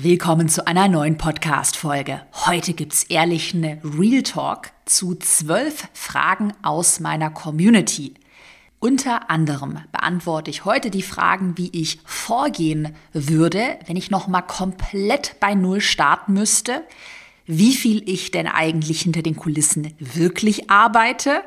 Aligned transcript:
Willkommen 0.00 0.48
zu 0.48 0.64
einer 0.64 0.86
neuen 0.86 1.18
Podcast-Folge. 1.18 2.22
Heute 2.46 2.72
gibt's 2.72 3.02
ehrlich 3.02 3.52
eine 3.52 3.80
Real 3.82 4.22
Talk 4.22 4.70
zu 4.84 5.16
zwölf 5.16 5.88
Fragen 5.92 6.52
aus 6.62 7.00
meiner 7.00 7.30
Community. 7.30 8.14
Unter 8.78 9.28
anderem 9.28 9.80
beantworte 9.90 10.52
ich 10.52 10.64
heute 10.64 10.90
die 10.90 11.02
Fragen, 11.02 11.58
wie 11.58 11.70
ich 11.72 11.98
vorgehen 12.04 12.94
würde, 13.12 13.76
wenn 13.86 13.96
ich 13.96 14.12
nochmal 14.12 14.46
komplett 14.46 15.34
bei 15.40 15.56
Null 15.56 15.80
starten 15.80 16.34
müsste, 16.34 16.84
wie 17.46 17.74
viel 17.74 18.08
ich 18.08 18.30
denn 18.30 18.46
eigentlich 18.46 19.00
hinter 19.00 19.22
den 19.22 19.34
Kulissen 19.34 19.94
wirklich 19.98 20.70
arbeite, 20.70 21.42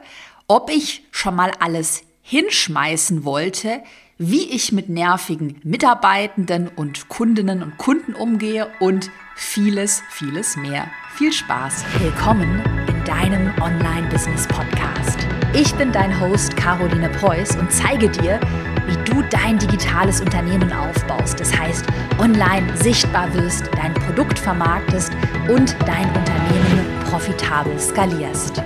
ob 0.49 0.69
ich 0.69 1.03
schon 1.11 1.35
mal 1.35 1.53
alles 1.61 2.03
hinschmeißen 2.21 3.23
wollte, 3.23 3.81
wie 4.23 4.51
ich 4.51 4.71
mit 4.71 4.87
nervigen 4.87 5.59
Mitarbeitenden 5.63 6.67
und 6.75 7.09
Kundinnen 7.09 7.63
und 7.63 7.79
Kunden 7.79 8.13
umgehe 8.13 8.67
und 8.79 9.09
vieles, 9.35 10.03
vieles 10.11 10.55
mehr. 10.55 10.85
Viel 11.15 11.33
Spaß. 11.33 11.83
Willkommen 11.97 12.61
in 12.87 13.03
deinem 13.03 13.51
Online-Business-Podcast. 13.59 15.27
Ich 15.55 15.73
bin 15.73 15.91
dein 15.91 16.19
Host 16.21 16.55
Caroline 16.55 17.09
Preuß 17.09 17.55
und 17.55 17.71
zeige 17.71 18.09
dir, 18.09 18.39
wie 18.85 19.11
du 19.11 19.23
dein 19.31 19.57
digitales 19.57 20.21
Unternehmen 20.21 20.71
aufbaust. 20.71 21.39
Das 21.39 21.57
heißt, 21.57 21.83
online 22.19 22.77
sichtbar 22.77 23.33
wirst, 23.33 23.71
dein 23.75 23.95
Produkt 23.95 24.37
vermarktest 24.37 25.11
und 25.49 25.75
dein 25.87 26.05
Unternehmen 26.09 26.85
profitabel 27.09 27.79
skalierst. 27.79 28.61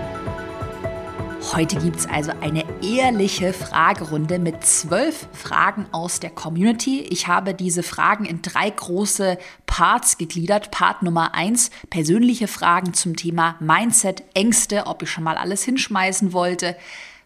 Heute 1.54 1.77
gibt 1.77 1.98
es 1.98 2.08
also 2.08 2.31
eine 2.41 2.66
ehrliche 2.81 3.54
Fragerunde 3.54 4.40
mit 4.40 4.66
zwölf 4.66 5.27
Fragen 5.31 5.85
aus 5.91 6.20
der 6.20 6.31
Community. 6.31 7.02
Ich 7.02 7.27
habe 7.27 7.54
diese 7.54 7.84
Fragen 7.84 8.26
in 8.26 8.41
drei 8.41 8.70
große 8.70 9.38
Parts 9.68 10.18
gegliedert. 10.18 10.71
Part 10.71 11.04
Nummer 11.04 11.35
eins, 11.35 11.70
persönliche 11.91 12.48
Fragen 12.48 12.94
zum 12.94 13.16
Thema 13.16 13.55
Mindset, 13.59 14.24
Ängste, 14.34 14.87
ob 14.87 15.04
ich 15.04 15.12
schon 15.12 15.24
mal 15.24 15.37
alles 15.37 15.63
hinschmeißen 15.63 16.34
wollte. 16.34 16.76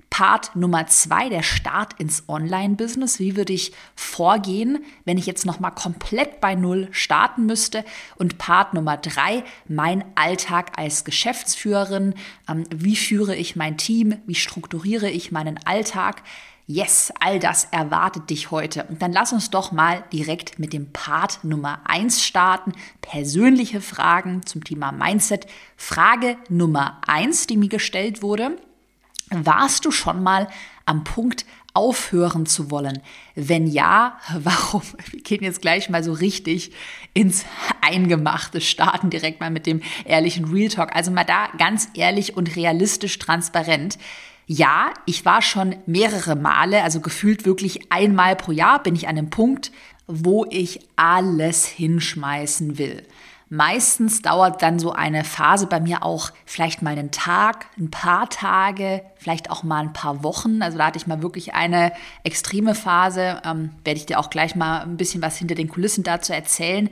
Part 0.09 0.55
Nummer 0.55 0.87
zwei, 0.87 1.29
der 1.29 1.43
Start 1.43 1.93
ins 1.99 2.23
Online-Business. 2.27 3.19
Wie 3.19 3.35
würde 3.35 3.53
ich 3.53 3.71
vorgehen, 3.95 4.83
wenn 5.05 5.17
ich 5.17 5.25
jetzt 5.25 5.45
nochmal 5.45 5.71
komplett 5.71 6.41
bei 6.41 6.55
Null 6.55 6.89
starten 6.91 7.45
müsste? 7.45 7.85
Und 8.15 8.37
Part 8.37 8.73
Nummer 8.73 8.97
drei, 8.97 9.43
mein 9.67 10.03
Alltag 10.15 10.77
als 10.77 11.05
Geschäftsführerin. 11.05 12.15
Ähm, 12.47 12.65
wie 12.73 12.95
führe 12.95 13.35
ich 13.35 13.55
mein 13.55 13.77
Team? 13.77 14.17
Wie 14.25 14.35
strukturiere 14.35 15.09
ich 15.09 15.31
meinen 15.31 15.59
Alltag? 15.65 16.23
Yes, 16.71 17.11
all 17.19 17.39
das 17.39 17.65
erwartet 17.71 18.29
dich 18.29 18.51
heute. 18.51 18.83
Und 18.83 19.01
dann 19.01 19.11
lass 19.11 19.33
uns 19.33 19.49
doch 19.49 19.71
mal 19.71 20.03
direkt 20.13 20.59
mit 20.59 20.71
dem 20.71 20.93
Part 20.93 21.43
Nummer 21.43 21.79
eins 21.85 22.23
starten. 22.23 22.73
Persönliche 23.01 23.81
Fragen 23.81 24.45
zum 24.45 24.63
Thema 24.63 24.91
Mindset. 24.91 25.47
Frage 25.77 26.37
Nummer 26.47 27.01
eins, 27.07 27.47
die 27.47 27.57
mir 27.57 27.69
gestellt 27.69 28.21
wurde. 28.21 28.57
Warst 29.31 29.85
du 29.85 29.91
schon 29.91 30.23
mal 30.23 30.47
am 30.85 31.03
Punkt, 31.03 31.45
aufhören 31.73 32.45
zu 32.45 32.71
wollen? 32.71 32.99
Wenn 33.35 33.67
ja, 33.67 34.19
warum? 34.37 34.81
Wir 35.11 35.21
gehen 35.21 35.43
jetzt 35.43 35.61
gleich 35.61 35.89
mal 35.89 36.03
so 36.03 36.13
richtig 36.13 36.71
ins 37.13 37.45
Eingemachte, 37.81 38.61
starten 38.61 39.09
direkt 39.09 39.39
mal 39.39 39.51
mit 39.51 39.65
dem 39.65 39.81
ehrlichen 40.05 40.45
Real 40.45 40.69
Talk. 40.69 40.95
Also 40.95 41.11
mal 41.11 41.23
da 41.23 41.47
ganz 41.57 41.89
ehrlich 41.93 42.35
und 42.35 42.55
realistisch 42.55 43.19
transparent. 43.19 43.97
Ja, 44.47 44.91
ich 45.05 45.25
war 45.25 45.43
schon 45.43 45.75
mehrere 45.85 46.35
Male, 46.35 46.81
also 46.81 47.01
gefühlt 47.01 47.45
wirklich 47.45 47.91
einmal 47.91 48.35
pro 48.35 48.51
Jahr 48.51 48.81
bin 48.81 48.95
ich 48.95 49.07
an 49.07 49.15
dem 49.15 49.29
Punkt, 49.29 49.71
wo 50.07 50.45
ich 50.49 50.79
alles 50.95 51.67
hinschmeißen 51.67 52.79
will. 52.79 53.03
Meistens 53.51 54.21
dauert 54.21 54.61
dann 54.61 54.77
so 54.77 54.91
eine 54.91 55.23
Phase 55.23 55.65
bei 55.65 55.79
mir 55.79 56.03
auch 56.03 56.29
vielleicht 56.45 56.83
mal 56.83 56.91
einen 56.91 57.09
Tag, 57.09 57.65
ein 57.79 57.89
paar 57.89 58.29
Tage, 58.29 59.01
vielleicht 59.15 59.49
auch 59.49 59.63
mal 59.63 59.81
ein 59.81 59.93
paar 59.93 60.23
Wochen. 60.23 60.61
Also 60.61 60.77
da 60.77 60.85
hatte 60.85 60.99
ich 60.99 61.07
mal 61.07 61.23
wirklich 61.23 61.55
eine 61.55 61.91
extreme 62.23 62.75
Phase. 62.75 63.41
Ähm, 63.43 63.71
werde 63.83 63.99
ich 63.99 64.05
dir 64.05 64.19
auch 64.19 64.29
gleich 64.29 64.55
mal 64.55 64.81
ein 64.81 64.97
bisschen 64.97 65.23
was 65.23 65.37
hinter 65.37 65.55
den 65.55 65.67
Kulissen 65.67 66.03
dazu 66.03 66.31
erzählen. 66.31 66.91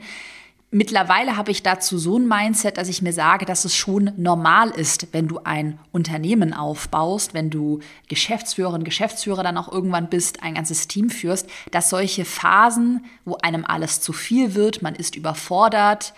Mittlerweile 0.70 1.36
habe 1.36 1.52
ich 1.52 1.62
dazu 1.62 1.96
so 1.96 2.18
ein 2.18 2.26
Mindset, 2.26 2.76
dass 2.76 2.88
ich 2.88 3.02
mir 3.02 3.14
sage, 3.14 3.46
dass 3.46 3.64
es 3.64 3.74
schon 3.74 4.10
normal 4.16 4.68
ist, 4.70 5.12
wenn 5.12 5.28
du 5.28 5.40
ein 5.44 5.78
Unternehmen 5.92 6.52
aufbaust, 6.52 7.32
wenn 7.32 7.50
du 7.50 7.78
Geschäftsführerin, 8.08 8.84
Geschäftsführer 8.84 9.42
dann 9.42 9.56
auch 9.56 9.72
irgendwann 9.72 10.10
bist, 10.10 10.42
ein 10.42 10.56
ganzes 10.56 10.86
Team 10.88 11.08
führst, 11.08 11.48
dass 11.70 11.88
solche 11.88 12.26
Phasen, 12.26 13.06
wo 13.24 13.36
einem 13.36 13.64
alles 13.64 14.02
zu 14.02 14.12
viel 14.12 14.54
wird, 14.54 14.82
man 14.82 14.94
ist 14.94 15.16
überfordert, 15.16 16.12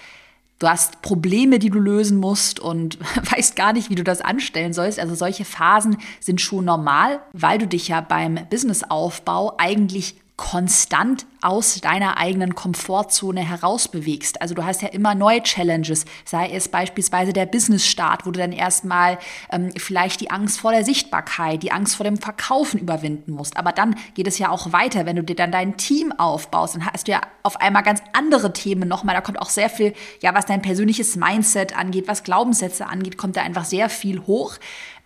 Du 0.61 0.69
hast 0.69 1.01
Probleme, 1.01 1.59
die 1.59 1.71
du 1.71 1.81
lösen 1.81 2.19
musst 2.19 2.61
und 2.61 2.99
weißt 3.35 3.57
gar 3.57 3.73
nicht, 3.73 3.91
wie 3.91 3.95
du 3.97 4.05
das 4.05 4.21
anstellen 4.21 4.73
sollst. 4.75 5.01
Also 5.01 5.15
solche 5.15 5.45
Phasen 5.45 5.97
sind 6.21 6.41
schon 6.41 6.67
normal, 6.67 7.21
weil 7.33 7.59
du 7.59 7.67
dich 7.67 7.89
ja 7.89 8.01
beim 8.03 8.39
Businessaufbau 8.49 9.55
eigentlich 9.59 10.17
konstant 10.41 11.27
aus 11.43 11.83
deiner 11.83 12.17
eigenen 12.17 12.55
Komfortzone 12.55 13.43
herausbewegst. 13.43 14.41
Also 14.41 14.55
du 14.55 14.65
hast 14.65 14.81
ja 14.81 14.89
immer 14.89 15.15
neue 15.15 15.43
Challenges, 15.43 16.07
sei 16.25 16.49
es 16.49 16.69
beispielsweise 16.69 17.35
der 17.35 17.45
Business-Start, 17.45 18.25
wo 18.25 18.31
du 18.31 18.41
dann 18.41 18.53
erstmal 18.53 19.19
ähm, 19.53 19.71
vielleicht 19.77 20.23
die 20.23 20.31
Angst 20.31 20.59
vor 20.59 20.73
der 20.73 20.83
Sichtbarkeit, 20.83 21.63
die 21.63 21.73
Angst 21.73 21.95
vor 21.95 22.05
dem 22.05 22.17
Verkaufen 22.17 22.81
überwinden 22.81 23.33
musst. 23.33 23.59
Aber 23.59 23.73
dann 23.73 23.97
geht 24.15 24.27
es 24.27 24.39
ja 24.39 24.49
auch 24.49 24.73
weiter, 24.73 25.05
wenn 25.05 25.17
du 25.17 25.23
dir 25.23 25.37
dann 25.37 25.53
dein 25.53 25.77
Team 25.77 26.11
aufbaust, 26.13 26.75
dann 26.75 26.87
hast 26.87 27.07
du 27.07 27.13
ja 27.13 27.21
auf 27.43 27.61
einmal 27.61 27.83
ganz 27.83 28.03
andere 28.15 28.55
Themen 28.55 28.89
nochmal. 28.89 29.15
Da 29.15 29.21
kommt 29.21 29.39
auch 29.43 29.51
sehr 29.51 29.69
viel, 29.69 29.93
ja, 30.23 30.35
was 30.35 30.47
dein 30.47 30.63
persönliches 30.63 31.17
Mindset 31.17 31.77
angeht, 31.77 32.09
was 32.09 32.25
Glaubenssätze 32.25 32.87
angeht, 32.87 33.19
kommt 33.19 33.37
da 33.37 33.43
einfach 33.43 33.67
sehr 33.67 33.91
viel 33.91 34.27
hoch. 34.27 34.55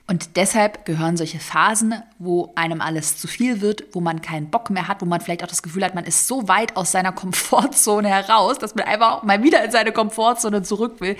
Und 0.06 0.36
deshalb 0.36 0.84
gehören 0.84 1.16
solche 1.16 1.38
Phasen, 1.38 1.94
wo 2.18 2.52
einem 2.56 2.82
alles 2.82 3.16
zu 3.16 3.26
viel 3.26 3.62
wird, 3.62 3.84
wo 3.92 4.02
man 4.02 4.20
keinen 4.20 4.50
Bock 4.50 4.68
mehr 4.68 4.86
hat, 4.86 5.00
wo 5.00 5.06
man 5.06 5.22
vielleicht 5.22 5.42
auch 5.42 5.48
das 5.48 5.62
Gefühl 5.62 5.82
hat, 5.82 5.94
man 5.94 6.04
ist 6.04 6.28
so 6.28 6.46
weit 6.46 6.76
aus 6.76 6.92
seiner 6.92 7.12
Komfortzone 7.12 8.08
heraus, 8.08 8.58
dass 8.58 8.74
man 8.74 8.84
einfach 8.84 9.22
mal 9.22 9.42
wieder 9.42 9.64
in 9.64 9.70
seine 9.70 9.92
Komfortzone 9.92 10.62
zurück 10.62 11.00
will. 11.00 11.16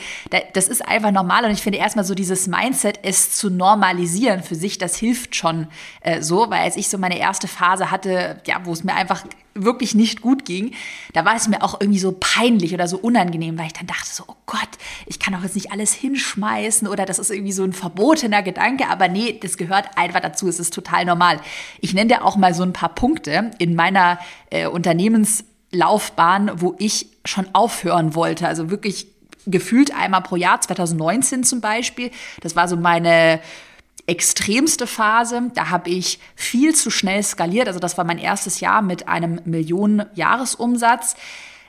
Das 0.53 0.69
ist 0.69 0.87
einfach 0.87 1.13
normal 1.13 1.47
und 1.47 1.53
ich 1.53 1.63
finde 1.63 1.79
erstmal 1.79 2.05
so 2.05 2.15
dieses 2.15 2.47
Mindset, 2.47 3.01
es 3.03 3.31
zu 3.31 3.49
normalisieren 3.49 4.43
für 4.43 4.55
sich, 4.55 4.77
das 4.77 4.97
hilft 4.97 5.35
schon 5.35 5.67
äh, 6.03 6.21
so, 6.21 6.51
weil 6.51 6.61
als 6.61 6.77
ich 6.77 6.91
so 6.91 6.99
meine 6.99 7.19
erste 7.19 7.49
Phase 7.49 7.91
hatte, 7.91 8.43
ja, 8.45 8.61
wo 8.65 8.73
es 8.73 8.85
mir 8.85 8.95
einfach 8.95 9.25
wirklich 9.55 9.95
nicht 9.95 10.21
gut 10.21 10.45
ging, 10.45 10.73
da 11.13 11.25
war 11.25 11.37
es 11.37 11.49
mir 11.49 11.63
auch 11.63 11.81
irgendwie 11.81 11.99
so 12.01 12.17
peinlich 12.19 12.75
oder 12.75 12.89
so 12.89 12.99
unangenehm, 12.99 13.59
weil 13.59 13.67
ich 13.67 13.73
dann 13.73 13.87
dachte 13.87 14.09
so, 14.11 14.25
oh 14.27 14.37
Gott, 14.47 14.69
ich 15.07 15.19
kann 15.19 15.33
doch 15.35 15.43
jetzt 15.43 15.55
nicht 15.55 15.73
alles 15.73 15.93
hinschmeißen 15.93 16.89
oder 16.89 17.07
das 17.07 17.19
ist 17.19 17.31
irgendwie 17.31 17.53
so 17.53 17.65
ein 17.65 17.73
verbotener 17.73 18.43
Gedanke, 18.43 18.89
aber 18.89 19.09
nee, 19.09 19.39
das 19.41 19.57
gehört 19.57 19.97
einfach 19.97 20.21
dazu, 20.21 20.49
es 20.49 20.59
ist 20.59 20.75
total 20.75 21.05
normal. 21.05 21.41
Ich 21.81 21.95
nenne 21.95 22.09
dir 22.09 22.25
auch 22.25 22.37
mal 22.37 22.55
so 22.55 22.63
ein 22.63 22.73
paar 22.73 22.95
Punkte 22.95 23.53
in 23.59 23.75
meiner 23.75 24.19
äh, 24.51 24.67
Unternehmenslaufbahn, 24.67 26.61
wo 26.61 26.75
ich 26.79 27.09
schon 27.25 27.47
aufhören 27.55 28.15
wollte, 28.15 28.49
also 28.49 28.71
wirklich 28.71 29.09
gefühlt 29.47 29.95
einmal 29.95 30.23
pro 30.23 30.37
Jahr, 30.37 30.61
2019 30.61 31.45
zum 31.45 31.61
Beispiel, 31.61 32.11
das 32.41 32.57
war 32.57 32.67
so 32.67 32.77
meine 32.77 33.41
extremste 34.07 34.87
Phase. 34.87 35.51
Da 35.55 35.71
habe 35.71 35.91
ich 35.91 36.19
viel 36.37 36.75
zu 36.75 36.91
schnell 36.91 37.23
skaliert. 37.23 37.69
Also 37.69 37.81
das 37.81 37.97
war 37.97 38.05
mein 38.05 38.19
erstes 38.19 38.61
Jahr 38.61 38.83
mit 38.83 39.09
einem 39.09 39.41
Millionen-Jahresumsatz. 39.45 41.17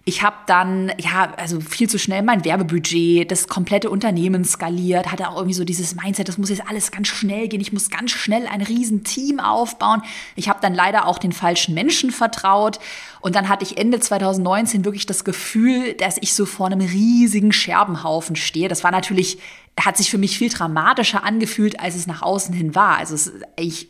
Ich 0.08 0.22
habe 0.22 0.36
dann, 0.46 0.92
ja, 1.00 1.34
also 1.36 1.60
viel 1.60 1.90
zu 1.90 1.98
schnell 1.98 2.22
mein 2.22 2.46
Werbebudget, 2.46 3.32
das 3.32 3.48
komplette 3.48 3.90
Unternehmen 3.90 4.46
skaliert, 4.46 5.12
hatte 5.12 5.28
auch 5.30 5.38
irgendwie 5.38 5.56
so 5.56 5.64
dieses 5.64 5.96
Mindset, 5.96 6.28
das 6.28 6.38
muss 6.38 6.52
jetzt 6.52 6.70
alles 6.70 6.92
ganz 6.92 7.08
schnell 7.08 7.48
gehen, 7.48 7.60
ich 7.60 7.74
muss 7.74 7.90
ganz 7.90 8.12
schnell 8.12 8.46
ein 8.46 8.62
riesen 8.62 9.04
Team 9.04 9.40
aufbauen. 9.40 10.04
Ich 10.36 10.48
habe 10.48 10.60
dann 10.62 10.76
leider 10.76 11.08
auch 11.08 11.18
den 11.18 11.32
falschen 11.32 11.74
Menschen 11.74 12.12
vertraut 12.12 12.78
und 13.20 13.36
dann 13.36 13.50
hatte 13.50 13.64
ich 13.64 13.80
Ende 13.80 14.00
2019 14.00 14.86
wirklich 14.86 15.08
das 15.08 15.24
Gefühl, 15.24 15.94
dass 15.94 16.18
ich 16.22 16.36
so 16.36 16.46
vor 16.46 16.68
einem 16.68 16.82
riesigen 16.82 17.52
Scherbenhaufen 17.52 18.36
stehe. 18.36 18.68
Das 18.68 18.84
war 18.84 18.92
natürlich, 18.92 19.40
hat 19.80 19.98
sich 19.98 20.10
für 20.10 20.18
mich 20.18 20.38
viel 20.38 20.50
dramatischer 20.50 21.24
angefühlt, 21.24 21.80
als 21.80 21.96
es 21.96 22.08
nach 22.08 22.22
außen 22.22 22.54
hin 22.54 22.76
war. 22.76 22.98
Also 22.98 23.16
es, 23.16 23.32
ich 23.58 23.90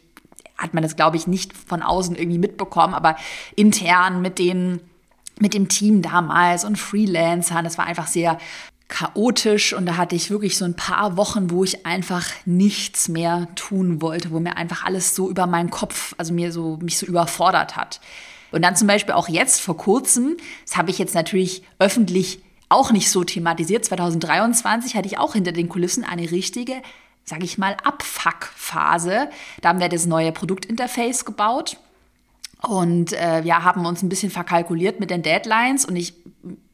hat 0.58 0.74
man 0.74 0.84
das, 0.84 0.96
glaube 0.96 1.18
ich, 1.18 1.28
nicht 1.28 1.54
von 1.54 1.82
außen 1.82 2.16
irgendwie 2.16 2.40
mitbekommen, 2.40 2.94
aber 2.94 3.18
intern 3.56 4.22
mit 4.22 4.40
den 4.40 4.80
mit 5.38 5.54
dem 5.54 5.68
Team 5.68 6.02
damals 6.02 6.64
und 6.64 6.78
Freelancern. 6.78 7.66
Das 7.66 7.78
war 7.78 7.86
einfach 7.86 8.08
sehr 8.08 8.38
chaotisch 8.88 9.74
und 9.74 9.86
da 9.86 9.98
hatte 9.98 10.16
ich 10.16 10.30
wirklich 10.30 10.58
so 10.58 10.66
ein 10.66 10.76
paar 10.76 11.18
Wochen, 11.18 11.50
wo 11.50 11.64
ich 11.64 11.86
einfach 11.86 12.26
nichts 12.46 13.10
mehr 13.10 13.48
tun 13.56 14.02
wollte, 14.02 14.32
wo 14.32 14.40
mir 14.40 14.58
einfach 14.58 14.86
alles 14.86 15.16
so 15.16 15.30
über 15.30 15.48
meinen 15.48 15.72
Kopf, 15.72 16.14
also 16.18 16.34
mir 16.34 16.52
so, 16.52 16.78
mich 16.82 16.98
so 16.98 17.06
überfordert 17.06 17.76
hat. 17.76 18.00
Und 18.52 18.62
dann 18.62 18.76
zum 18.76 18.88
Beispiel 18.88 19.16
auch 19.16 19.28
jetzt 19.28 19.60
vor 19.60 19.76
kurzem, 19.76 20.38
das 20.66 20.78
habe 20.78 20.92
ich 20.92 21.00
jetzt 21.00 21.16
natürlich 21.16 21.64
öffentlich 21.80 22.42
auch 22.76 22.92
nicht 22.92 23.10
so 23.10 23.24
thematisiert, 23.24 23.86
2023 23.86 24.96
hatte 24.96 25.08
ich 25.08 25.18
auch 25.18 25.34
hinter 25.34 25.52
den 25.52 25.70
Kulissen 25.70 26.04
eine 26.04 26.30
richtige, 26.30 26.82
sage 27.24 27.44
ich 27.44 27.58
mal, 27.58 27.76
Abfuck-Phase. 27.84 29.30
Da 29.62 29.70
haben 29.70 29.80
wir 29.80 29.90
das 29.90 30.06
neue 30.06 30.32
Produktinterface 30.32 31.26
gebaut 31.26 31.78
und 32.62 33.14
äh, 33.14 33.44
wir 33.44 33.64
haben 33.64 33.86
uns 33.86 34.04
ein 34.04 34.10
bisschen 34.10 34.32
verkalkuliert 34.32 35.00
mit 35.00 35.10
den 35.10 35.22
Deadlines 35.22 35.86
und 35.86 35.96
ich 35.96 36.14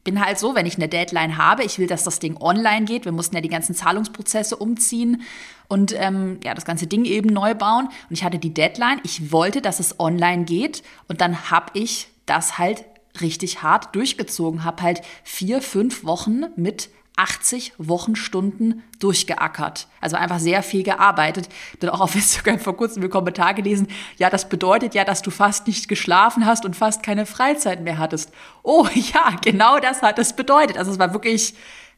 bin 0.04 0.24
halt 0.24 0.38
so, 0.38 0.54
wenn 0.54 0.66
ich 0.66 0.76
eine 0.76 0.88
Deadline 0.88 1.36
habe, 1.36 1.62
ich 1.64 1.78
will, 1.78 1.86
dass 1.86 2.02
das 2.04 2.18
Ding 2.18 2.36
online 2.40 2.86
geht. 2.86 3.04
Wir 3.04 3.12
mussten 3.12 3.36
ja 3.36 3.40
die 3.40 3.48
ganzen 3.48 3.74
Zahlungsprozesse 3.74 4.56
umziehen 4.56 5.22
und 5.68 5.94
ähm, 5.96 6.40
ja, 6.42 6.54
das 6.54 6.64
ganze 6.64 6.86
Ding 6.86 7.04
eben 7.04 7.28
neu 7.28 7.54
bauen. 7.54 7.86
Und 7.86 8.12
ich 8.12 8.24
hatte 8.24 8.38
die 8.38 8.52
Deadline. 8.52 9.00
Ich 9.04 9.32
wollte, 9.32 9.62
dass 9.62 9.80
es 9.80 10.00
online 10.00 10.44
geht. 10.44 10.82
Und 11.08 11.20
dann 11.20 11.50
habe 11.50 11.78
ich 11.78 12.08
das 12.26 12.58
halt 12.58 12.84
richtig 13.20 13.62
hart 13.62 13.94
durchgezogen, 13.94 14.64
habe 14.64 14.82
halt 14.82 15.02
vier, 15.24 15.60
fünf 15.62 16.04
Wochen 16.04 16.44
mit 16.56 16.90
80 17.16 17.74
Wochenstunden 17.76 18.82
durchgeackert. 18.98 19.86
Also 20.00 20.16
einfach 20.16 20.38
sehr 20.38 20.62
viel 20.62 20.82
gearbeitet. 20.82 21.48
Dann 21.80 21.90
auch 21.90 22.00
auf 22.00 22.14
Instagram 22.14 22.58
vor 22.58 22.76
kurzem 22.76 23.02
einen 23.02 23.10
Kommentar 23.10 23.54
gelesen, 23.54 23.88
ja, 24.16 24.30
das 24.30 24.48
bedeutet 24.48 24.94
ja, 24.94 25.04
dass 25.04 25.22
du 25.22 25.30
fast 25.30 25.66
nicht 25.66 25.88
geschlafen 25.88 26.46
hast 26.46 26.64
und 26.64 26.74
fast 26.74 27.02
keine 27.02 27.26
Freizeit 27.26 27.82
mehr 27.82 27.98
hattest. 27.98 28.32
Oh 28.62 28.88
ja, 28.94 29.36
genau 29.42 29.78
das 29.78 30.02
hat 30.02 30.18
es 30.18 30.34
bedeutet. 30.34 30.78
Also 30.78 30.90
es 30.90 30.98
war 30.98 31.12
wirklich, 31.12 31.54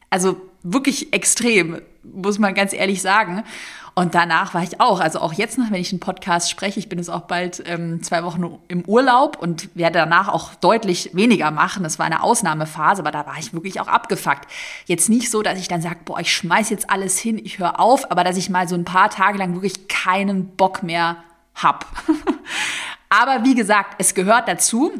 also 0.09 0.41
wirklich 0.63 1.13
extrem, 1.13 1.81
muss 2.03 2.39
man 2.39 2.53
ganz 2.53 2.73
ehrlich 2.73 3.01
sagen. 3.01 3.43
Und 3.97 4.13
danach 4.13 4.53
war 4.53 4.61
ich 4.61 4.81
auch, 4.81 4.99
also 4.99 5.19
auch 5.19 5.31
jetzt 5.31 5.57
noch, 5.57 5.71
wenn 5.71 5.79
ich 5.79 5.93
einen 5.93 6.01
Podcast 6.01 6.51
spreche, 6.51 6.79
ich 6.79 6.89
bin 6.89 6.99
jetzt 6.99 7.07
auch 7.07 7.21
bald 7.21 7.63
ähm, 7.65 8.03
zwei 8.03 8.25
Wochen 8.25 8.59
im 8.67 8.83
Urlaub 8.85 9.37
und 9.39 9.73
werde 9.73 9.99
danach 9.99 10.27
auch 10.27 10.53
deutlich 10.55 11.11
weniger 11.13 11.49
machen. 11.49 11.83
Das 11.83 11.97
war 11.97 12.05
eine 12.05 12.21
Ausnahmephase, 12.21 13.01
aber 13.01 13.11
da 13.11 13.25
war 13.25 13.37
ich 13.39 13.53
wirklich 13.53 13.79
auch 13.79 13.87
abgefuckt. 13.87 14.51
Jetzt 14.85 15.07
nicht 15.07 15.31
so, 15.31 15.41
dass 15.41 15.57
ich 15.57 15.69
dann 15.69 15.81
sage, 15.81 15.99
boah, 16.03 16.19
ich 16.19 16.35
schmeiß 16.35 16.71
jetzt 16.71 16.89
alles 16.89 17.17
hin, 17.17 17.39
ich 17.41 17.57
höre 17.57 17.79
auf, 17.79 18.11
aber 18.11 18.25
dass 18.25 18.35
ich 18.35 18.49
mal 18.49 18.67
so 18.67 18.75
ein 18.75 18.83
paar 18.83 19.09
Tage 19.09 19.37
lang 19.37 19.53
wirklich 19.53 19.87
keinen 19.87 20.49
Bock 20.57 20.83
mehr 20.83 21.15
hab. 21.55 21.85
aber 23.09 23.45
wie 23.45 23.55
gesagt, 23.55 23.95
es 23.97 24.13
gehört 24.13 24.49
dazu. 24.49 24.91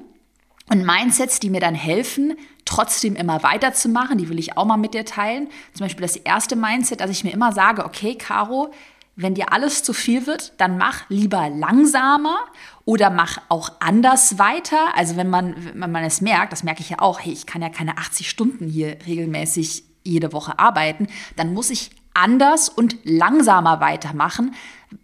Und 0.69 0.85
Mindsets, 0.85 1.39
die 1.39 1.49
mir 1.49 1.59
dann 1.59 1.75
helfen, 1.75 2.35
trotzdem 2.65 3.15
immer 3.15 3.43
weiterzumachen, 3.43 4.17
die 4.17 4.29
will 4.29 4.39
ich 4.39 4.57
auch 4.57 4.65
mal 4.65 4.77
mit 4.77 4.93
dir 4.93 5.05
teilen. 5.05 5.49
Zum 5.73 5.85
Beispiel 5.85 6.01
das 6.01 6.15
erste 6.15 6.55
Mindset, 6.55 7.01
dass 7.01 7.11
ich 7.11 7.23
mir 7.23 7.31
immer 7.31 7.51
sage, 7.51 7.85
okay, 7.85 8.15
Caro, 8.15 8.71
wenn 9.15 9.35
dir 9.35 9.53
alles 9.53 9.83
zu 9.83 9.93
viel 9.93 10.27
wird, 10.27 10.53
dann 10.59 10.77
mach 10.77 11.09
lieber 11.09 11.49
langsamer 11.49 12.37
oder 12.83 13.09
mach 13.09 13.39
auch 13.47 13.71
anders 13.79 14.39
weiter. 14.39 14.95
Also 14.95 15.15
wenn 15.15 15.29
man, 15.29 15.55
wenn 15.73 15.91
man 15.91 16.03
es 16.03 16.19
merkt, 16.19 16.51
das 16.51 16.63
merke 16.63 16.81
ich 16.81 16.89
ja 16.89 16.99
auch, 16.99 17.19
hey, 17.19 17.31
ich 17.31 17.45
kann 17.45 17.61
ja 17.61 17.69
keine 17.69 17.97
80 17.97 18.29
Stunden 18.29 18.67
hier 18.67 18.97
regelmäßig 19.05 19.83
jede 20.03 20.33
Woche 20.33 20.59
arbeiten, 20.59 21.07
dann 21.35 21.53
muss 21.53 21.69
ich 21.69 21.91
anders 22.13 22.69
und 22.69 22.97
langsamer 23.03 23.79
weitermachen, 23.79 24.53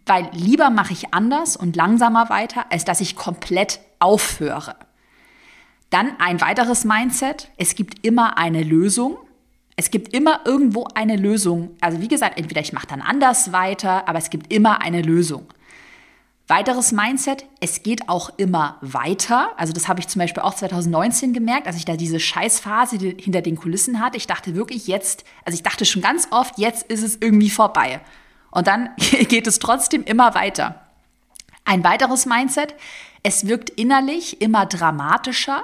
weil 0.06 0.30
lieber 0.34 0.70
mache 0.70 0.94
ich 0.94 1.14
anders 1.14 1.56
und 1.56 1.76
langsamer 1.76 2.30
weiter, 2.30 2.66
als 2.70 2.86
dass 2.86 3.02
ich 3.02 3.16
komplett 3.16 3.80
aufhöre. 4.00 4.76
Dann 5.92 6.20
ein 6.20 6.42
weiteres 6.42 6.86
Mindset. 6.86 7.52
Es 7.58 7.76
gibt 7.76 8.06
immer 8.06 8.38
eine 8.38 8.64
Lösung. 8.64 9.18
Es 9.76 9.92
gibt 9.92 10.14
immer 10.14 10.40
irgendwo 10.46 10.88
eine 10.96 11.18
Lösung. 11.18 11.76
Also 11.82 12.00
wie 12.02 12.08
gesagt, 12.08 12.40
entweder 12.40 12.62
ich 12.62 12.74
mache 12.74 12.88
dann 12.88 13.02
anders 13.02 13.52
weiter, 13.52 14.08
aber 14.08 14.18
es 14.18 14.30
gibt 14.30 14.52
immer 14.52 14.82
eine 14.82 15.02
Lösung. 15.02 15.46
Weiteres 16.48 16.92
Mindset, 16.92 17.46
es 17.60 17.84
geht 17.84 18.10
auch 18.10 18.30
immer 18.38 18.78
weiter. 18.82 19.52
Also 19.58 19.74
das 19.74 19.88
habe 19.88 20.00
ich 20.00 20.08
zum 20.08 20.20
Beispiel 20.20 20.44
auch 20.44 20.56
2019 20.56 21.34
gemerkt, 21.34 21.68
als 21.68 21.76
ich 21.76 21.86
da 21.86 21.96
diese 21.96 22.20
Scheißphase 22.20 22.98
hinter 22.98 23.42
den 23.42 23.58
Kulissen 23.58 24.00
hatte. 24.00 24.18
Ich 24.18 24.28
dachte 24.28 24.56
wirklich 24.56 24.88
jetzt, 24.88 25.26
also 25.46 25.56
ich 25.56 25.64
dachte 25.64 25.86
schon 25.86 26.02
ganz 26.02 26.28
oft, 26.32 26.58
jetzt 26.58 26.84
ist 26.84 27.04
es 27.04 27.18
irgendwie 27.20 27.50
vorbei. 27.50 28.00
Und 28.50 28.68
dann 28.68 28.90
geht 29.28 29.48
es 29.48 29.60
trotzdem 29.60 30.04
immer 30.04 30.36
weiter. 30.36 30.82
Ein 31.66 31.84
weiteres 31.84 32.26
Mindset, 32.26 32.76
es 33.24 33.48
wirkt 33.48 33.70
innerlich 33.70 34.42
immer 34.42 34.66
dramatischer, 34.66 35.64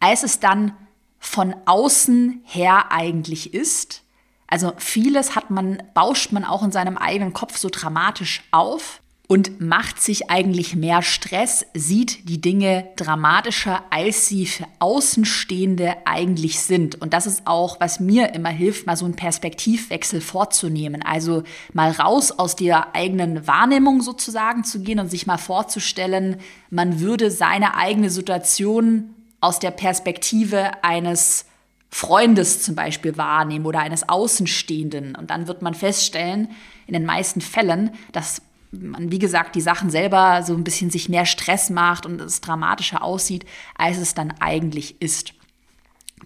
als 0.00 0.22
es 0.22 0.40
dann 0.40 0.72
von 1.18 1.54
außen 1.66 2.42
her 2.44 2.92
eigentlich 2.92 3.54
ist. 3.54 4.02
Also 4.46 4.72
vieles 4.76 5.34
hat 5.34 5.50
man, 5.50 5.82
bauscht 5.94 6.32
man 6.32 6.44
auch 6.44 6.62
in 6.62 6.72
seinem 6.72 6.96
eigenen 6.96 7.32
Kopf 7.32 7.56
so 7.56 7.68
dramatisch 7.70 8.44
auf 8.52 9.00
und 9.28 9.60
macht 9.60 10.00
sich 10.00 10.30
eigentlich 10.30 10.76
mehr 10.76 11.02
Stress, 11.02 11.66
sieht 11.74 12.28
die 12.28 12.40
Dinge 12.40 12.88
dramatischer, 12.94 13.82
als 13.90 14.28
sie 14.28 14.46
für 14.46 14.66
Außenstehende 14.78 15.96
eigentlich 16.04 16.60
sind. 16.60 17.00
Und 17.00 17.12
das 17.12 17.26
ist 17.26 17.46
auch, 17.46 17.80
was 17.80 17.98
mir 17.98 18.34
immer 18.34 18.50
hilft, 18.50 18.86
mal 18.86 18.96
so 18.96 19.04
einen 19.04 19.16
Perspektivwechsel 19.16 20.20
vorzunehmen. 20.20 21.02
Also 21.02 21.42
mal 21.72 21.90
raus 21.90 22.30
aus 22.30 22.54
der 22.54 22.94
eigenen 22.94 23.48
Wahrnehmung 23.48 24.00
sozusagen 24.00 24.62
zu 24.62 24.80
gehen 24.80 25.00
und 25.00 25.10
sich 25.10 25.26
mal 25.26 25.38
vorzustellen, 25.38 26.36
man 26.70 27.00
würde 27.00 27.32
seine 27.32 27.76
eigene 27.76 28.10
Situation 28.10 29.15
aus 29.46 29.60
der 29.60 29.70
Perspektive 29.70 30.82
eines 30.82 31.46
Freundes 31.88 32.64
zum 32.64 32.74
Beispiel 32.74 33.16
wahrnehmen 33.16 33.64
oder 33.64 33.78
eines 33.78 34.08
Außenstehenden. 34.08 35.14
Und 35.14 35.30
dann 35.30 35.46
wird 35.46 35.62
man 35.62 35.72
feststellen, 35.72 36.48
in 36.88 36.94
den 36.94 37.04
meisten 37.04 37.40
Fällen, 37.40 37.92
dass 38.10 38.42
man, 38.72 39.12
wie 39.12 39.20
gesagt, 39.20 39.54
die 39.54 39.60
Sachen 39.60 39.88
selber 39.88 40.42
so 40.42 40.52
ein 40.52 40.64
bisschen 40.64 40.90
sich 40.90 41.08
mehr 41.08 41.26
Stress 41.26 41.70
macht 41.70 42.06
und 42.06 42.20
es 42.20 42.40
dramatischer 42.40 43.02
aussieht, 43.02 43.46
als 43.76 43.98
es 43.98 44.14
dann 44.14 44.34
eigentlich 44.40 45.00
ist. 45.00 45.32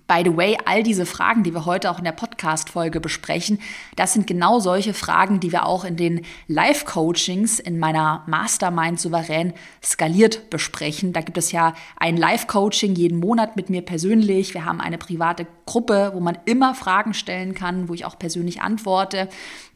By 0.07 0.23
the 0.25 0.37
way, 0.37 0.57
all 0.65 0.83
diese 0.83 1.05
Fragen, 1.07 1.43
die 1.43 1.53
wir 1.53 1.67
heute 1.67 1.91
auch 1.91 1.99
in 1.99 2.05
der 2.05 2.13
Podcast-Folge 2.13 3.01
besprechen, 3.01 3.61
das 3.97 4.13
sind 4.13 4.27
genau 4.27 4.61
solche 4.61 4.95
Fragen, 4.95 5.41
die 5.41 5.51
wir 5.51 5.67
auch 5.67 5.85
in 5.85 5.97
den 5.97 6.23
Live-Coachings 6.47 7.59
in 7.59 7.79
meiner 7.79 8.23
Mastermind 8.27 9.01
souverän 9.01 9.53
skaliert 9.83 10.49
besprechen. 10.51 11.13
Da 11.13 11.21
gibt 11.21 11.39
es 11.39 11.51
ja 11.51 11.75
ein 11.97 12.17
Live-Coaching 12.17 12.95
jeden 12.95 13.19
Monat 13.19 13.57
mit 13.57 13.71
mir 13.71 13.83
persönlich. 13.83 14.55
Wir 14.55 14.65
haben 14.65 14.81
eine 14.81 14.99
private 14.99 15.47
Gruppe, 15.67 16.11
wo 16.15 16.21
man 16.21 16.39
immer 16.45 16.75
Fragen 16.75 17.15
stellen 17.15 17.55
kann, 17.55 17.89
wo 17.89 17.95
ich 17.95 18.05
auch 18.05 18.19
persönlich 18.19 18.63
antworte. 18.63 19.29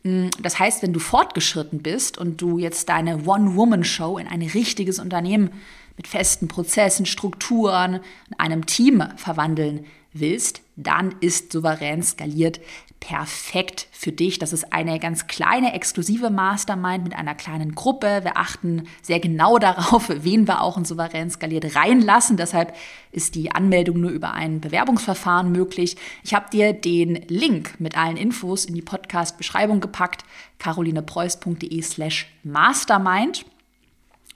Mm, 0.05 0.29
das 0.41 0.61
heißt, 0.61 0.83
wenn 0.83 0.93
du 0.93 1.01
fortgeschritten 1.01 1.81
bist 1.83 2.19
und 2.19 2.41
du 2.41 2.59
jetzt 2.59 2.89
deine 2.89 3.25
One-Woman-Show 3.25 4.19
in 4.19 4.29
ein 4.29 4.43
richtiges 4.43 5.01
Unternehmen 5.01 5.51
mit 5.97 6.09
festen 6.09 6.49
Prozessen, 6.49 7.07
Strukturen, 7.07 8.01
einem 8.37 8.67
Team 8.67 9.03
verwandeln 9.17 9.87
willst, 10.15 10.63
dann 10.77 11.15
ist 11.21 11.53
souverän 11.53 12.03
skaliert 12.03 12.61
perfekt 13.01 13.87
für 13.93 14.13
dich. 14.13 14.39
Das 14.39 14.55
ist 14.55 14.73
eine 14.73 14.99
ganz 14.99 15.27
kleine 15.27 15.75
exklusive 15.75 16.31
Mastermind 16.31 17.05
mit 17.05 17.15
einer 17.15 17.35
kleinen 17.35 17.75
Gruppe. 17.75 18.21
Wir 18.23 18.39
achten 18.39 18.85
sehr 19.03 19.21
genau 19.21 19.59
darauf, 19.65 20.09
wen 20.09 20.49
wir 20.49 20.63
auch 20.63 20.79
in 20.79 20.87
souverän 20.87 21.29
skaliert 21.29 21.77
reinlassen. 21.77 22.39
Deshalb 22.39 22.75
ist 23.13 23.35
die 23.35 23.51
Anmeldung 23.51 24.01
nur 24.01 24.11
über 24.11 24.33
ein 24.33 24.61
Bewerbungsverfahren 24.61 25.53
möglich. 25.53 25.97
Ich 26.23 26.33
habe 26.33 26.49
dir 26.51 26.73
den 26.73 27.17
Link 27.29 27.79
mit 27.79 27.97
allen 27.97 28.17
Infos 28.17 28.65
in 28.65 28.75
die 28.75 28.83
Podcast-Beschreibung 28.83 29.81
gepackt, 29.81 30.25
carolinepreuß.de 30.59 31.83
slash 31.83 32.27
mastermind. 32.43 33.45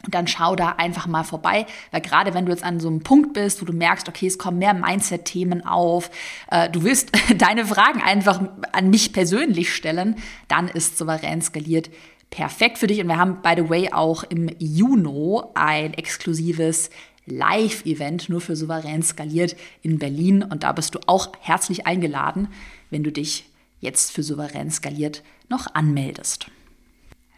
Und 0.05 0.15
dann 0.15 0.29
schau 0.29 0.55
da 0.55 0.77
einfach 0.79 1.07
mal 1.07 1.25
vorbei, 1.25 1.67
weil 1.91 2.01
gerade 2.01 2.33
wenn 2.33 2.47
du 2.47 2.53
jetzt 2.53 2.63
an 2.63 2.79
so 2.79 2.89
einem 2.89 3.03
Punkt 3.03 3.33
bist, 3.33 3.61
wo 3.61 3.67
du 3.67 3.73
merkst, 3.73 4.09
okay, 4.09 4.29
es 4.29 4.39
kommen 4.39 4.59
mehr 4.59 4.73
Mindset-Themen 4.73 5.67
auf, 5.67 6.11
äh, 6.51 6.71
du 6.71 6.85
willst 6.85 7.11
deine 7.37 7.67
Fragen 7.67 8.01
einfach 8.01 8.41
an 8.73 8.91
mich 8.91 9.13
persönlich 9.13 9.75
stellen, 9.75 10.17
dann 10.47 10.69
ist 10.69 10.99
souverän 10.99 11.43
skaliert 11.43 11.91
perfekt 12.31 12.79
für 12.79 12.87
dich. 12.87 13.01
Und 13.01 13.09
wir 13.09 13.19
haben, 13.19 13.43
by 13.43 13.55
the 13.57 13.69
way, 13.69 13.91
auch 13.93 14.23
im 14.25 14.49
Juni 14.59 15.41
ein 15.55 15.95
exklusives 15.95 16.91
Live-Event 17.27 18.29
nur 18.29 18.41
für 18.41 18.57
souverän 18.57 19.03
skaliert 19.03 19.57
in 19.83 19.99
Berlin. 19.99 20.43
Und 20.43 20.63
da 20.63 20.73
bist 20.73 20.95
du 20.95 21.01
auch 21.07 21.33
herzlich 21.41 21.87
eingeladen, 21.87 22.49
wenn 22.91 23.03
du 23.03 23.13
dich 23.13 23.47
jetzt 23.81 24.13
für 24.13 24.23
souverän 24.23 24.71
skaliert 24.71 25.23
noch 25.49 25.75
anmeldest. 25.75 26.51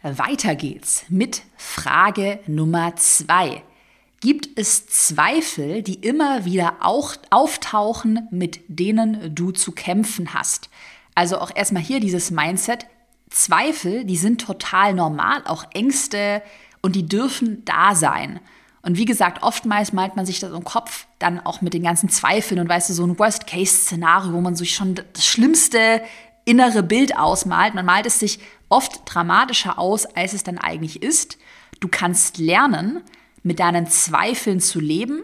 Weiter 0.03 0.55
geht's 0.55 1.05
mit 1.09 1.43
Frage 1.57 2.39
Nummer 2.47 2.95
zwei. 2.95 3.61
Gibt 4.19 4.49
es 4.59 4.87
Zweifel, 4.87 5.83
die 5.83 5.95
immer 5.95 6.43
wieder 6.43 6.77
auch 6.81 7.13
auftauchen, 7.29 8.27
mit 8.31 8.61
denen 8.67 9.35
du 9.35 9.51
zu 9.51 9.71
kämpfen 9.71 10.33
hast? 10.33 10.69
Also 11.13 11.37
auch 11.37 11.51
erstmal 11.55 11.83
hier 11.83 11.99
dieses 11.99 12.31
Mindset. 12.31 12.87
Zweifel, 13.29 14.03
die 14.03 14.17
sind 14.17 14.41
total 14.41 14.95
normal, 14.95 15.43
auch 15.45 15.65
Ängste 15.73 16.41
und 16.81 16.95
die 16.95 17.05
dürfen 17.05 17.63
da 17.65 17.93
sein. 17.93 18.39
Und 18.81 18.97
wie 18.97 19.05
gesagt, 19.05 19.43
oftmals 19.43 19.93
malt 19.93 20.15
man 20.15 20.25
sich 20.25 20.39
das 20.39 20.51
im 20.51 20.63
Kopf 20.63 21.05
dann 21.19 21.39
auch 21.39 21.61
mit 21.61 21.75
den 21.75 21.83
ganzen 21.83 22.09
Zweifeln 22.09 22.59
und 22.59 22.69
weißt 22.69 22.89
du, 22.89 22.93
so 22.93 23.05
ein 23.05 23.19
Worst-Case-Szenario, 23.19 24.33
wo 24.33 24.41
man 24.41 24.55
sich 24.55 24.73
schon 24.73 24.95
das 24.95 25.25
schlimmste 25.25 26.01
innere 26.45 26.81
Bild 26.81 27.15
ausmalt. 27.17 27.75
Man 27.75 27.85
malt 27.85 28.07
es 28.07 28.19
sich 28.19 28.39
oft 28.71 29.01
dramatischer 29.05 29.77
aus, 29.77 30.05
als 30.05 30.33
es 30.33 30.43
dann 30.43 30.57
eigentlich 30.57 31.03
ist. 31.03 31.37
Du 31.79 31.87
kannst 31.87 32.37
lernen, 32.37 33.01
mit 33.43 33.59
deinen 33.59 33.87
Zweifeln 33.87 34.59
zu 34.59 34.79
leben 34.79 35.23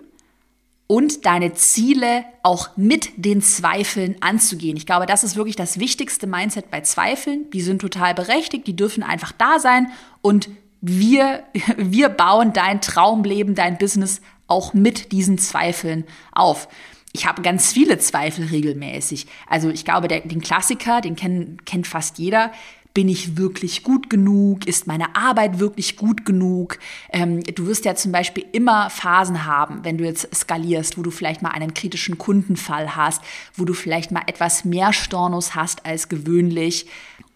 und 0.87 1.25
deine 1.25 1.53
Ziele 1.53 2.25
auch 2.43 2.75
mit 2.77 3.09
den 3.17 3.41
Zweifeln 3.41 4.15
anzugehen. 4.21 4.77
Ich 4.77 4.85
glaube, 4.85 5.05
das 5.05 5.23
ist 5.23 5.35
wirklich 5.35 5.55
das 5.55 5.79
wichtigste 5.79 6.27
Mindset 6.27 6.71
bei 6.71 6.81
Zweifeln. 6.81 7.49
Die 7.51 7.61
sind 7.61 7.79
total 7.79 8.15
berechtigt, 8.15 8.65
die 8.67 8.75
dürfen 8.75 9.03
einfach 9.03 9.33
da 9.33 9.59
sein 9.59 9.91
und 10.21 10.49
wir, 10.81 11.43
wir 11.77 12.09
bauen 12.09 12.53
dein 12.53 12.81
Traumleben, 12.81 13.53
dein 13.53 13.77
Business 13.77 14.21
auch 14.47 14.73
mit 14.73 15.11
diesen 15.11 15.37
Zweifeln 15.37 16.05
auf. 16.31 16.69
ich 17.11 17.25
habe 17.25 17.41
ganz 17.41 17.73
viele 17.73 17.97
Zweifel 17.97 18.45
regelmäßig. 18.45 19.27
Also 19.47 19.69
ich 19.69 19.83
glaube, 19.83 20.07
der, 20.07 20.21
den 20.21 20.41
Klassiker, 20.41 21.01
den 21.01 21.15
kenn, 21.15 21.57
kennt 21.65 21.87
fast 21.87 22.17
jeder. 22.17 22.51
Bin 22.97 23.09
ich 23.09 23.37
wirklich 23.37 23.83
gut 23.83 24.09
genug? 24.09 24.65
Ist 24.65 24.87
meine 24.87 25.15
Arbeit 25.15 25.59
wirklich 25.59 25.97
gut 25.97 26.25
genug? 26.25 26.79
Ähm, 27.11 27.43
du 27.43 27.67
wirst 27.67 27.85
ja 27.85 27.93
zum 27.93 28.11
Beispiel 28.11 28.43
immer 28.53 28.89
Phasen 28.89 29.45
haben, 29.45 29.83
wenn 29.83 29.99
du 29.99 30.03
jetzt 30.03 30.35
skalierst, 30.35 30.97
wo 30.97 31.03
du 31.03 31.11
vielleicht 31.11 31.43
mal 31.43 31.51
einen 31.51 31.75
kritischen 31.75 32.17
Kundenfall 32.17 32.95
hast, 32.95 33.21
wo 33.53 33.65
du 33.65 33.75
vielleicht 33.75 34.11
mal 34.11 34.23
etwas 34.25 34.65
mehr 34.65 34.93
Stornos 34.93 35.53
hast 35.53 35.85
als 35.85 36.09
gewöhnlich. 36.09 36.87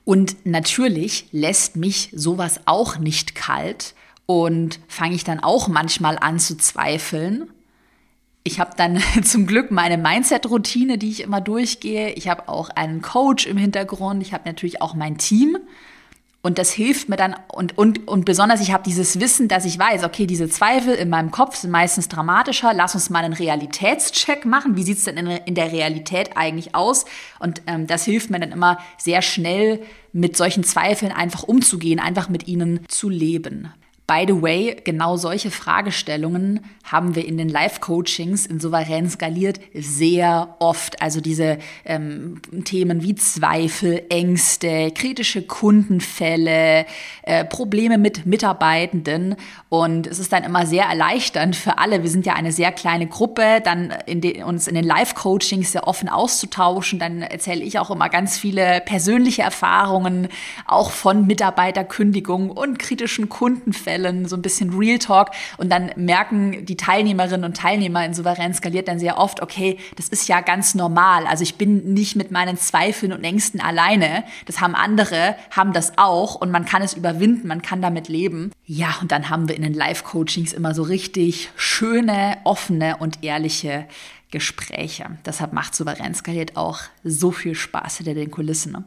Und 0.03 0.47
natürlich 0.47 1.27
lässt 1.31 1.75
mich 1.75 2.09
sowas 2.11 2.61
auch 2.65 2.97
nicht 2.97 3.35
kalt 3.35 3.93
und 4.25 4.79
fange 4.87 5.13
ich 5.13 5.23
dann 5.23 5.41
auch 5.41 5.67
manchmal 5.67 6.17
an 6.17 6.39
zu 6.39 6.57
zweifeln 6.57 7.51
ich 8.43 8.59
habe 8.59 8.71
dann 8.75 9.01
zum 9.23 9.45
Glück 9.45 9.71
meine 9.71 9.97
Mindset-Routine, 9.97 10.97
die 10.97 11.09
ich 11.09 11.21
immer 11.21 11.41
durchgehe. 11.41 12.11
Ich 12.11 12.27
habe 12.27 12.49
auch 12.49 12.69
einen 12.69 13.01
Coach 13.01 13.45
im 13.45 13.57
Hintergrund. 13.57 14.21
Ich 14.21 14.33
habe 14.33 14.47
natürlich 14.47 14.81
auch 14.81 14.93
mein 14.93 15.17
Team. 15.17 15.57
Und 16.43 16.57
das 16.57 16.71
hilft 16.71 17.07
mir 17.07 17.17
dann, 17.17 17.35
und, 17.49 17.77
und, 17.77 18.07
und 18.07 18.25
besonders 18.25 18.61
ich 18.61 18.71
habe 18.73 18.81
dieses 18.83 19.19
Wissen, 19.19 19.47
dass 19.47 19.63
ich 19.63 19.77
weiß, 19.77 20.03
okay, 20.03 20.25
diese 20.25 20.49
Zweifel 20.49 20.95
in 20.95 21.07
meinem 21.07 21.29
Kopf 21.29 21.55
sind 21.55 21.69
meistens 21.69 22.07
dramatischer. 22.07 22.73
Lass 22.73 22.95
uns 22.95 23.11
mal 23.11 23.23
einen 23.23 23.33
Realitätscheck 23.33 24.43
machen. 24.45 24.75
Wie 24.75 24.81
sieht's 24.81 25.03
denn 25.03 25.17
in, 25.17 25.27
in 25.27 25.53
der 25.53 25.71
Realität 25.71 26.31
eigentlich 26.35 26.73
aus? 26.73 27.05
Und 27.37 27.61
ähm, 27.67 27.85
das 27.85 28.05
hilft 28.05 28.31
mir 28.31 28.39
dann 28.39 28.51
immer 28.51 28.79
sehr 28.97 29.21
schnell, 29.21 29.83
mit 30.13 30.35
solchen 30.35 30.63
Zweifeln 30.63 31.11
einfach 31.11 31.43
umzugehen, 31.43 31.99
einfach 31.99 32.27
mit 32.27 32.47
ihnen 32.47 32.81
zu 32.87 33.07
leben. 33.07 33.71
By 34.11 34.25
the 34.27 34.41
way, 34.41 34.75
genau 34.83 35.15
solche 35.15 35.51
Fragestellungen 35.51 36.65
haben 36.83 37.15
wir 37.15 37.25
in 37.25 37.37
den 37.37 37.47
Live-Coachings 37.47 38.45
in 38.45 38.59
Souverän 38.59 39.09
skaliert 39.09 39.61
sehr 39.73 40.57
oft. 40.59 41.01
Also 41.01 41.21
diese 41.21 41.59
ähm, 41.85 42.41
Themen 42.65 43.03
wie 43.03 43.15
Zweifel, 43.15 44.03
Ängste, 44.09 44.91
kritische 44.91 45.43
Kundenfälle, 45.43 46.85
äh, 47.21 47.45
Probleme 47.45 47.97
mit 47.97 48.25
Mitarbeitenden. 48.25 49.37
Und 49.69 50.07
es 50.07 50.19
ist 50.19 50.33
dann 50.33 50.43
immer 50.43 50.65
sehr 50.65 50.83
erleichternd 50.85 51.55
für 51.55 51.77
alle. 51.77 52.03
Wir 52.03 52.09
sind 52.09 52.25
ja 52.25 52.33
eine 52.33 52.51
sehr 52.51 52.73
kleine 52.73 53.07
Gruppe, 53.07 53.61
dann 53.63 53.93
in 54.07 54.19
den, 54.19 54.43
uns 54.43 54.67
in 54.67 54.75
den 54.75 54.83
Live-Coachings 54.83 55.71
sehr 55.71 55.87
offen 55.87 56.09
auszutauschen. 56.09 56.99
Dann 56.99 57.21
erzähle 57.21 57.63
ich 57.63 57.79
auch 57.79 57.89
immer 57.89 58.09
ganz 58.09 58.37
viele 58.37 58.81
persönliche 58.81 59.43
Erfahrungen, 59.43 60.27
auch 60.65 60.91
von 60.91 61.25
Mitarbeiterkündigungen 61.27 62.49
und 62.49 62.77
kritischen 62.77 63.29
Kundenfällen 63.29 64.00
Stellen 64.01 64.27
so 64.27 64.35
ein 64.35 64.41
bisschen 64.41 64.77
Real 64.77 64.99
Talk 64.99 65.31
und 65.57 65.69
dann 65.71 65.91
merken 65.95 66.65
die 66.65 66.77
Teilnehmerinnen 66.77 67.43
und 67.43 67.57
Teilnehmer 67.57 68.05
in 68.05 68.13
Souverän 68.13 68.53
skaliert 68.53 68.87
dann 68.87 68.99
sehr 68.99 69.17
oft, 69.17 69.41
okay, 69.41 69.77
das 69.95 70.09
ist 70.09 70.27
ja 70.27 70.41
ganz 70.41 70.75
normal. 70.75 71.27
Also 71.27 71.43
ich 71.43 71.55
bin 71.55 71.93
nicht 71.93 72.15
mit 72.15 72.31
meinen 72.31 72.57
Zweifeln 72.57 73.13
und 73.13 73.23
Ängsten 73.23 73.61
alleine. 73.61 74.23
Das 74.45 74.61
haben 74.61 74.75
andere, 74.75 75.35
haben 75.51 75.73
das 75.73 75.93
auch 75.97 76.35
und 76.35 76.51
man 76.51 76.65
kann 76.65 76.81
es 76.81 76.93
überwinden, 76.93 77.47
man 77.47 77.61
kann 77.61 77.81
damit 77.81 78.07
leben. 78.07 78.51
Ja, 78.65 78.95
und 79.01 79.11
dann 79.11 79.29
haben 79.29 79.47
wir 79.47 79.55
in 79.55 79.63
den 79.63 79.73
Live-Coachings 79.73 80.53
immer 80.53 80.73
so 80.73 80.83
richtig 80.83 81.49
schöne, 81.55 82.37
offene 82.43 82.97
und 82.97 83.23
ehrliche 83.23 83.85
Gespräche. 84.31 85.05
Deshalb 85.25 85.51
macht 85.53 85.75
Souverän 85.75 86.15
skaliert 86.15 86.55
auch 86.55 86.79
so 87.03 87.31
viel 87.31 87.53
Spaß 87.53 87.97
hinter 87.97 88.13
den 88.13 88.31
Kulissen. 88.31 88.71
Ne? 88.71 88.83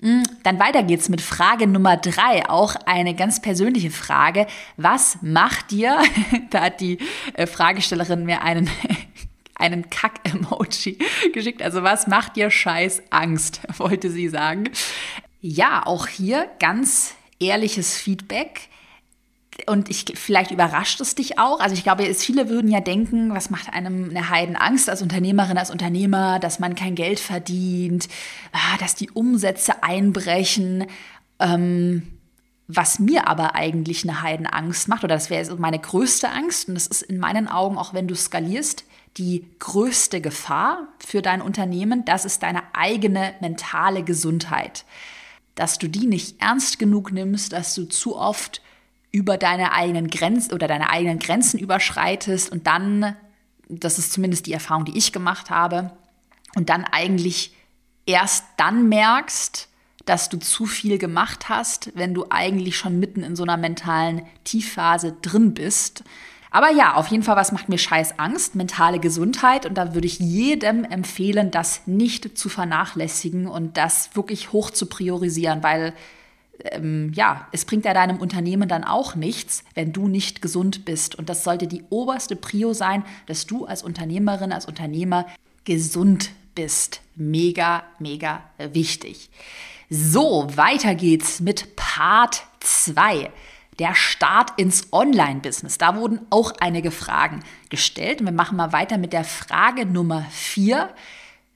Mm, 0.00 0.22
dann 0.42 0.58
weiter 0.58 0.82
geht's 0.82 1.08
mit 1.08 1.20
Frage 1.20 1.66
Nummer 1.66 1.96
drei, 1.96 2.48
auch 2.48 2.74
eine 2.86 3.14
ganz 3.14 3.42
persönliche 3.42 3.90
Frage. 3.90 4.46
Was 4.76 5.18
macht 5.22 5.70
dir, 5.70 5.98
da 6.50 6.62
hat 6.62 6.80
die 6.80 6.98
äh, 7.34 7.46
Fragestellerin 7.46 8.24
mir 8.24 8.42
einen, 8.42 8.70
einen 9.54 9.90
Kack-Emoji 9.90 10.98
geschickt, 11.32 11.62
also 11.62 11.82
was 11.82 12.06
macht 12.06 12.36
dir 12.36 12.50
scheiß 12.50 13.02
Angst, 13.10 13.60
wollte 13.78 14.10
sie 14.10 14.28
sagen. 14.28 14.70
Ja, 15.40 15.86
auch 15.86 16.06
hier 16.06 16.50
ganz 16.58 17.14
ehrliches 17.38 17.96
Feedback 17.96 18.68
und 19.66 19.88
ich, 19.90 20.04
vielleicht 20.14 20.50
überrascht 20.50 21.00
es 21.00 21.14
dich 21.14 21.38
auch. 21.38 21.60
Also 21.60 21.74
ich 21.74 21.82
glaube, 21.82 22.06
es, 22.06 22.24
viele 22.24 22.48
würden 22.48 22.70
ja 22.70 22.80
denken, 22.80 23.34
was 23.34 23.50
macht 23.50 23.72
einem 23.72 24.10
eine 24.10 24.30
Heidenangst 24.30 24.88
als 24.88 25.02
Unternehmerin, 25.02 25.58
als 25.58 25.70
Unternehmer, 25.70 26.38
dass 26.38 26.58
man 26.58 26.74
kein 26.74 26.94
Geld 26.94 27.20
verdient, 27.20 28.08
ah, 28.52 28.76
dass 28.78 28.94
die 28.94 29.10
Umsätze 29.10 29.82
einbrechen. 29.82 30.86
Ähm, 31.38 32.02
was 32.72 33.00
mir 33.00 33.26
aber 33.26 33.56
eigentlich 33.56 34.04
eine 34.04 34.22
Heidenangst 34.22 34.86
macht, 34.86 35.02
oder 35.02 35.14
das 35.16 35.28
wäre 35.28 35.56
meine 35.56 35.80
größte 35.80 36.30
Angst, 36.30 36.68
und 36.68 36.74
das 36.74 36.86
ist 36.86 37.02
in 37.02 37.18
meinen 37.18 37.48
Augen, 37.48 37.76
auch 37.76 37.94
wenn 37.94 38.06
du 38.06 38.14
skalierst, 38.14 38.84
die 39.16 39.44
größte 39.58 40.20
Gefahr 40.20 40.86
für 41.04 41.20
dein 41.20 41.42
Unternehmen, 41.42 42.04
das 42.04 42.24
ist 42.24 42.44
deine 42.44 42.62
eigene 42.74 43.34
mentale 43.40 44.04
Gesundheit. 44.04 44.84
Dass 45.56 45.78
du 45.78 45.88
die 45.88 46.06
nicht 46.06 46.40
ernst 46.40 46.78
genug 46.78 47.10
nimmst, 47.12 47.52
dass 47.52 47.74
du 47.74 47.86
zu 47.86 48.16
oft 48.16 48.62
über 49.12 49.36
deine 49.36 49.72
eigenen 49.72 50.08
Grenzen 50.08 50.52
oder 50.52 50.68
deine 50.68 50.90
eigenen 50.90 51.18
Grenzen 51.18 51.58
überschreitest 51.58 52.50
und 52.50 52.66
dann, 52.66 53.16
das 53.68 53.98
ist 53.98 54.12
zumindest 54.12 54.46
die 54.46 54.52
Erfahrung, 54.52 54.84
die 54.84 54.96
ich 54.96 55.12
gemacht 55.12 55.50
habe, 55.50 55.92
und 56.56 56.68
dann 56.68 56.84
eigentlich 56.84 57.54
erst 58.06 58.44
dann 58.56 58.88
merkst, 58.88 59.68
dass 60.04 60.28
du 60.28 60.38
zu 60.38 60.66
viel 60.66 60.98
gemacht 60.98 61.48
hast, 61.48 61.92
wenn 61.94 62.14
du 62.14 62.26
eigentlich 62.30 62.76
schon 62.76 62.98
mitten 62.98 63.22
in 63.22 63.36
so 63.36 63.42
einer 63.42 63.56
mentalen 63.56 64.22
Tiefphase 64.44 65.14
drin 65.22 65.54
bist. 65.54 66.02
Aber 66.50 66.72
ja, 66.72 66.94
auf 66.94 67.06
jeden 67.08 67.22
Fall, 67.22 67.36
was 67.36 67.52
macht 67.52 67.68
mir 67.68 67.78
scheiß 67.78 68.18
Angst? 68.18 68.56
Mentale 68.56 68.98
Gesundheit. 68.98 69.66
Und 69.66 69.74
da 69.74 69.94
würde 69.94 70.08
ich 70.08 70.18
jedem 70.18 70.84
empfehlen, 70.84 71.52
das 71.52 71.82
nicht 71.86 72.36
zu 72.36 72.48
vernachlässigen 72.48 73.46
und 73.46 73.76
das 73.76 74.10
wirklich 74.14 74.50
hoch 74.50 74.70
zu 74.70 74.86
priorisieren, 74.86 75.62
weil 75.62 75.94
ähm, 76.64 77.12
ja, 77.14 77.48
es 77.52 77.64
bringt 77.64 77.84
ja 77.84 77.94
deinem 77.94 78.18
Unternehmen 78.18 78.68
dann 78.68 78.84
auch 78.84 79.14
nichts, 79.14 79.64
wenn 79.74 79.92
du 79.92 80.08
nicht 80.08 80.42
gesund 80.42 80.84
bist. 80.84 81.14
Und 81.14 81.28
das 81.28 81.44
sollte 81.44 81.66
die 81.66 81.84
oberste 81.90 82.36
Prio 82.36 82.72
sein, 82.72 83.04
dass 83.26 83.46
du 83.46 83.66
als 83.66 83.82
Unternehmerin, 83.82 84.52
als 84.52 84.66
Unternehmer 84.66 85.26
gesund 85.64 86.30
bist. 86.54 87.00
Mega, 87.16 87.84
mega 87.98 88.42
wichtig. 88.72 89.30
So, 89.88 90.46
weiter 90.54 90.94
geht's 90.94 91.40
mit 91.40 91.76
Part 91.76 92.44
2 92.60 93.30
der 93.80 93.94
Start 93.94 94.52
ins 94.58 94.92
Online-Business. 94.92 95.78
Da 95.78 95.96
wurden 95.96 96.20
auch 96.28 96.52
einige 96.60 96.90
Fragen 96.90 97.40
gestellt. 97.70 98.20
Und 98.20 98.26
wir 98.26 98.32
machen 98.32 98.56
mal 98.56 98.72
weiter 98.72 98.98
mit 98.98 99.12
der 99.12 99.24
Frage 99.24 99.86
Nummer 99.86 100.26
4. 100.30 100.90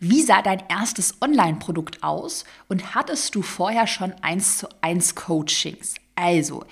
Wie 0.01 0.23
sah 0.23 0.43
dein 0.43 0.63
erstes 0.69 1.23
Online-Produkt 1.23 2.03
aus 2.03 2.45
und 2.69 2.95
hattest 2.95 3.35
du 3.35 3.43
vorher 3.43 3.87
schon 3.87 4.13
eins 4.23 4.59
zu 4.59 4.69
eins 4.81 5.15
Coachings? 5.15 5.95
Also, 6.17 6.65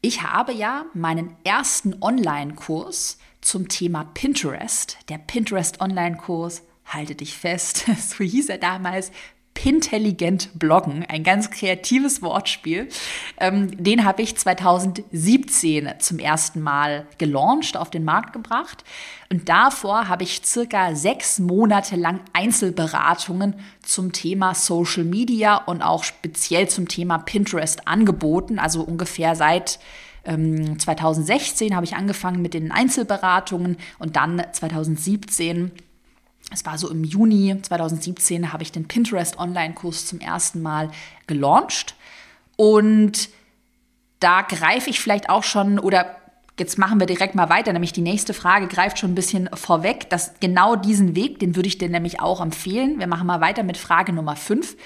ich 0.00 0.22
habe 0.22 0.52
ja 0.52 0.86
meinen 0.94 1.36
ersten 1.44 2.02
Online-Kurs 2.02 3.18
zum 3.40 3.68
Thema 3.68 4.04
Pinterest, 4.14 4.98
der 5.08 5.18
Pinterest 5.18 5.80
Online-Kurs, 5.80 6.62
halte 6.86 7.14
dich 7.14 7.36
fest, 7.36 7.84
so 7.98 8.24
hieß 8.24 8.48
er 8.48 8.58
damals, 8.58 9.12
Pintelligent 9.54 10.50
bloggen, 10.58 11.04
ein 11.08 11.22
ganz 11.22 11.50
kreatives 11.50 12.22
Wortspiel. 12.22 12.88
Ähm, 13.38 13.82
den 13.82 14.04
habe 14.04 14.22
ich 14.22 14.36
2017 14.36 15.94
zum 15.98 16.18
ersten 16.18 16.60
Mal 16.60 17.06
gelauncht, 17.18 17.76
auf 17.76 17.90
den 17.90 18.04
Markt 18.04 18.32
gebracht. 18.32 18.84
Und 19.30 19.48
davor 19.48 20.08
habe 20.08 20.24
ich 20.24 20.42
circa 20.44 20.94
sechs 20.94 21.38
Monate 21.38 21.96
lang 21.96 22.20
Einzelberatungen 22.32 23.54
zum 23.82 24.12
Thema 24.12 24.54
Social 24.54 25.04
Media 25.04 25.56
und 25.56 25.82
auch 25.82 26.04
speziell 26.04 26.68
zum 26.68 26.88
Thema 26.88 27.18
Pinterest 27.18 27.86
angeboten. 27.86 28.58
Also 28.58 28.82
ungefähr 28.82 29.36
seit 29.36 29.78
2016 30.24 31.68
ähm, 31.68 31.74
habe 31.74 31.84
ich 31.84 31.96
angefangen 31.96 32.42
mit 32.42 32.54
den 32.54 32.70
Einzelberatungen 32.70 33.76
und 33.98 34.16
dann 34.16 34.42
2017 34.52 35.72
es 36.52 36.64
war 36.66 36.78
so 36.78 36.90
im 36.90 37.04
Juni 37.04 37.56
2017, 37.60 38.52
habe 38.52 38.62
ich 38.62 38.72
den 38.72 38.88
Pinterest 38.88 39.38
Online-Kurs 39.38 40.06
zum 40.06 40.20
ersten 40.20 40.62
Mal 40.62 40.90
gelauncht. 41.26 41.94
Und 42.56 43.28
da 44.20 44.42
greife 44.42 44.90
ich 44.90 45.00
vielleicht 45.00 45.28
auch 45.28 45.42
schon 45.42 45.78
oder 45.78 46.16
jetzt 46.58 46.78
machen 46.78 47.00
wir 47.00 47.06
direkt 47.06 47.34
mal 47.34 47.48
weiter, 47.48 47.72
nämlich 47.72 47.92
die 47.92 48.02
nächste 48.02 48.34
Frage 48.34 48.68
greift 48.68 48.98
schon 48.98 49.12
ein 49.12 49.16
bisschen 49.16 49.48
vorweg, 49.54 50.10
dass 50.10 50.34
genau 50.40 50.76
diesen 50.76 51.16
Weg, 51.16 51.38
den 51.38 51.56
würde 51.56 51.66
ich 51.66 51.78
dir 51.78 51.88
nämlich 51.88 52.20
auch 52.20 52.40
empfehlen. 52.40 52.98
Wir 52.98 53.06
machen 53.06 53.26
mal 53.26 53.40
weiter 53.40 53.62
mit 53.62 53.76
Frage 53.76 54.12
Nummer 54.12 54.36
5. 54.36 54.76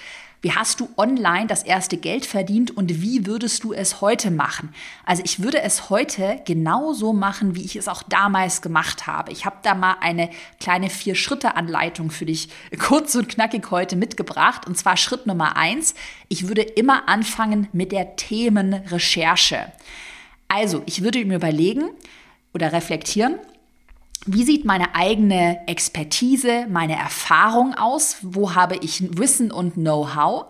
Wie 0.42 0.52
hast 0.52 0.80
du 0.80 0.88
online 0.96 1.46
das 1.46 1.62
erste 1.62 1.96
Geld 1.96 2.26
verdient 2.26 2.76
und 2.76 3.02
wie 3.02 3.26
würdest 3.26 3.64
du 3.64 3.72
es 3.72 4.00
heute 4.00 4.30
machen? 4.30 4.74
Also 5.04 5.22
ich 5.24 5.42
würde 5.42 5.62
es 5.62 5.90
heute 5.90 6.40
genauso 6.44 7.12
machen, 7.12 7.56
wie 7.56 7.64
ich 7.64 7.76
es 7.76 7.88
auch 7.88 8.02
damals 8.02 8.62
gemacht 8.62 9.06
habe. 9.06 9.32
Ich 9.32 9.46
habe 9.46 9.56
da 9.62 9.74
mal 9.74 9.96
eine 10.00 10.30
kleine 10.60 10.90
Vier-Schritte-Anleitung 10.90 12.10
für 12.10 12.26
dich 12.26 12.48
kurz 12.78 13.14
und 13.14 13.28
knackig 13.28 13.70
heute 13.70 13.96
mitgebracht. 13.96 14.66
Und 14.66 14.76
zwar 14.76 14.96
Schritt 14.96 15.26
Nummer 15.26 15.56
eins. 15.56 15.94
Ich 16.28 16.48
würde 16.48 16.62
immer 16.62 17.08
anfangen 17.08 17.68
mit 17.72 17.90
der 17.90 18.16
Themenrecherche. 18.16 19.72
Also 20.48 20.82
ich 20.86 21.02
würde 21.02 21.24
mir 21.24 21.36
überlegen 21.36 21.90
oder 22.54 22.72
reflektieren, 22.72 23.36
wie 24.26 24.44
sieht 24.44 24.64
meine 24.64 24.94
eigene 24.94 25.66
Expertise, 25.66 26.66
meine 26.68 26.96
Erfahrung 26.96 27.74
aus? 27.74 28.18
Wo 28.22 28.54
habe 28.54 28.76
ich 28.76 29.18
Wissen 29.18 29.50
und 29.50 29.74
Know-how? 29.74 30.46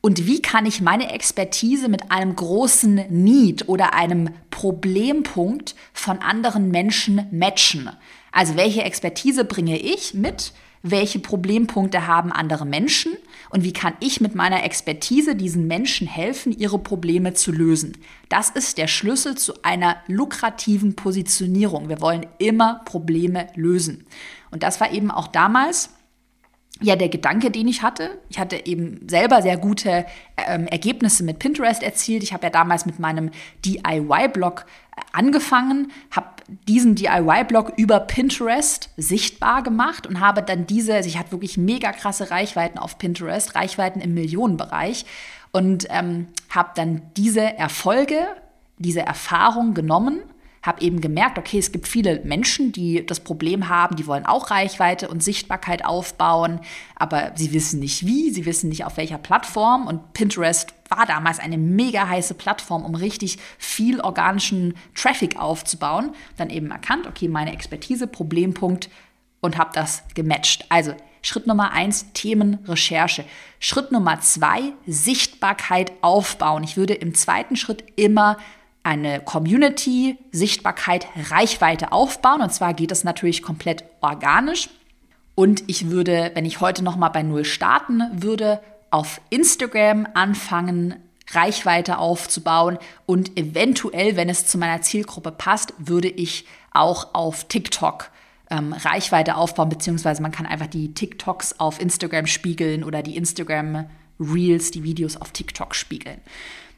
Und 0.00 0.26
wie 0.26 0.40
kann 0.40 0.66
ich 0.66 0.80
meine 0.80 1.12
Expertise 1.12 1.88
mit 1.88 2.10
einem 2.10 2.36
großen 2.36 2.94
Need 3.10 3.68
oder 3.68 3.92
einem 3.92 4.30
Problempunkt 4.50 5.74
von 5.92 6.18
anderen 6.18 6.70
Menschen 6.70 7.26
matchen? 7.32 7.90
Also 8.32 8.56
welche 8.56 8.82
Expertise 8.82 9.44
bringe 9.44 9.78
ich 9.78 10.14
mit? 10.14 10.52
Welche 10.88 11.18
Problempunkte 11.18 12.06
haben 12.06 12.30
andere 12.30 12.64
Menschen? 12.64 13.16
Und 13.50 13.64
wie 13.64 13.72
kann 13.72 13.94
ich 13.98 14.20
mit 14.20 14.36
meiner 14.36 14.62
Expertise 14.62 15.34
diesen 15.34 15.66
Menschen 15.66 16.06
helfen, 16.06 16.56
ihre 16.56 16.78
Probleme 16.78 17.34
zu 17.34 17.50
lösen? 17.50 17.98
Das 18.28 18.50
ist 18.50 18.78
der 18.78 18.86
Schlüssel 18.86 19.36
zu 19.36 19.64
einer 19.64 19.96
lukrativen 20.06 20.94
Positionierung. 20.94 21.88
Wir 21.88 22.00
wollen 22.00 22.26
immer 22.38 22.82
Probleme 22.84 23.48
lösen. 23.56 24.06
Und 24.52 24.62
das 24.62 24.80
war 24.80 24.92
eben 24.92 25.10
auch 25.10 25.26
damals 25.26 25.90
ja, 26.82 26.94
der 26.94 27.08
Gedanke, 27.08 27.50
den 27.50 27.68
ich 27.68 27.82
hatte. 27.82 28.18
Ich 28.28 28.38
hatte 28.38 28.66
eben 28.66 29.08
selber 29.08 29.40
sehr 29.40 29.56
gute 29.56 30.04
ähm, 30.36 30.66
Ergebnisse 30.66 31.24
mit 31.24 31.38
Pinterest 31.38 31.82
erzielt. 31.82 32.22
Ich 32.22 32.32
habe 32.32 32.44
ja 32.44 32.50
damals 32.50 32.84
mit 32.84 32.98
meinem 32.98 33.30
DIY-Blog 33.64 34.66
äh, 34.96 35.00
angefangen, 35.12 35.90
habe 36.10 36.28
diesen 36.68 36.94
DIY-Blog 36.94 37.72
über 37.76 38.00
Pinterest 38.00 38.90
sichtbar 38.96 39.62
gemacht 39.62 40.06
und 40.06 40.20
habe 40.20 40.42
dann 40.42 40.66
diese, 40.66 40.94
also 40.94 41.08
ich 41.08 41.18
hatte 41.18 41.32
wirklich 41.32 41.56
mega 41.56 41.92
krasse 41.92 42.30
Reichweiten 42.30 42.78
auf 42.78 42.98
Pinterest, 42.98 43.54
Reichweiten 43.54 44.00
im 44.00 44.12
Millionenbereich 44.12 45.06
und 45.52 45.86
ähm, 45.88 46.28
habe 46.50 46.70
dann 46.74 47.02
diese 47.16 47.40
Erfolge, 47.40 48.26
diese 48.78 49.00
Erfahrung 49.00 49.72
genommen 49.72 50.20
habe 50.66 50.82
eben 50.82 51.00
gemerkt, 51.00 51.38
okay, 51.38 51.58
es 51.58 51.72
gibt 51.72 51.88
viele 51.88 52.20
Menschen, 52.24 52.72
die 52.72 53.06
das 53.06 53.20
Problem 53.20 53.68
haben, 53.68 53.96
die 53.96 54.06
wollen 54.06 54.26
auch 54.26 54.50
Reichweite 54.50 55.08
und 55.08 55.22
Sichtbarkeit 55.22 55.84
aufbauen, 55.84 56.60
aber 56.96 57.32
sie 57.36 57.52
wissen 57.52 57.80
nicht 57.80 58.04
wie, 58.06 58.30
sie 58.30 58.44
wissen 58.44 58.68
nicht 58.68 58.84
auf 58.84 58.96
welcher 58.96 59.18
Plattform 59.18 59.86
und 59.86 60.12
Pinterest 60.12 60.74
war 60.88 61.06
damals 61.06 61.38
eine 61.38 61.58
mega 61.58 62.08
heiße 62.08 62.34
Plattform, 62.34 62.84
um 62.84 62.94
richtig 62.94 63.38
viel 63.58 64.00
organischen 64.00 64.74
Traffic 64.94 65.38
aufzubauen. 65.38 66.10
Dann 66.36 66.50
eben 66.50 66.70
erkannt, 66.70 67.06
okay, 67.06 67.28
meine 67.28 67.52
Expertise, 67.52 68.06
Problempunkt 68.06 68.88
und 69.40 69.58
habe 69.58 69.70
das 69.74 70.04
gematcht. 70.14 70.66
Also 70.68 70.94
Schritt 71.22 71.46
Nummer 71.48 71.72
eins, 71.72 72.12
Themenrecherche. 72.12 73.24
Schritt 73.58 73.90
Nummer 73.90 74.20
zwei, 74.20 74.72
Sichtbarkeit 74.86 75.90
aufbauen. 76.00 76.62
Ich 76.62 76.76
würde 76.76 76.94
im 76.94 77.14
zweiten 77.14 77.56
Schritt 77.56 77.82
immer 77.96 78.36
eine 78.86 79.18
Community, 79.18 80.16
Sichtbarkeit, 80.30 81.08
Reichweite 81.30 81.90
aufbauen. 81.90 82.40
Und 82.40 82.52
zwar 82.52 82.72
geht 82.72 82.92
das 82.92 83.02
natürlich 83.02 83.42
komplett 83.42 83.82
organisch. 84.00 84.68
Und 85.34 85.64
ich 85.66 85.90
würde, 85.90 86.30
wenn 86.34 86.44
ich 86.44 86.60
heute 86.60 86.84
noch 86.84 86.96
mal 86.96 87.08
bei 87.08 87.24
Null 87.24 87.44
starten 87.44 88.02
würde, 88.12 88.60
auf 88.92 89.20
Instagram 89.28 90.06
anfangen, 90.14 90.94
Reichweite 91.32 91.98
aufzubauen 91.98 92.78
und 93.04 93.36
eventuell, 93.36 94.14
wenn 94.14 94.28
es 94.28 94.46
zu 94.46 94.56
meiner 94.56 94.80
Zielgruppe 94.80 95.32
passt, 95.32 95.74
würde 95.78 96.08
ich 96.08 96.46
auch 96.70 97.12
auf 97.12 97.48
TikTok 97.48 98.12
ähm, 98.48 98.72
Reichweite 98.72 99.34
aufbauen, 99.34 99.68
beziehungsweise 99.68 100.22
man 100.22 100.30
kann 100.30 100.46
einfach 100.46 100.68
die 100.68 100.94
TikToks 100.94 101.58
auf 101.58 101.80
Instagram 101.80 102.26
spiegeln 102.26 102.84
oder 102.84 103.02
die 103.02 103.16
Instagram 103.16 103.90
Reels, 104.20 104.70
die 104.70 104.84
Videos 104.84 105.16
auf 105.16 105.32
TikTok 105.32 105.74
spiegeln. 105.74 106.20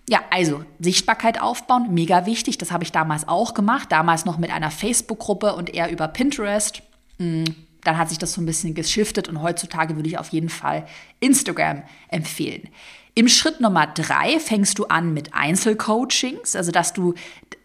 Ja, 0.08 0.22
also 0.30 0.64
Sichtbarkeit 0.78 1.40
aufbauen, 1.40 1.92
mega 1.92 2.24
wichtig. 2.24 2.56
Das 2.56 2.72
habe 2.72 2.82
ich 2.82 2.92
damals 2.92 3.28
auch 3.28 3.52
gemacht. 3.52 3.92
Damals 3.92 4.24
noch 4.24 4.38
mit 4.38 4.50
einer 4.50 4.70
Facebook-Gruppe 4.70 5.54
und 5.54 5.74
eher 5.74 5.90
über 5.90 6.08
Pinterest. 6.08 6.82
Hm, 7.18 7.44
dann 7.84 7.98
hat 7.98 8.08
sich 8.08 8.18
das 8.18 8.32
so 8.32 8.40
ein 8.40 8.46
bisschen 8.46 8.74
geschiftet 8.74 9.28
und 9.28 9.42
heutzutage 9.42 9.96
würde 9.96 10.08
ich 10.08 10.18
auf 10.18 10.30
jeden 10.30 10.48
Fall 10.48 10.86
Instagram 11.20 11.82
empfehlen. 12.08 12.68
Im 13.14 13.28
Schritt 13.28 13.60
Nummer 13.60 13.86
drei 13.86 14.38
fängst 14.40 14.78
du 14.78 14.86
an 14.86 15.12
mit 15.12 15.34
Einzelcoachings, 15.34 16.56
also 16.56 16.72
dass 16.72 16.92
du 16.92 17.14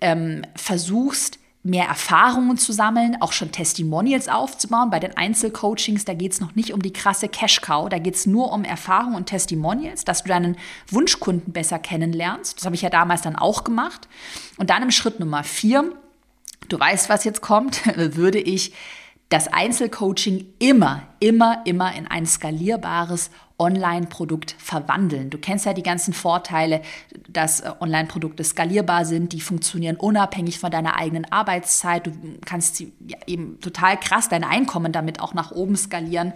ähm, 0.02 0.42
versuchst, 0.56 1.40
mehr 1.64 1.86
Erfahrungen 1.86 2.58
zu 2.58 2.74
sammeln, 2.74 3.16
auch 3.22 3.32
schon 3.32 3.54
Testimonials 3.54 4.28
aufzubauen. 4.28 4.90
Bei 4.90 5.00
den 5.00 5.16
Einzelcoachings, 5.16 6.04
da 6.04 6.14
geht 6.14 6.34
es 6.34 6.42
noch 6.42 6.56
nicht 6.56 6.74
um 6.74 6.82
die 6.82 6.92
krasse 6.92 7.30
Cash-Cow, 7.30 7.88
da 7.88 8.00
geht 8.00 8.16
es 8.16 8.26
nur 8.26 8.52
um 8.52 8.66
Erfahrung 8.66 9.16
und 9.16 9.28
Testimonials, 9.28 10.04
dass 10.04 10.24
du 10.24 10.30
deinen 10.30 10.58
Wunschkunden 10.90 11.54
besser 11.54 11.80
kennenlernst. 11.80 12.58
Das 12.58 12.66
habe 12.66 12.76
ich 12.76 12.82
ja 12.82 12.90
damals 12.90 13.22
dann 13.22 13.38
auch 13.38 13.64
gemacht. 13.64 14.10
Und 14.58 14.70
dann 14.70 14.84
im 14.84 14.92
Schritt 14.92 15.22
Nummer 15.22 15.46
vier, 15.46 15.90
du 16.68 16.78
weißt, 16.78 17.08
was 17.08 17.24
jetzt 17.24 17.42
kommt, 17.42 17.82
würde 18.16 18.40
ich 18.40 18.74
das 19.30 19.48
Einzelcoaching 19.48 20.46
immer, 20.60 21.08
immer, 21.20 21.62
immer 21.66 21.96
in 21.96 22.08
ein 22.08 22.26
skalierbares 22.26 23.32
Online-Produkt 23.60 24.56
verwandeln. 24.58 25.30
Du 25.30 25.38
kennst 25.38 25.66
ja 25.66 25.74
die 25.74 25.84
ganzen 25.84 26.14
Vorteile, 26.14 26.82
dass 27.30 27.62
äh, 27.62 27.72
Online-Produkte 27.80 28.44
skalierbar 28.44 29.06
sind, 29.06 29.34
die 29.34 29.42
funktionieren 29.42 29.96
unabhängig 29.96 30.60
von 30.60 30.72
deiner 30.72 30.98
eigenen 30.98 31.32
Arbeitszeit. 31.32 32.08
Du 32.08 32.12
kannst 32.46 32.80
ja, 32.80 32.88
eben 33.28 33.60
total 33.60 34.00
krass 34.00 34.30
dein 34.30 34.44
Einkommen 34.44 34.92
damit 34.92 35.20
auch 35.20 35.34
nach 35.34 35.52
oben 35.52 35.76
skalieren. 35.76 36.34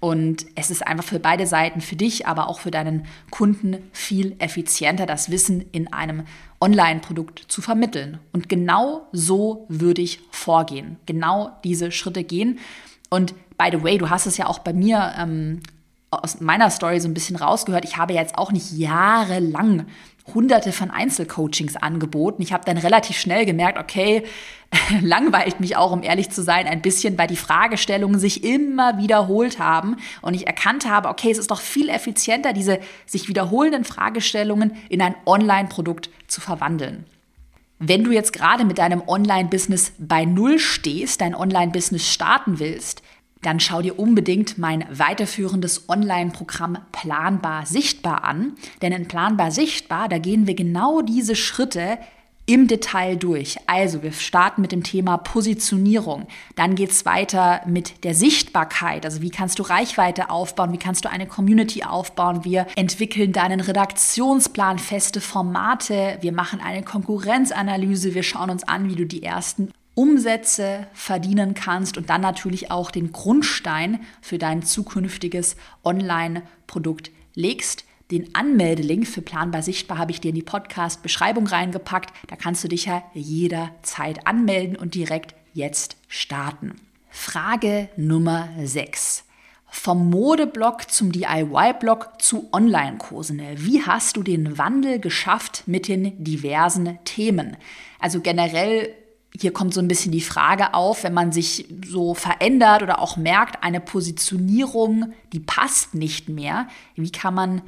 Und 0.00 0.46
es 0.54 0.70
ist 0.70 0.86
einfach 0.86 1.04
für 1.04 1.18
beide 1.18 1.46
Seiten, 1.46 1.80
für 1.80 1.96
dich, 1.96 2.26
aber 2.26 2.48
auch 2.48 2.60
für 2.60 2.70
deinen 2.70 3.06
Kunden 3.30 3.78
viel 3.92 4.36
effizienter, 4.38 5.06
das 5.06 5.30
Wissen 5.30 5.64
in 5.72 5.92
einem 5.92 6.24
Online-Produkt 6.60 7.44
zu 7.48 7.62
vermitteln. 7.62 8.18
Und 8.32 8.48
genau 8.48 9.08
so 9.12 9.66
würde 9.68 10.02
ich 10.02 10.20
vorgehen, 10.30 10.98
genau 11.06 11.50
diese 11.64 11.90
Schritte 11.90 12.22
gehen. 12.22 12.60
Und 13.10 13.34
by 13.56 13.70
the 13.72 13.82
way, 13.82 13.98
du 13.98 14.08
hast 14.10 14.26
es 14.26 14.36
ja 14.36 14.46
auch 14.46 14.60
bei 14.60 14.72
mir 14.72 15.14
ähm, 15.18 15.62
aus 16.10 16.40
meiner 16.40 16.70
Story 16.70 17.00
so 17.00 17.08
ein 17.08 17.14
bisschen 17.14 17.36
rausgehört. 17.36 17.84
Ich 17.84 17.96
habe 17.96 18.14
jetzt 18.14 18.36
auch 18.36 18.52
nicht 18.52 18.72
jahrelang 18.72 19.86
hunderte 20.34 20.72
von 20.72 20.90
Einzelcoachings 20.90 21.76
angeboten. 21.76 22.42
Ich 22.42 22.52
habe 22.52 22.64
dann 22.64 22.78
relativ 22.78 23.18
schnell 23.18 23.46
gemerkt, 23.46 23.78
okay, 23.78 24.24
langweilt 25.02 25.60
mich 25.60 25.76
auch, 25.76 25.92
um 25.92 26.02
ehrlich 26.02 26.30
zu 26.30 26.42
sein, 26.42 26.66
ein 26.66 26.82
bisschen, 26.82 27.16
weil 27.16 27.26
die 27.26 27.36
Fragestellungen 27.36 28.20
sich 28.20 28.44
immer 28.44 28.98
wiederholt 28.98 29.58
haben 29.58 29.96
und 30.20 30.34
ich 30.34 30.46
erkannt 30.46 30.88
habe, 30.88 31.08
okay, 31.08 31.30
es 31.30 31.38
ist 31.38 31.50
doch 31.50 31.60
viel 31.60 31.88
effizienter, 31.88 32.52
diese 32.52 32.78
sich 33.06 33.28
wiederholenden 33.28 33.84
Fragestellungen 33.84 34.76
in 34.88 35.00
ein 35.00 35.14
Online-Produkt 35.24 36.10
zu 36.26 36.40
verwandeln. 36.40 37.06
Wenn 37.78 38.04
du 38.04 38.10
jetzt 38.10 38.32
gerade 38.32 38.64
mit 38.64 38.78
deinem 38.78 39.02
Online-Business 39.06 39.92
bei 39.98 40.24
Null 40.24 40.58
stehst, 40.58 41.20
dein 41.20 41.34
Online-Business 41.34 42.06
starten 42.06 42.58
willst, 42.58 43.02
dann 43.42 43.60
schau 43.60 43.82
dir 43.82 43.98
unbedingt 43.98 44.58
mein 44.58 44.84
weiterführendes 44.90 45.88
Online-Programm 45.88 46.78
Planbar 46.92 47.66
Sichtbar 47.66 48.24
an. 48.24 48.54
Denn 48.82 48.92
in 48.92 49.08
Planbar 49.08 49.50
Sichtbar, 49.50 50.08
da 50.08 50.18
gehen 50.18 50.46
wir 50.46 50.54
genau 50.54 51.02
diese 51.02 51.36
Schritte 51.36 51.98
im 52.48 52.66
Detail 52.66 53.16
durch. 53.16 53.58
Also 53.66 54.02
wir 54.02 54.12
starten 54.12 54.62
mit 54.62 54.72
dem 54.72 54.82
Thema 54.82 55.18
Positionierung. 55.18 56.26
Dann 56.56 56.76
geht 56.76 56.90
es 56.90 57.04
weiter 57.04 57.60
mit 57.66 58.04
der 58.04 58.14
Sichtbarkeit. 58.14 59.04
Also 59.04 59.20
wie 59.20 59.28
kannst 59.28 59.58
du 59.58 59.64
Reichweite 59.64 60.30
aufbauen? 60.30 60.72
Wie 60.72 60.78
kannst 60.78 61.04
du 61.04 61.10
eine 61.10 61.26
Community 61.26 61.84
aufbauen? 61.84 62.46
Wir 62.46 62.66
entwickeln 62.74 63.34
deinen 63.34 63.60
Redaktionsplan, 63.60 64.78
feste 64.78 65.20
Formate. 65.20 66.16
Wir 66.22 66.32
machen 66.32 66.60
eine 66.64 66.82
Konkurrenzanalyse. 66.82 68.14
Wir 68.14 68.22
schauen 68.22 68.48
uns 68.48 68.66
an, 68.66 68.88
wie 68.88 68.96
du 68.96 69.04
die 69.04 69.22
ersten 69.22 69.70
Umsätze 69.98 70.86
verdienen 70.92 71.54
kannst 71.54 71.98
und 71.98 72.08
dann 72.08 72.20
natürlich 72.20 72.70
auch 72.70 72.92
den 72.92 73.10
Grundstein 73.10 73.98
für 74.20 74.38
dein 74.38 74.62
zukünftiges 74.62 75.56
Online-Produkt 75.82 77.10
legst. 77.34 77.84
Den 78.12 78.32
Anmeldelink 78.32 79.08
für 79.08 79.22
Planbar 79.22 79.62
Sichtbar 79.62 79.98
habe 79.98 80.12
ich 80.12 80.20
dir 80.20 80.28
in 80.28 80.36
die 80.36 80.42
Podcast-Beschreibung 80.42 81.48
reingepackt. 81.48 82.12
Da 82.28 82.36
kannst 82.36 82.62
du 82.62 82.68
dich 82.68 82.84
ja 82.84 83.02
jederzeit 83.12 84.24
anmelden 84.24 84.76
und 84.76 84.94
direkt 84.94 85.34
jetzt 85.52 85.96
starten. 86.06 86.76
Frage 87.10 87.88
Nummer 87.96 88.50
6. 88.62 89.24
Vom 89.66 90.10
Modeblog 90.10 90.92
zum 90.92 91.10
DIY-Blog 91.10 92.22
zu 92.22 92.48
Online-Kursen. 92.52 93.42
Wie 93.56 93.82
hast 93.82 94.16
du 94.16 94.22
den 94.22 94.58
Wandel 94.58 95.00
geschafft 95.00 95.64
mit 95.66 95.88
den 95.88 96.22
diversen 96.22 97.00
Themen? 97.04 97.56
Also 97.98 98.20
generell 98.20 98.94
hier 99.40 99.52
kommt 99.52 99.72
so 99.72 99.80
ein 99.80 99.88
bisschen 99.88 100.12
die 100.12 100.20
Frage 100.20 100.74
auf, 100.74 101.04
wenn 101.04 101.14
man 101.14 101.32
sich 101.32 101.66
so 101.86 102.14
verändert 102.14 102.82
oder 102.82 103.00
auch 103.00 103.16
merkt, 103.16 103.62
eine 103.62 103.80
Positionierung, 103.80 105.12
die 105.32 105.40
passt 105.40 105.94
nicht 105.94 106.28
mehr, 106.28 106.68
wie 106.96 107.12
kann 107.12 107.34
man 107.34 107.62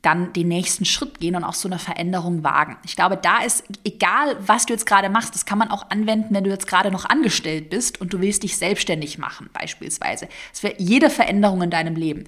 dann 0.00 0.32
den 0.32 0.48
nächsten 0.48 0.84
Schritt 0.84 1.20
gehen 1.20 1.36
und 1.36 1.44
auch 1.44 1.54
so 1.54 1.68
eine 1.68 1.78
Veränderung 1.78 2.42
wagen. 2.42 2.76
Ich 2.84 2.96
glaube, 2.96 3.16
da 3.16 3.42
ist 3.42 3.62
egal, 3.84 4.36
was 4.44 4.66
du 4.66 4.72
jetzt 4.72 4.84
gerade 4.84 5.08
machst, 5.08 5.34
das 5.34 5.46
kann 5.46 5.58
man 5.58 5.70
auch 5.70 5.90
anwenden, 5.90 6.34
wenn 6.34 6.42
du 6.42 6.50
jetzt 6.50 6.66
gerade 6.66 6.90
noch 6.90 7.04
angestellt 7.04 7.70
bist 7.70 8.00
und 8.00 8.12
du 8.12 8.20
willst 8.20 8.42
dich 8.42 8.56
selbstständig 8.56 9.18
machen, 9.18 9.48
beispielsweise. 9.52 10.28
Das 10.50 10.64
wäre 10.64 10.74
jede 10.78 11.08
Veränderung 11.08 11.62
in 11.62 11.70
deinem 11.70 11.94
Leben. 11.94 12.24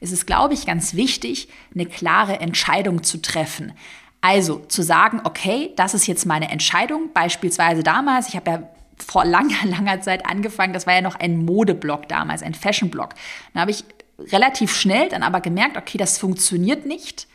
Es 0.00 0.10
ist, 0.10 0.26
glaube 0.26 0.54
ich, 0.54 0.64
ganz 0.64 0.94
wichtig, 0.94 1.48
eine 1.74 1.84
klare 1.84 2.40
Entscheidung 2.40 3.02
zu 3.02 3.20
treffen. 3.20 3.72
Also 4.20 4.60
zu 4.68 4.82
sagen, 4.82 5.20
okay, 5.24 5.72
das 5.76 5.94
ist 5.94 6.06
jetzt 6.06 6.26
meine 6.26 6.50
Entscheidung. 6.50 7.10
Beispielsweise 7.14 7.82
damals, 7.82 8.28
ich 8.28 8.36
habe 8.36 8.50
ja 8.50 8.62
vor 8.96 9.24
langer, 9.24 9.54
langer 9.64 10.00
Zeit 10.00 10.26
angefangen. 10.26 10.72
Das 10.72 10.86
war 10.86 10.94
ja 10.94 11.00
noch 11.00 11.16
ein 11.16 11.44
Modeblog 11.44 12.08
damals, 12.08 12.42
ein 12.42 12.54
Fashion-Blog. 12.54 13.14
Da 13.54 13.60
habe 13.60 13.70
ich 13.70 13.84
relativ 14.18 14.74
schnell 14.74 15.08
dann 15.08 15.22
aber 15.22 15.40
gemerkt, 15.40 15.76
okay, 15.76 15.98
das 15.98 16.18
funktioniert 16.18 16.86
nicht. 16.86 17.28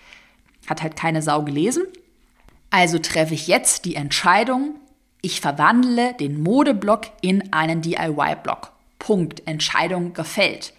Hat 0.67 0.81
halt 0.81 0.95
keine 0.95 1.21
Sau 1.21 1.43
gelesen. 1.43 1.83
Also 2.69 2.99
treffe 2.99 3.33
ich 3.33 3.47
jetzt 3.47 3.85
die 3.85 3.95
Entscheidung, 3.95 4.75
ich 5.21 5.39
verwandle 5.39 6.13
den 6.15 6.41
Modeblog 6.41 7.03
in 7.21 7.53
einen 7.53 7.81
DIY-Blog. 7.81 8.71
Punkt. 8.99 9.47
Entscheidung 9.47 10.13
gefällt. 10.13 10.73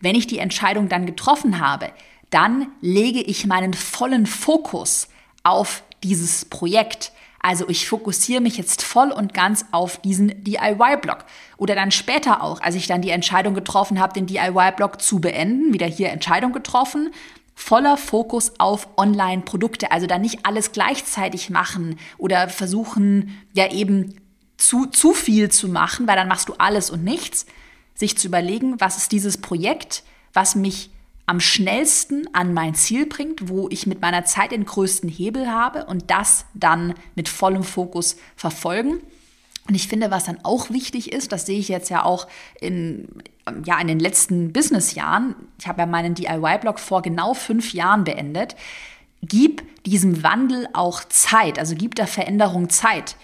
Wenn 0.00 0.14
ich 0.14 0.26
die 0.26 0.38
Entscheidung 0.38 0.88
dann 0.88 1.06
getroffen 1.06 1.58
habe, 1.58 1.90
dann 2.30 2.68
lege 2.80 3.20
ich 3.20 3.46
meinen 3.46 3.74
vollen 3.74 4.26
Fokus 4.26 5.08
auf 5.48 5.82
dieses 6.02 6.44
Projekt. 6.44 7.12
Also 7.40 7.68
ich 7.68 7.88
fokussiere 7.88 8.40
mich 8.40 8.56
jetzt 8.56 8.82
voll 8.82 9.10
und 9.10 9.32
ganz 9.32 9.64
auf 9.70 10.00
diesen 10.00 10.44
DIY-Blog. 10.44 11.24
Oder 11.56 11.74
dann 11.74 11.90
später 11.90 12.42
auch, 12.42 12.60
als 12.60 12.74
ich 12.74 12.86
dann 12.86 13.02
die 13.02 13.10
Entscheidung 13.10 13.54
getroffen 13.54 14.00
habe, 14.00 14.12
den 14.12 14.26
DIY-Blog 14.26 15.00
zu 15.00 15.20
beenden, 15.20 15.72
wieder 15.72 15.86
hier 15.86 16.10
Entscheidung 16.10 16.52
getroffen, 16.52 17.10
voller 17.54 17.96
Fokus 17.96 18.52
auf 18.58 18.88
Online-Produkte. 18.96 19.90
Also 19.90 20.06
dann 20.06 20.20
nicht 20.20 20.46
alles 20.46 20.72
gleichzeitig 20.72 21.50
machen 21.50 21.98
oder 22.16 22.48
versuchen, 22.48 23.38
ja 23.52 23.70
eben 23.70 24.14
zu, 24.56 24.86
zu 24.86 25.12
viel 25.12 25.50
zu 25.50 25.68
machen, 25.68 26.06
weil 26.06 26.16
dann 26.16 26.28
machst 26.28 26.48
du 26.48 26.54
alles 26.58 26.90
und 26.90 27.04
nichts. 27.04 27.46
Sich 27.94 28.18
zu 28.18 28.28
überlegen, 28.28 28.80
was 28.80 28.96
ist 28.96 29.10
dieses 29.10 29.38
Projekt, 29.38 30.04
was 30.32 30.54
mich 30.54 30.90
am 31.28 31.40
schnellsten 31.40 32.26
an 32.32 32.54
mein 32.54 32.74
Ziel 32.74 33.04
bringt, 33.04 33.50
wo 33.50 33.68
ich 33.68 33.86
mit 33.86 34.00
meiner 34.00 34.24
Zeit 34.24 34.50
den 34.50 34.64
größten 34.64 35.10
Hebel 35.10 35.50
habe 35.50 35.84
und 35.84 36.10
das 36.10 36.46
dann 36.54 36.94
mit 37.16 37.28
vollem 37.28 37.64
Fokus 37.64 38.16
verfolgen. 38.34 39.00
Und 39.68 39.74
ich 39.74 39.88
finde, 39.88 40.10
was 40.10 40.24
dann 40.24 40.38
auch 40.42 40.70
wichtig 40.70 41.12
ist, 41.12 41.30
das 41.30 41.44
sehe 41.44 41.58
ich 41.58 41.68
jetzt 41.68 41.90
ja 41.90 42.02
auch 42.02 42.28
in, 42.62 43.08
ja, 43.66 43.78
in 43.78 43.88
den 43.88 44.00
letzten 44.00 44.54
Businessjahren. 44.54 45.34
Ich 45.58 45.68
habe 45.68 45.82
ja 45.82 45.86
meinen 45.86 46.14
DIY-Blog 46.14 46.78
vor 46.78 47.02
genau 47.02 47.34
fünf 47.34 47.74
Jahren 47.74 48.04
beendet. 48.04 48.56
Gib 49.20 49.62
diesem 49.84 50.22
Wandel 50.22 50.66
auch 50.72 51.04
Zeit, 51.04 51.58
also 51.58 51.74
gib 51.76 51.94
der 51.94 52.06
Veränderung 52.06 52.70
Zeit. 52.70 53.16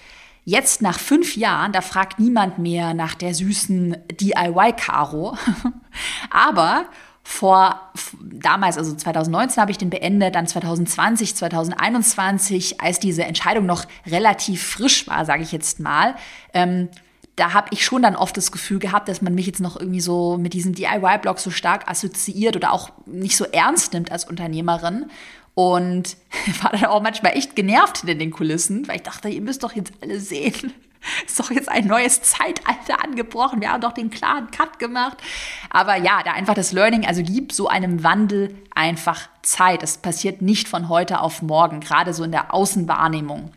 Jetzt 0.45 0.83
nach 0.83 0.99
fünf 0.99 1.37
Jahren, 1.37 1.73
da 1.73 1.81
fragt 1.81 2.19
niemand 2.19 2.59
mehr 2.59 2.93
nach 2.93 3.15
der 3.15 3.33
süßen 3.33 3.97
DIY-Karo. 4.21 5.39
Aber 6.31 6.85
vor 7.27 7.81
damals, 8.23 8.77
also 8.77 8.95
2019 8.95 9.61
habe 9.61 9.71
ich 9.71 9.79
den 9.79 9.89
beendet, 9.89 10.35
dann 10.35 10.47
2020, 10.47 11.35
2021, 11.35 12.83
als 12.83 13.01
diese 13.01 13.25
Entscheidung 13.25 13.65
noch 13.65 13.87
relativ 14.07 14.63
frisch 14.63 15.09
war, 15.09 15.25
sage 15.25 15.43
ich 15.43 15.51
jetzt 15.51 15.81
mal. 15.81 16.15
Ähm, 16.53 16.91
da 17.37 17.55
habe 17.55 17.69
ich 17.73 17.85
schon 17.85 18.03
dann 18.03 18.15
oft 18.15 18.37
das 18.37 18.53
Gefühl 18.53 18.79
gehabt, 18.79 19.09
dass 19.09 19.23
man 19.23 19.35
mich 19.35 19.47
jetzt 19.47 19.61
noch 19.61 19.81
irgendwie 19.81 20.03
so 20.03 20.37
mit 20.37 20.53
diesem 20.53 20.75
DIY-Blog 20.75 21.41
so 21.41 21.51
stark 21.51 21.91
assoziiert 21.91 22.57
oder 22.57 22.73
auch 22.73 22.91
nicht 23.07 23.37
so 23.37 23.47
ernst 23.47 23.95
nimmt 23.95 24.13
als 24.13 24.27
Unternehmerin. 24.27 25.07
Und 25.55 26.17
war 26.63 26.73
dann 26.73 26.85
auch 26.85 27.03
manchmal 27.03 27.37
echt 27.37 27.57
genervt 27.57 28.05
in 28.05 28.19
den 28.19 28.31
Kulissen, 28.31 28.87
weil 28.87 28.97
ich 28.97 29.03
dachte, 29.03 29.31
ihr 29.31 29.41
müsst 29.41 29.65
doch 29.65 29.73
jetzt 29.73 29.93
alle 30.03 30.21
sehen, 30.21 30.75
ist 31.27 31.39
doch 31.39 31.51
jetzt 31.51 31.69
ein 31.69 31.87
neues 31.87 32.23
Zeitalter 32.23 33.03
angebrochen. 33.03 33.61
Wir 33.61 33.73
haben 33.73 33.81
doch 33.81 33.93
den 33.93 34.11
klaren 34.11 34.51
Cut 34.51 34.79
gemacht. 34.79 35.19
Aber 35.71 35.97
ja, 35.97 36.23
da 36.23 36.33
einfach 36.33 36.55
das 36.55 36.73
Learning, 36.73 37.07
also 37.07 37.23
gib 37.23 37.53
so 37.53 37.69
einem 37.69 38.03
Wandel 38.03 38.55
einfach 38.75 39.29
Zeit. 39.43 39.83
Das 39.83 39.99
passiert 39.99 40.43
nicht 40.43 40.69
von 40.69 40.89
heute 40.89 41.21
auf 41.21 41.43
morgen, 41.43 41.81
gerade 41.81 42.15
so 42.15 42.25
in 42.25 42.33
der 42.33 42.53
Außenwahrnehmung, 42.53 43.53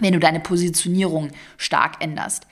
wenn 0.00 0.12
du 0.12 0.20
deine 0.20 0.40
Positionierung 0.40 1.30
stark 1.56 2.02
änderst. 2.02 2.46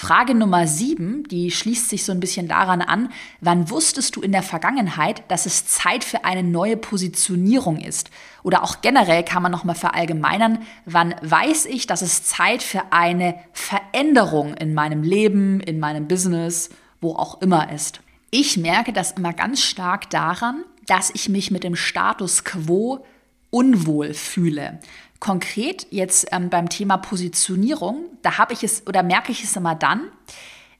Frage 0.00 0.36
Nummer 0.36 0.68
sieben, 0.68 1.24
die 1.24 1.50
schließt 1.50 1.88
sich 1.88 2.04
so 2.04 2.12
ein 2.12 2.20
bisschen 2.20 2.46
daran 2.46 2.82
an, 2.82 3.10
wann 3.40 3.68
wusstest 3.68 4.14
du 4.14 4.20
in 4.20 4.30
der 4.30 4.44
Vergangenheit, 4.44 5.24
dass 5.26 5.44
es 5.44 5.66
Zeit 5.66 6.04
für 6.04 6.24
eine 6.24 6.44
neue 6.44 6.76
Positionierung 6.76 7.78
ist? 7.80 8.08
Oder 8.44 8.62
auch 8.62 8.80
generell 8.80 9.24
kann 9.24 9.42
man 9.42 9.50
nochmal 9.50 9.74
verallgemeinern, 9.74 10.60
wann 10.84 11.16
weiß 11.22 11.66
ich, 11.66 11.88
dass 11.88 12.02
es 12.02 12.22
Zeit 12.22 12.62
für 12.62 12.92
eine 12.92 13.40
Veränderung 13.52 14.54
in 14.54 14.72
meinem 14.72 15.02
Leben, 15.02 15.58
in 15.58 15.80
meinem 15.80 16.06
Business, 16.06 16.70
wo 17.00 17.16
auch 17.16 17.42
immer 17.42 17.72
ist? 17.72 17.98
Ich 18.30 18.56
merke 18.56 18.92
das 18.92 19.10
immer 19.10 19.32
ganz 19.32 19.62
stark 19.62 20.10
daran, 20.10 20.62
dass 20.86 21.10
ich 21.12 21.28
mich 21.28 21.50
mit 21.50 21.64
dem 21.64 21.74
Status 21.74 22.44
quo 22.44 23.04
unwohl 23.50 24.14
fühle. 24.14 24.78
Konkret 25.20 25.86
jetzt 25.90 26.28
ähm, 26.32 26.50
beim 26.50 26.68
Thema 26.68 26.96
Positionierung, 26.96 28.04
da 28.22 28.38
habe 28.38 28.52
ich 28.52 28.62
es 28.62 28.86
oder 28.86 29.02
merke 29.02 29.32
ich 29.32 29.44
es 29.44 29.56
immer 29.56 29.74
dann, 29.74 30.08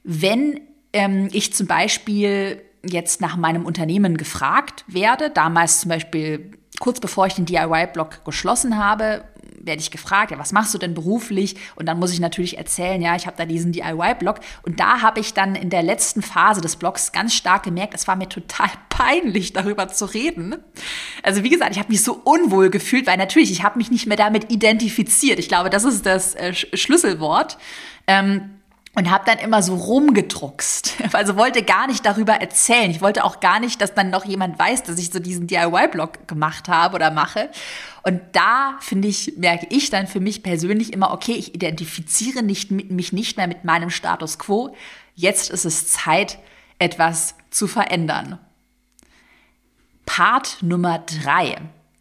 wenn 0.03 0.61
ähm, 0.93 1.29
ich 1.31 1.53
zum 1.53 1.67
Beispiel 1.67 2.61
jetzt 2.83 3.21
nach 3.21 3.35
meinem 3.35 3.65
Unternehmen 3.65 4.17
gefragt 4.17 4.85
werde, 4.87 5.29
damals 5.29 5.81
zum 5.81 5.89
Beispiel 5.89 6.58
kurz 6.79 6.99
bevor 6.99 7.27
ich 7.27 7.35
den 7.35 7.45
DIY-Blog 7.45 8.25
geschlossen 8.25 8.77
habe, 8.77 9.23
werde 9.61 9.81
ich 9.81 9.91
gefragt, 9.91 10.31
ja, 10.31 10.39
was 10.39 10.51
machst 10.51 10.73
du 10.73 10.77
denn 10.77 10.93
beruflich? 10.93 11.55
Und 11.75 11.85
dann 11.85 11.99
muss 11.99 12.13
ich 12.13 12.19
natürlich 12.19 12.57
erzählen, 12.57 13.01
ja, 13.01 13.15
ich 13.15 13.27
habe 13.27 13.37
da 13.37 13.45
diesen 13.45 13.71
DIY-Blog. 13.71 14.39
Und 14.63 14.79
da 14.79 15.01
habe 15.01 15.19
ich 15.19 15.33
dann 15.33 15.55
in 15.55 15.69
der 15.69 15.83
letzten 15.83 16.21
Phase 16.21 16.61
des 16.61 16.77
Blogs 16.77 17.11
ganz 17.11 17.33
stark 17.33 17.63
gemerkt, 17.63 17.93
es 17.93 18.07
war 18.07 18.15
mir 18.15 18.29
total 18.29 18.69
peinlich, 18.89 19.53
darüber 19.53 19.87
zu 19.87 20.05
reden. 20.05 20.55
Also 21.23 21.43
wie 21.43 21.49
gesagt, 21.49 21.71
ich 21.71 21.79
habe 21.79 21.89
mich 21.89 22.03
so 22.03 22.13
unwohl 22.23 22.69
gefühlt, 22.69 23.07
weil 23.07 23.17
natürlich, 23.17 23.51
ich 23.51 23.63
habe 23.63 23.77
mich 23.77 23.91
nicht 23.91 24.07
mehr 24.07 24.17
damit 24.17 24.51
identifiziert. 24.51 25.39
Ich 25.39 25.47
glaube, 25.47 25.69
das 25.69 25.83
ist 25.83 26.05
das 26.05 26.35
äh, 26.35 26.53
Schlüsselwort. 26.53 27.57
Ähm, 28.07 28.58
und 28.95 29.09
habe 29.09 29.23
dann 29.25 29.37
immer 29.37 29.61
so 29.61 29.75
rumgedruckst. 29.75 30.95
Also 31.13 31.37
wollte 31.37 31.63
gar 31.63 31.87
nicht 31.87 32.05
darüber 32.05 32.33
erzählen. 32.33 32.91
Ich 32.91 33.01
wollte 33.01 33.23
auch 33.23 33.39
gar 33.39 33.59
nicht, 33.59 33.81
dass 33.81 33.93
dann 33.93 34.09
noch 34.09 34.25
jemand 34.25 34.59
weiß, 34.59 34.83
dass 34.83 34.99
ich 34.99 35.09
so 35.09 35.19
diesen 35.19 35.47
DIY-Blog 35.47 36.27
gemacht 36.27 36.67
habe 36.67 36.95
oder 36.95 37.09
mache. 37.09 37.49
Und 38.03 38.21
da 38.33 38.77
finde 38.79 39.07
ich, 39.07 39.33
merke 39.37 39.67
ich 39.69 39.89
dann 39.89 40.07
für 40.07 40.19
mich 40.19 40.43
persönlich 40.43 40.93
immer, 40.93 41.11
okay, 41.11 41.33
ich 41.33 41.55
identifiziere 41.55 42.43
nicht, 42.43 42.71
mich 42.71 43.11
nicht 43.11 43.37
mehr 43.37 43.47
mit 43.47 43.63
meinem 43.63 43.89
Status 43.89 44.37
quo. 44.39 44.75
Jetzt 45.15 45.49
ist 45.49 45.65
es 45.65 45.87
Zeit, 45.87 46.37
etwas 46.77 47.35
zu 47.49 47.67
verändern. 47.67 48.39
Part 50.05 50.57
Nummer 50.61 50.99
drei 50.99 51.57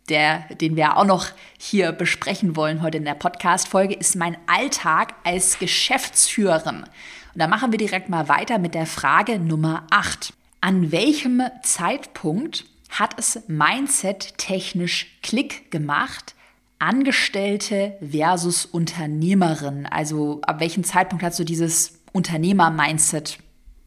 der, 0.08 0.40
den 0.60 0.76
wir 0.76 0.96
auch 0.96 1.04
noch 1.04 1.28
hier 1.58 1.92
besprechen 1.92 2.56
wollen 2.56 2.82
heute 2.82 2.98
in 2.98 3.04
der 3.04 3.14
Podcast-Folge, 3.14 3.94
ist 3.94 4.16
mein 4.16 4.36
Alltag 4.46 5.14
als 5.24 5.58
Geschäftsführerin. 5.58 6.82
Und 6.82 7.42
da 7.42 7.46
machen 7.46 7.72
wir 7.72 7.78
direkt 7.78 8.08
mal 8.08 8.28
weiter 8.28 8.58
mit 8.58 8.74
der 8.74 8.86
Frage 8.86 9.38
Nummer 9.38 9.86
8. 9.90 10.32
An 10.60 10.90
welchem 10.90 11.42
Zeitpunkt 11.62 12.64
hat 12.90 13.18
es 13.18 13.40
Mindset-technisch 13.46 15.18
Klick 15.22 15.70
gemacht? 15.70 16.34
Angestellte 16.78 17.96
versus 18.00 18.64
Unternehmerin. 18.64 19.86
Also 19.86 20.40
ab 20.42 20.60
welchem 20.60 20.84
Zeitpunkt 20.84 21.24
hast 21.24 21.38
du 21.38 21.44
dieses 21.44 22.00
Unternehmer-Mindset 22.12 23.38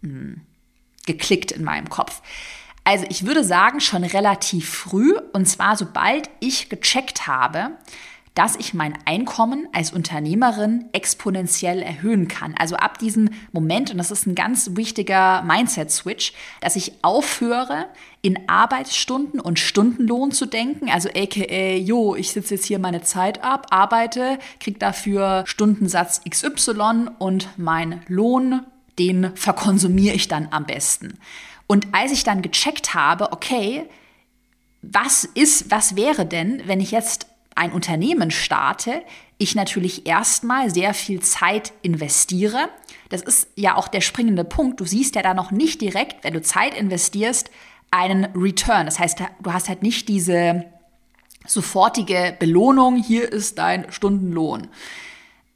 hm, 0.01 0.41
geklickt 1.05 1.51
in 1.51 1.63
meinem 1.63 1.89
Kopf? 1.89 2.21
Also 2.83 3.05
ich 3.09 3.25
würde 3.25 3.43
sagen, 3.43 3.79
schon 3.79 4.03
relativ 4.03 4.69
früh, 4.69 5.13
und 5.33 5.47
zwar 5.47 5.77
sobald 5.77 6.29
ich 6.39 6.69
gecheckt 6.69 7.27
habe, 7.27 7.71
dass 8.33 8.55
ich 8.55 8.73
mein 8.73 8.97
Einkommen 9.05 9.67
als 9.73 9.91
Unternehmerin 9.91 10.85
exponentiell 10.93 11.81
erhöhen 11.81 12.29
kann. 12.29 12.55
Also 12.57 12.77
ab 12.77 12.97
diesem 12.97 13.29
Moment, 13.51 13.91
und 13.91 13.97
das 13.97 14.09
ist 14.09 14.25
ein 14.25 14.35
ganz 14.35 14.71
wichtiger 14.75 15.41
Mindset-Switch, 15.43 16.33
dass 16.61 16.77
ich 16.77 16.93
aufhöre, 17.01 17.87
in 18.21 18.47
Arbeitsstunden 18.47 19.39
und 19.41 19.59
Stundenlohn 19.59 20.31
zu 20.31 20.45
denken. 20.45 20.89
Also 20.89 21.09
aka, 21.09 21.75
jo, 21.75 22.15
ich 22.15 22.31
sitze 22.31 22.55
jetzt 22.55 22.65
hier 22.65 22.79
meine 22.79 23.01
Zeit 23.01 23.43
ab, 23.43 23.67
arbeite, 23.69 24.39
kriege 24.59 24.79
dafür 24.79 25.43
Stundensatz 25.45 26.21
XY 26.29 27.09
und 27.19 27.49
mein 27.57 28.01
Lohn, 28.07 28.61
den 28.97 29.35
verkonsumiere 29.35 30.15
ich 30.15 30.29
dann 30.29 30.47
am 30.51 30.65
besten. 30.65 31.19
Und 31.71 31.87
als 31.93 32.11
ich 32.11 32.25
dann 32.25 32.41
gecheckt 32.41 32.95
habe, 32.95 33.31
okay, 33.31 33.87
was 34.81 35.23
ist, 35.23 35.71
was 35.71 35.95
wäre 35.95 36.25
denn, 36.25 36.61
wenn 36.65 36.81
ich 36.81 36.91
jetzt 36.91 37.27
ein 37.55 37.71
Unternehmen 37.71 38.29
starte, 38.29 39.01
ich 39.37 39.55
natürlich 39.55 40.05
erstmal 40.05 40.69
sehr 40.69 40.93
viel 40.93 41.21
Zeit 41.21 41.71
investiere. 41.81 42.67
Das 43.07 43.21
ist 43.21 43.47
ja 43.55 43.77
auch 43.77 43.87
der 43.87 44.01
springende 44.01 44.43
Punkt. 44.43 44.81
Du 44.81 44.85
siehst 44.85 45.15
ja 45.15 45.21
da 45.21 45.33
noch 45.33 45.51
nicht 45.51 45.79
direkt, 45.79 46.25
wenn 46.25 46.33
du 46.33 46.41
Zeit 46.41 46.73
investierst, 46.73 47.49
einen 47.89 48.25
Return. 48.35 48.85
Das 48.85 48.99
heißt, 48.99 49.21
du 49.41 49.53
hast 49.53 49.69
halt 49.69 49.81
nicht 49.81 50.09
diese 50.09 50.65
sofortige 51.47 52.35
Belohnung, 52.37 53.01
hier 53.01 53.31
ist 53.31 53.59
dein 53.59 53.89
Stundenlohn. 53.93 54.67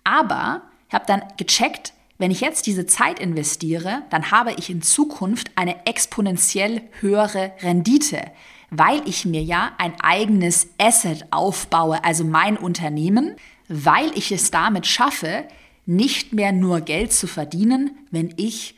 Aber 0.05 0.61
ich 0.87 0.93
habe 0.93 1.07
dann 1.07 1.23
gecheckt, 1.35 1.91
wenn 2.17 2.31
ich 2.31 2.41
jetzt 2.41 2.65
diese 2.65 2.85
Zeit 2.85 3.19
investiere, 3.19 4.03
dann 4.09 4.31
habe 4.31 4.53
ich 4.53 4.69
in 4.69 4.81
Zukunft 4.81 5.51
eine 5.55 5.85
exponentiell 5.85 6.81
höhere 7.01 7.51
Rendite, 7.61 8.31
weil 8.69 9.01
ich 9.05 9.25
mir 9.25 9.43
ja 9.43 9.73
ein 9.77 9.93
eigenes 10.01 10.67
Asset 10.77 11.25
aufbaue, 11.31 12.03
also 12.03 12.23
mein 12.23 12.57
Unternehmen, 12.57 13.35
weil 13.67 14.11
ich 14.15 14.31
es 14.31 14.51
damit 14.51 14.87
schaffe, 14.87 15.45
nicht 15.85 16.33
mehr 16.33 16.51
nur 16.51 16.81
Geld 16.81 17.13
zu 17.13 17.27
verdienen, 17.27 17.91
wenn 18.11 18.33
ich 18.37 18.75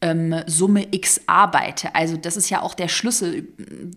ähm, 0.00 0.42
Summe 0.46 0.86
X 0.90 1.22
arbeite. 1.26 1.94
Also 1.94 2.16
das 2.16 2.36
ist 2.36 2.50
ja 2.50 2.62
auch 2.62 2.74
der 2.74 2.88
Schlüssel, 2.88 3.48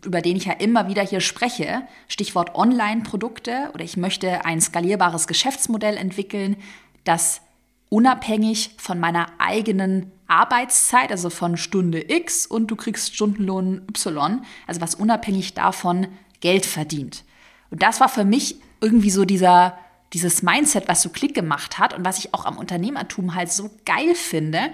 über 0.04 0.22
den 0.22 0.36
ich 0.36 0.46
ja 0.46 0.54
immer 0.54 0.88
wieder 0.88 1.04
hier 1.04 1.22
spreche. 1.22 1.84
Stichwort 2.08 2.56
Online-Produkte 2.56 3.70
oder 3.74 3.84
ich 3.84 3.98
möchte 3.98 4.46
ein 4.46 4.62
skalierbares 4.62 5.28
Geschäftsmodell 5.28 5.98
entwickeln, 5.98 6.58
das 7.04 7.42
unabhängig 7.90 8.72
von 8.78 9.00
meiner 9.00 9.28
eigenen 9.40 10.12
Arbeitszeit, 10.28 11.12
also 11.12 11.30
von 11.30 11.58
Stunde 11.58 12.04
X 12.08 12.46
und 12.46 12.68
du 12.68 12.76
kriegst 12.76 13.16
Stundenlohn 13.16 13.82
Y, 13.90 14.46
also 14.68 14.82
was 14.82 14.96
unabhängig 14.96 15.56
davon 15.56 16.08
Geld 16.40 16.66
verdient. 16.66 17.24
Und 17.72 17.82
das 17.82 18.00
war 18.00 18.10
für 18.10 18.26
mich 18.26 18.58
irgendwie 18.80 19.10
so 19.10 19.26
dieser, 19.26 19.78
dieses 20.14 20.44
Mindset, 20.44 20.88
was 20.88 21.02
so 21.02 21.10
Klick 21.10 21.34
gemacht 21.34 21.80
hat 21.80 21.94
und 21.94 22.06
was 22.06 22.20
ich 22.20 22.34
auch 22.34 22.46
am 22.46 22.58
Unternehmertum 22.58 23.36
halt 23.36 23.52
so 23.52 23.70
geil 23.86 24.16
finde, 24.16 24.72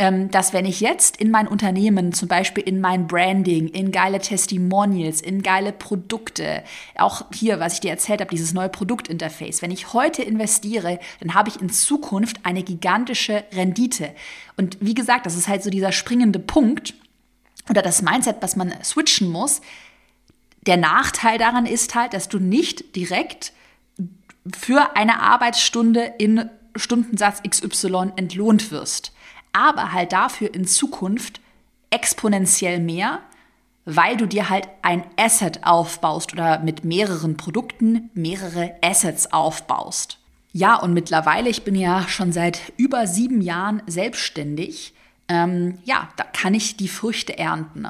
dass 0.00 0.54
wenn 0.54 0.64
ich 0.64 0.80
jetzt 0.80 1.18
in 1.18 1.30
mein 1.30 1.46
Unternehmen, 1.46 2.14
zum 2.14 2.26
Beispiel 2.26 2.64
in 2.64 2.80
mein 2.80 3.06
Branding, 3.06 3.68
in 3.68 3.92
geile 3.92 4.18
Testimonials, 4.18 5.20
in 5.20 5.42
geile 5.42 5.72
Produkte, 5.72 6.64
auch 6.96 7.26
hier, 7.34 7.60
was 7.60 7.74
ich 7.74 7.80
dir 7.80 7.90
erzählt 7.90 8.22
habe, 8.22 8.30
dieses 8.30 8.54
neue 8.54 8.70
Produktinterface, 8.70 9.60
wenn 9.60 9.70
ich 9.70 9.92
heute 9.92 10.22
investiere, 10.22 11.00
dann 11.20 11.34
habe 11.34 11.50
ich 11.50 11.60
in 11.60 11.68
Zukunft 11.68 12.46
eine 12.46 12.62
gigantische 12.62 13.44
Rendite. 13.52 14.14
Und 14.56 14.78
wie 14.80 14.94
gesagt, 14.94 15.26
das 15.26 15.36
ist 15.36 15.48
halt 15.48 15.62
so 15.62 15.68
dieser 15.68 15.92
springende 15.92 16.38
Punkt 16.38 16.94
oder 17.68 17.82
das 17.82 18.00
Mindset, 18.00 18.36
was 18.40 18.56
man 18.56 18.72
switchen 18.82 19.28
muss. 19.28 19.60
Der 20.64 20.78
Nachteil 20.78 21.36
daran 21.36 21.66
ist 21.66 21.94
halt, 21.94 22.14
dass 22.14 22.30
du 22.30 22.38
nicht 22.38 22.96
direkt 22.96 23.52
für 24.56 24.96
eine 24.96 25.20
Arbeitsstunde 25.20 26.14
in 26.16 26.48
Stundensatz 26.74 27.42
XY 27.42 28.12
entlohnt 28.16 28.70
wirst 28.70 29.12
aber 29.52 29.92
halt 29.92 30.12
dafür 30.12 30.54
in 30.54 30.66
Zukunft 30.66 31.40
exponentiell 31.90 32.80
mehr, 32.80 33.20
weil 33.84 34.16
du 34.16 34.26
dir 34.26 34.48
halt 34.48 34.68
ein 34.82 35.04
Asset 35.16 35.64
aufbaust 35.64 36.32
oder 36.32 36.60
mit 36.60 36.84
mehreren 36.84 37.36
Produkten 37.36 38.10
mehrere 38.14 38.74
Assets 38.82 39.32
aufbaust. 39.32 40.18
Ja, 40.52 40.76
und 40.76 40.92
mittlerweile, 40.92 41.48
ich 41.48 41.62
bin 41.62 41.74
ja 41.74 42.06
schon 42.08 42.32
seit 42.32 42.72
über 42.76 43.06
sieben 43.06 43.40
Jahren 43.40 43.82
selbstständig, 43.86 44.94
ähm, 45.28 45.78
ja, 45.84 46.08
da 46.16 46.24
kann 46.24 46.54
ich 46.54 46.76
die 46.76 46.88
Früchte 46.88 47.38
ernten. 47.38 47.86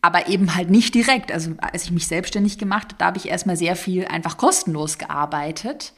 Aber 0.00 0.28
eben 0.28 0.54
halt 0.54 0.70
nicht 0.70 0.94
direkt. 0.94 1.30
Also 1.30 1.52
als 1.58 1.84
ich 1.84 1.90
mich 1.90 2.06
selbstständig 2.06 2.58
gemacht 2.58 2.88
habe, 2.88 2.96
da 2.98 3.06
habe 3.06 3.18
ich 3.18 3.28
erstmal 3.28 3.56
sehr 3.56 3.76
viel 3.76 4.06
einfach 4.06 4.38
kostenlos 4.38 4.98
gearbeitet. 4.98 5.92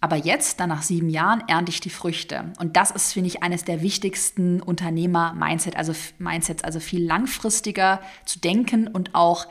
Aber 0.00 0.16
jetzt, 0.16 0.60
dann 0.60 0.70
nach 0.70 0.82
sieben 0.82 1.10
Jahren, 1.10 1.42
ernte 1.46 1.70
ich 1.70 1.80
die 1.80 1.90
Früchte. 1.90 2.52
Und 2.58 2.76
das 2.76 2.90
ist, 2.90 3.12
finde 3.12 3.28
ich, 3.28 3.42
eines 3.42 3.64
der 3.64 3.82
wichtigsten 3.82 4.62
Unternehmer-Mindset, 4.62 5.76
also 5.76 5.94
Mindsets, 6.18 6.64
also 6.64 6.80
viel 6.80 7.04
langfristiger 7.04 8.00
zu 8.24 8.38
denken 8.38 8.88
und 8.88 9.14
auch 9.14 9.46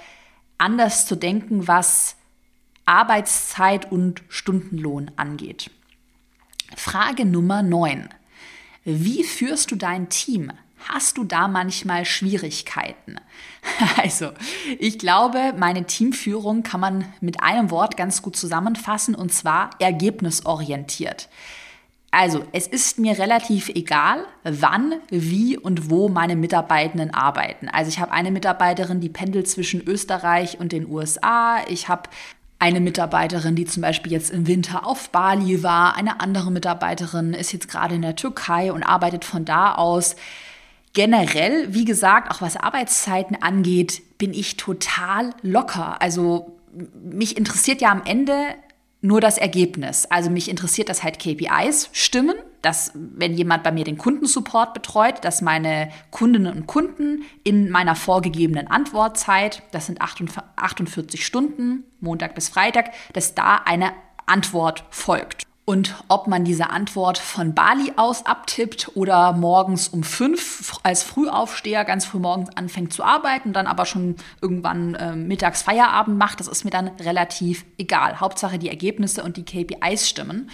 anders 0.57 1.05
zu 1.05 1.15
denken, 1.15 1.67
was 1.67 2.15
Arbeitszeit 2.85 3.91
und 3.91 4.23
Stundenlohn 4.27 5.11
angeht. 5.15 5.69
Frage 6.75 7.25
Nummer 7.25 7.61
9. 7.61 8.09
Wie 8.85 9.23
führst 9.23 9.69
du 9.69 9.75
dein 9.75 10.09
Team? 10.09 10.51
Hast 10.87 11.17
du 11.17 11.23
da 11.23 11.47
manchmal 11.47 12.05
Schwierigkeiten? 12.05 13.17
Also, 13.97 14.31
ich 14.79 14.97
glaube, 14.99 15.53
meine 15.57 15.85
Teamführung 15.85 16.63
kann 16.63 16.79
man 16.79 17.13
mit 17.19 17.43
einem 17.43 17.71
Wort 17.71 17.97
ganz 17.97 18.21
gut 18.21 18.35
zusammenfassen 18.35 19.15
und 19.15 19.33
zwar 19.33 19.71
ergebnisorientiert. 19.79 21.29
Also, 22.11 22.43
es 22.53 22.65
ist 22.65 22.97
mir 22.97 23.19
relativ 23.19 23.69
egal, 23.69 24.25
wann, 24.43 24.95
wie 25.09 25.57
und 25.57 25.89
wo 25.89 26.09
meine 26.09 26.35
Mitarbeitenden 26.35 27.13
arbeiten. 27.13 27.69
Also, 27.69 27.89
ich 27.89 27.99
habe 27.99 28.11
eine 28.11 28.31
Mitarbeiterin, 28.31 28.99
die 28.99 29.09
pendelt 29.09 29.47
zwischen 29.47 29.85
Österreich 29.87 30.59
und 30.59 30.71
den 30.71 30.89
USA. 30.89 31.57
Ich 31.67 31.87
habe 31.87 32.09
eine 32.59 32.81
Mitarbeiterin, 32.81 33.55
die 33.55 33.65
zum 33.65 33.81
Beispiel 33.81 34.11
jetzt 34.11 34.31
im 34.31 34.47
Winter 34.47 34.85
auf 34.85 35.09
Bali 35.11 35.63
war. 35.63 35.95
Eine 35.95 36.19
andere 36.19 36.51
Mitarbeiterin 36.51 37.33
ist 37.33 37.53
jetzt 37.53 37.69
gerade 37.69 37.95
in 37.95 38.01
der 38.01 38.17
Türkei 38.17 38.73
und 38.73 38.83
arbeitet 38.83 39.23
von 39.23 39.45
da 39.45 39.75
aus. 39.75 40.15
Generell, 40.93 41.73
wie 41.73 41.85
gesagt, 41.85 42.31
auch 42.31 42.41
was 42.41 42.57
Arbeitszeiten 42.57 43.41
angeht, 43.41 44.01
bin 44.17 44.33
ich 44.33 44.57
total 44.57 45.33
locker. 45.41 46.01
Also 46.01 46.57
mich 47.01 47.37
interessiert 47.37 47.81
ja 47.81 47.91
am 47.91 48.03
Ende 48.05 48.33
nur 49.01 49.21
das 49.21 49.37
Ergebnis. 49.37 50.05
Also 50.07 50.29
mich 50.29 50.49
interessiert, 50.49 50.89
dass 50.89 51.03
halt 51.03 51.19
KPIs 51.19 51.89
stimmen, 51.93 52.35
dass 52.61 52.91
wenn 52.93 53.33
jemand 53.33 53.63
bei 53.63 53.71
mir 53.71 53.85
den 53.85 53.97
Kundensupport 53.97 54.73
betreut, 54.73 55.23
dass 55.23 55.41
meine 55.41 55.89
Kundinnen 56.11 56.53
und 56.53 56.67
Kunden 56.67 57.23
in 57.43 57.69
meiner 57.69 57.95
vorgegebenen 57.95 58.67
Antwortzeit, 58.67 59.63
das 59.71 59.85
sind 59.85 60.01
48 60.01 61.25
Stunden, 61.25 61.85
Montag 62.01 62.35
bis 62.35 62.49
Freitag, 62.49 62.91
dass 63.13 63.35
da 63.35 63.61
eine 63.63 63.93
Antwort 64.25 64.83
folgt. 64.89 65.43
Und 65.69 65.93
ob 66.07 66.25
man 66.25 66.45
diese 66.45 66.71
Antwort 66.71 67.19
von 67.19 67.53
Bali 67.53 67.93
aus 67.95 68.25
abtippt 68.25 68.93
oder 68.95 69.33
morgens 69.33 69.87
um 69.87 70.01
fünf 70.01 70.73
als 70.81 71.03
Frühaufsteher 71.03 71.85
ganz 71.85 72.05
früh 72.05 72.17
morgens 72.17 72.49
anfängt 72.57 72.91
zu 72.91 73.03
arbeiten, 73.03 73.53
dann 73.53 73.67
aber 73.67 73.85
schon 73.85 74.15
irgendwann 74.41 74.95
äh, 74.95 75.15
mittags 75.15 75.61
Feierabend 75.61 76.17
macht, 76.17 76.39
das 76.39 76.47
ist 76.47 76.65
mir 76.65 76.71
dann 76.71 76.87
relativ 76.87 77.65
egal. 77.77 78.19
Hauptsache 78.19 78.57
die 78.57 78.69
Ergebnisse 78.69 79.23
und 79.23 79.37
die 79.37 79.45
KPIs 79.45 80.09
stimmen. 80.09 80.49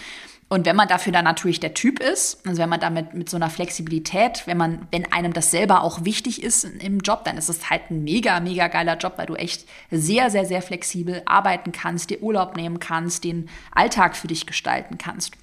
Und 0.48 0.68
wenn 0.68 0.76
man 0.76 0.88
dafür 0.88 1.12
dann 1.12 1.26
natürlich 1.26 1.60
der 1.60 1.74
Typ 1.74 2.00
ist, 2.00 2.46
also 2.46 2.62
wenn 2.62 2.70
man 2.70 2.80
damit 2.80 3.16
mit 3.16 3.30
so 3.30 3.36
einer 3.36 3.50
Flexibilität, 3.50 4.44
wenn 4.46 4.58
man, 4.58 4.88
wenn 4.92 5.12
einem 5.12 5.34
das 5.34 5.50
selber 5.50 5.82
auch 5.82 6.06
wichtig 6.06 6.44
ist 6.44 6.66
im 6.66 7.00
Job, 7.00 7.24
dann 7.26 7.38
ist 7.38 7.50
es 7.50 7.70
halt 7.72 7.90
ein 7.90 8.04
mega, 8.04 8.40
mega 8.40 8.68
geiler 8.68 8.96
Job, 8.96 9.14
weil 9.18 9.26
du 9.26 9.36
echt 9.36 9.68
sehr, 9.90 10.30
sehr, 10.30 10.46
sehr 10.46 10.62
flexibel 10.62 11.24
arbeiten 11.26 11.72
kannst, 11.72 12.12
dir 12.12 12.22
Urlaub 12.22 12.56
nehmen 12.56 12.80
kannst, 12.80 13.24
den 13.24 13.50
Alltag 13.74 14.16
für 14.16 14.28
dich 14.28 14.46
gestalten 14.46 15.00
kannst. 15.00 15.34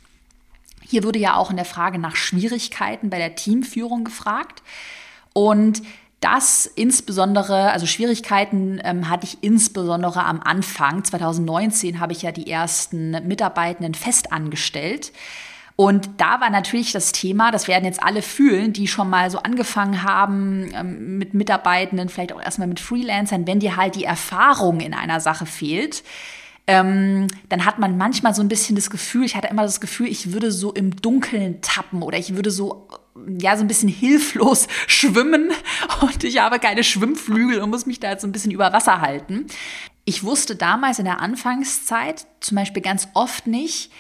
Hier 0.89 1.03
wurde 1.03 1.19
ja 1.19 1.35
auch 1.35 1.51
in 1.51 1.57
der 1.57 1.65
Frage 1.65 1.99
nach 1.99 2.15
Schwierigkeiten 2.15 3.11
bei 3.11 3.19
der 3.19 3.35
Teamführung 3.35 4.05
gefragt. 4.05 4.63
Und 5.33 5.83
das 6.23 6.67
insbesondere, 6.67 7.73
also 7.73 7.85
Schwierigkeiten 7.85 8.81
ähm, 8.85 9.11
hatte 9.11 9.27
ich 9.27 9.39
insbesondere 9.43 10.25
am 10.25 10.41
Anfang. 10.41 11.05
2019 11.05 12.01
habe 12.01 12.13
ich 12.13 12.23
ja 12.23 12.33
die 12.33 12.51
ersten 12.51 13.11
Mitarbeitenden 13.27 13.95
fest 13.95 14.33
angestellt. 14.33 15.13
Und 15.75 16.09
da 16.19 16.41
war 16.41 16.51
natürlich 16.51 16.93
das 16.93 17.13
Thema, 17.13 17.51
das 17.51 17.67
werden 17.67 17.85
jetzt 17.85 18.03
alle 18.03 18.23
fühlen, 18.23 18.73
die 18.73 18.87
schon 18.87 19.11
mal 19.11 19.31
so 19.31 19.39
angefangen 19.39 20.05
haben 20.05 20.71
ähm, 20.75 21.19
mit 21.19 21.35
Mitarbeitenden, 21.35 22.09
vielleicht 22.09 22.33
auch 22.33 22.43
erstmal 22.43 22.69
mit 22.69 22.79
Freelancern, 22.79 23.47
wenn 23.47 23.59
dir 23.59 23.77
halt 23.77 23.97
die 23.97 24.05
Erfahrung 24.05 24.81
in 24.81 24.95
einer 24.95 25.21
Sache 25.21 25.47
fehlt, 25.47 26.05
ähm, 26.67 27.27
dann 27.49 27.65
hat 27.65 27.79
man 27.79 27.97
manchmal 27.97 28.35
so 28.35 28.43
ein 28.43 28.49
bisschen 28.49 28.77
das 28.77 28.91
Gefühl, 28.91 29.25
ich 29.25 29.37
hatte 29.37 29.49
immer 29.49 29.63
das 29.63 29.81
Gefühl, 29.81 30.07
ich 30.07 30.33
würde 30.33 30.53
so 30.53 30.73
im 30.73 30.95
Dunkeln 30.97 31.61
tappen 31.61 32.03
oder 32.03 32.19
ich 32.19 32.37
würde 32.37 32.51
so 32.51 32.89
ja, 33.39 33.57
so 33.57 33.63
ein 33.63 33.69
bisschen 33.69 33.89
hilflos 33.89 34.69
schwimmen 34.87 35.51
und 36.01 36.25
ich 36.25 36.39
habe 36.39 36.59
keine 36.59 36.85
Schwimmflügel 36.85 37.61
und 37.61 37.71
muss 37.71 37.87
mich 37.87 38.01
da 38.01 38.11
jetzt 38.11 38.23
so 38.23 38.29
ein 38.29 38.33
bisschen 38.33 38.53
über 38.53 38.73
Wasser 38.73 39.01
halten. 39.01 39.47
Ich 40.05 40.25
wusste 40.25 40.57
damals 40.57 40.99
in 40.99 41.05
der 41.05 41.21
Anfangszeit 41.21 42.27
zum 42.41 42.57
Beispiel 42.57 42.83
ganz 42.83 43.09
oft 43.15 43.47
nicht, 43.47 43.93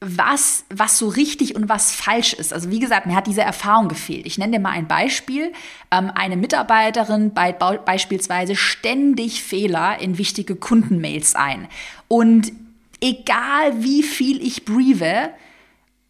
was, 0.00 0.66
was 0.68 0.98
so 0.98 1.08
richtig 1.08 1.56
und 1.56 1.70
was 1.70 1.94
falsch 1.94 2.34
ist. 2.34 2.52
Also 2.52 2.70
wie 2.70 2.80
gesagt, 2.80 3.06
mir 3.06 3.16
hat 3.16 3.26
diese 3.26 3.40
Erfahrung 3.40 3.88
gefehlt. 3.88 4.26
Ich 4.26 4.36
nenne 4.36 4.52
dir 4.52 4.60
mal 4.60 4.70
ein 4.70 4.86
Beispiel. 4.86 5.52
Ähm, 5.90 6.10
eine 6.14 6.36
Mitarbeiterin 6.36 7.32
baut 7.32 7.86
beispielsweise 7.86 8.56
ständig 8.56 9.42
Fehler 9.42 9.98
in 9.98 10.18
wichtige 10.18 10.54
Kundenmails 10.54 11.34
ein. 11.34 11.68
Und 12.08 12.52
egal 13.00 13.82
wie 13.82 14.02
viel 14.02 14.42
ich 14.42 14.64
briefe, 14.64 15.30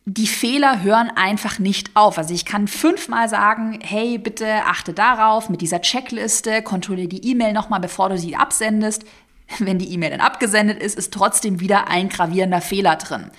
die 0.08 0.28
Fehler 0.28 0.82
hören 0.82 1.10
einfach 1.10 1.58
nicht 1.58 1.96
auf. 1.96 2.16
Also 2.16 2.32
ich 2.32 2.44
kann 2.44 2.68
fünfmal 2.68 3.28
sagen, 3.28 3.80
hey, 3.82 4.18
bitte 4.18 4.64
achte 4.64 4.92
darauf, 4.92 5.48
mit 5.48 5.60
dieser 5.60 5.80
Checkliste, 5.80 6.62
kontrolliere 6.62 7.08
die 7.08 7.28
E-Mail 7.28 7.52
nochmal, 7.52 7.80
bevor 7.80 8.08
du 8.08 8.16
sie 8.16 8.36
absendest. 8.36 9.04
Wenn 9.58 9.78
die 9.78 9.92
E-Mail 9.92 10.10
dann 10.10 10.20
abgesendet 10.20 10.80
ist, 10.80 10.96
ist 10.96 11.12
trotzdem 11.12 11.60
wieder 11.60 11.88
ein 11.88 12.08
gravierender 12.08 12.60
Fehler 12.60 12.96
drin. 12.96 13.30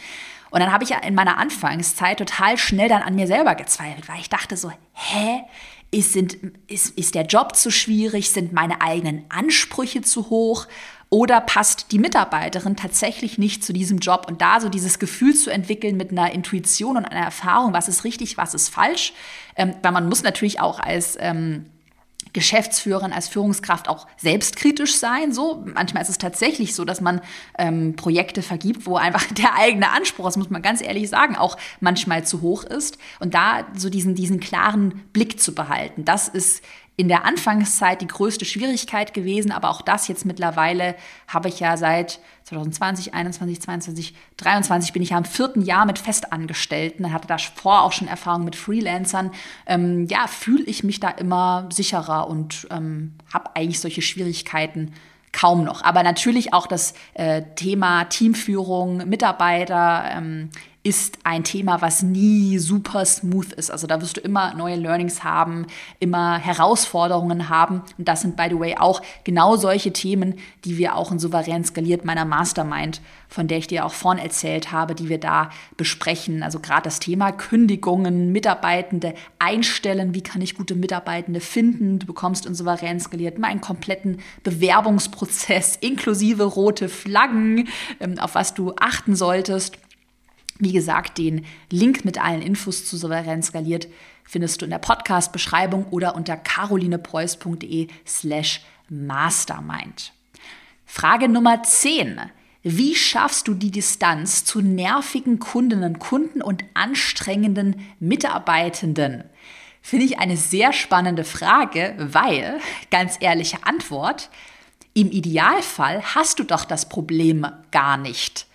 Und 0.49 0.59
dann 0.59 0.71
habe 0.71 0.83
ich 0.83 0.89
ja 0.89 0.99
in 0.99 1.15
meiner 1.15 1.37
Anfangszeit 1.37 2.19
total 2.19 2.57
schnell 2.57 2.89
dann 2.89 3.01
an 3.01 3.15
mir 3.15 3.27
selber 3.27 3.55
gezweifelt, 3.55 4.07
weil 4.07 4.19
ich 4.19 4.29
dachte 4.29 4.57
so, 4.57 4.71
hä? 4.93 5.43
Ist, 5.89 6.11
sind, 6.11 6.37
ist, 6.67 6.97
ist 6.97 7.15
der 7.15 7.25
Job 7.25 7.55
zu 7.55 7.71
schwierig? 7.71 8.31
Sind 8.31 8.51
meine 8.51 8.81
eigenen 8.81 9.23
Ansprüche 9.29 10.01
zu 10.01 10.29
hoch? 10.29 10.67
Oder 11.09 11.39
passt 11.39 11.91
die 11.91 11.99
Mitarbeiterin 11.99 12.75
tatsächlich 12.75 13.37
nicht 13.37 13.63
zu 13.63 13.71
diesem 13.71 13.99
Job? 13.99 14.25
Und 14.27 14.41
da 14.41 14.59
so 14.59 14.67
dieses 14.67 14.99
Gefühl 14.99 15.33
zu 15.33 15.49
entwickeln 15.49 15.95
mit 15.95 16.11
einer 16.11 16.31
Intuition 16.33 16.97
und 16.97 17.05
einer 17.05 17.23
Erfahrung, 17.23 17.71
was 17.73 17.87
ist 17.87 18.03
richtig, 18.03 18.37
was 18.37 18.53
ist 18.53 18.69
falsch. 18.69 19.13
Ähm, 19.55 19.73
weil 19.81 19.93
man 19.93 20.09
muss 20.09 20.23
natürlich 20.23 20.59
auch 20.59 20.79
als 20.79 21.17
ähm, 21.19 21.67
Geschäftsführerin, 22.33 23.13
als 23.13 23.29
Führungskraft 23.29 23.87
auch 23.87 24.05
selbstkritisch 24.17 24.97
sein. 24.97 25.31
So 25.31 25.63
manchmal 25.73 26.03
ist 26.03 26.09
es 26.09 26.17
tatsächlich 26.17 26.75
so, 26.75 26.85
dass 26.85 27.01
man 27.01 27.21
ähm, 27.57 27.95
Projekte 27.95 28.41
vergibt, 28.41 28.85
wo 28.85 28.97
einfach 28.97 29.25
der 29.31 29.55
eigene 29.55 29.91
Anspruch, 29.91 30.25
das 30.25 30.37
muss 30.37 30.49
man 30.49 30.61
ganz 30.61 30.81
ehrlich 30.81 31.09
sagen, 31.09 31.35
auch 31.35 31.57
manchmal 31.79 32.25
zu 32.25 32.41
hoch 32.41 32.63
ist. 32.63 32.97
Und 33.19 33.33
da 33.33 33.65
so 33.75 33.89
diesen 33.89 34.13
diesen 34.13 34.39
klaren 34.39 35.03
Blick 35.13 35.39
zu 35.39 35.55
behalten, 35.55 36.05
das 36.05 36.27
ist 36.27 36.63
in 36.99 37.07
der 37.07 37.25
Anfangszeit 37.25 38.01
die 38.01 38.07
größte 38.07 38.43
Schwierigkeit 38.43 39.13
gewesen, 39.13 39.51
aber 39.51 39.69
auch 39.69 39.83
das 39.83 40.07
jetzt 40.07 40.25
mittlerweile 40.25 40.95
habe 41.27 41.47
ich 41.47 41.59
ja 41.59 41.77
seit 41.77 42.19
2020, 42.45 43.13
21, 43.13 43.61
22, 43.61 44.15
23 44.37 44.93
bin 44.93 45.03
ich 45.03 45.11
ja 45.11 45.17
im 45.19 45.25
vierten 45.25 45.61
Jahr 45.61 45.85
mit 45.85 45.99
Festangestellten, 45.99 47.13
hatte 47.13 47.27
davor 47.27 47.83
auch 47.83 47.91
schon 47.91 48.07
Erfahrung 48.07 48.45
mit 48.45 48.55
Freelancern. 48.55 49.31
Ähm, 49.67 50.07
ja, 50.07 50.25
fühle 50.25 50.63
ich 50.63 50.83
mich 50.83 50.99
da 50.99 51.09
immer 51.09 51.69
sicherer 51.71 52.27
und 52.27 52.67
ähm, 52.71 53.13
habe 53.31 53.55
eigentlich 53.55 53.79
solche 53.79 54.01
Schwierigkeiten 54.01 54.93
kaum 55.31 55.63
noch. 55.63 55.83
Aber 55.83 56.01
natürlich 56.01 56.53
auch 56.53 56.65
das 56.65 56.95
äh, 57.13 57.43
Thema 57.55 58.05
Teamführung, 58.05 59.07
Mitarbeiter, 59.07 60.05
ähm, 60.15 60.49
ist 60.87 61.17
ein 61.25 61.43
Thema, 61.43 61.81
was 61.81 62.01
nie 62.01 62.59
super 62.59 63.03
smooth 63.03 63.51
ist. 63.51 63.69
Also 63.69 63.87
da 63.87 63.99
wirst 63.99 64.15
du 64.15 64.21
immer 64.21 64.53
neue 64.53 64.77
Learnings 64.77 65.21
haben, 65.21 65.67
immer 65.99 66.37
Herausforderungen 66.37 67.49
haben. 67.49 67.81
Und 67.97 68.07
das 68.07 68.21
sind, 68.21 68.37
by 68.37 68.47
the 68.49 68.57
way, 68.57 68.77
auch 68.77 69.01
genau 69.25 69.57
solche 69.57 69.91
Themen, 69.91 70.35
die 70.63 70.77
wir 70.77 70.95
auch 70.95 71.11
in 71.11 71.19
Souverän 71.19 71.65
skaliert 71.65 72.05
meiner 72.05 72.23
Mastermind, 72.23 73.01
von 73.27 73.49
der 73.49 73.57
ich 73.57 73.67
dir 73.67 73.85
auch 73.85 73.91
vorhin 73.91 74.23
erzählt 74.23 74.71
habe, 74.71 74.95
die 74.95 75.09
wir 75.09 75.19
da 75.19 75.49
besprechen. 75.75 76.41
Also 76.41 76.59
gerade 76.59 76.83
das 76.83 77.01
Thema 77.01 77.33
Kündigungen, 77.33 78.31
Mitarbeitende 78.31 79.13
einstellen. 79.39 80.13
Wie 80.13 80.23
kann 80.23 80.41
ich 80.41 80.55
gute 80.55 80.75
Mitarbeitende 80.75 81.41
finden? 81.41 81.99
Du 81.99 82.05
bekommst 82.05 82.45
in 82.45 82.55
Souverän 82.55 83.01
skaliert 83.01 83.39
mal 83.39 83.49
einen 83.49 83.59
kompletten 83.59 84.21
Bewerbungsprozess 84.43 85.75
inklusive 85.81 86.45
rote 86.45 86.87
Flaggen, 86.87 87.67
ähm, 87.99 88.17
auf 88.19 88.35
was 88.35 88.53
du 88.53 88.73
achten 88.77 89.17
solltest. 89.17 89.77
Wie 90.59 90.73
gesagt, 90.73 91.17
den 91.17 91.45
Link 91.71 92.03
mit 92.03 92.23
allen 92.23 92.41
Infos 92.41 92.85
zu 92.85 92.97
Souverän 92.97 93.43
skaliert 93.43 93.87
findest 94.23 94.61
du 94.61 94.65
in 94.65 94.71
der 94.71 94.79
Podcast-Beschreibung 94.79 95.85
oder 95.89 96.15
unter 96.15 96.35
carolinepreuß.de 96.35 97.87
slash 98.05 98.61
mastermind. 98.89 100.13
Frage 100.85 101.29
Nummer 101.29 101.63
10. 101.63 102.19
Wie 102.63 102.95
schaffst 102.95 103.47
du 103.47 103.53
die 103.53 103.71
Distanz 103.71 104.43
zu 104.43 104.61
nervigen 104.61 105.39
Kundinnen, 105.39 105.99
Kunden 105.99 106.41
und 106.41 106.63
anstrengenden 106.73 107.87
Mitarbeitenden? 107.99 109.23
Finde 109.81 110.05
ich 110.05 110.19
eine 110.19 110.35
sehr 110.35 110.73
spannende 110.73 111.23
Frage, 111.23 111.95
weil, 111.97 112.59
ganz 112.89 113.17
ehrliche 113.21 113.65
Antwort, 113.65 114.29
im 114.93 115.11
Idealfall 115.11 116.01
hast 116.15 116.39
du 116.39 116.43
doch 116.43 116.65
das 116.65 116.89
Problem 116.89 117.45
gar 117.71 117.95
nicht 117.95 118.47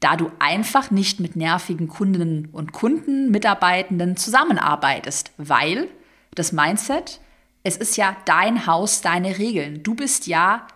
da 0.00 0.16
du 0.16 0.30
einfach 0.38 0.90
nicht 0.90 1.20
mit 1.20 1.36
nervigen 1.36 1.88
Kundinnen 1.88 2.48
und 2.52 2.72
Kunden, 2.72 3.30
Mitarbeitenden 3.30 4.16
zusammenarbeitest, 4.16 5.32
weil 5.38 5.88
das 6.34 6.52
Mindset, 6.52 7.20
es 7.64 7.76
ist 7.76 7.96
ja 7.96 8.16
dein 8.24 8.66
Haus, 8.66 9.00
deine 9.00 9.38
Regeln. 9.38 9.82
Du 9.82 9.94
bist 9.94 10.26
ja 10.26 10.66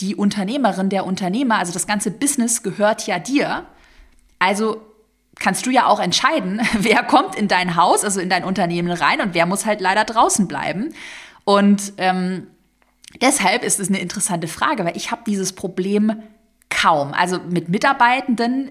die 0.00 0.16
Unternehmerin, 0.16 0.88
der 0.88 1.06
Unternehmer, 1.06 1.58
also 1.58 1.72
das 1.72 1.86
ganze 1.86 2.10
Business 2.10 2.62
gehört 2.62 3.06
ja 3.06 3.18
dir. 3.18 3.64
Also 4.40 4.82
kannst 5.38 5.66
du 5.66 5.70
ja 5.70 5.86
auch 5.86 6.00
entscheiden, 6.00 6.60
wer 6.78 7.02
kommt 7.04 7.36
in 7.36 7.48
dein 7.48 7.76
Haus, 7.76 8.04
also 8.04 8.20
in 8.20 8.28
dein 8.28 8.44
Unternehmen 8.44 8.90
rein 8.90 9.20
und 9.20 9.34
wer 9.34 9.46
muss 9.46 9.66
halt 9.66 9.80
leider 9.80 10.04
draußen 10.04 10.48
bleiben. 10.48 10.92
Und 11.44 11.92
ähm, 11.98 12.48
deshalb 13.20 13.62
ist 13.62 13.78
es 13.78 13.88
eine 13.88 14.00
interessante 14.00 14.48
Frage, 14.48 14.84
weil 14.84 14.96
ich 14.96 15.12
habe 15.12 15.22
dieses 15.26 15.52
Problem 15.52 16.22
kaum. 16.70 17.12
Also 17.12 17.38
mit 17.48 17.68
Mitarbeitenden 17.68 18.70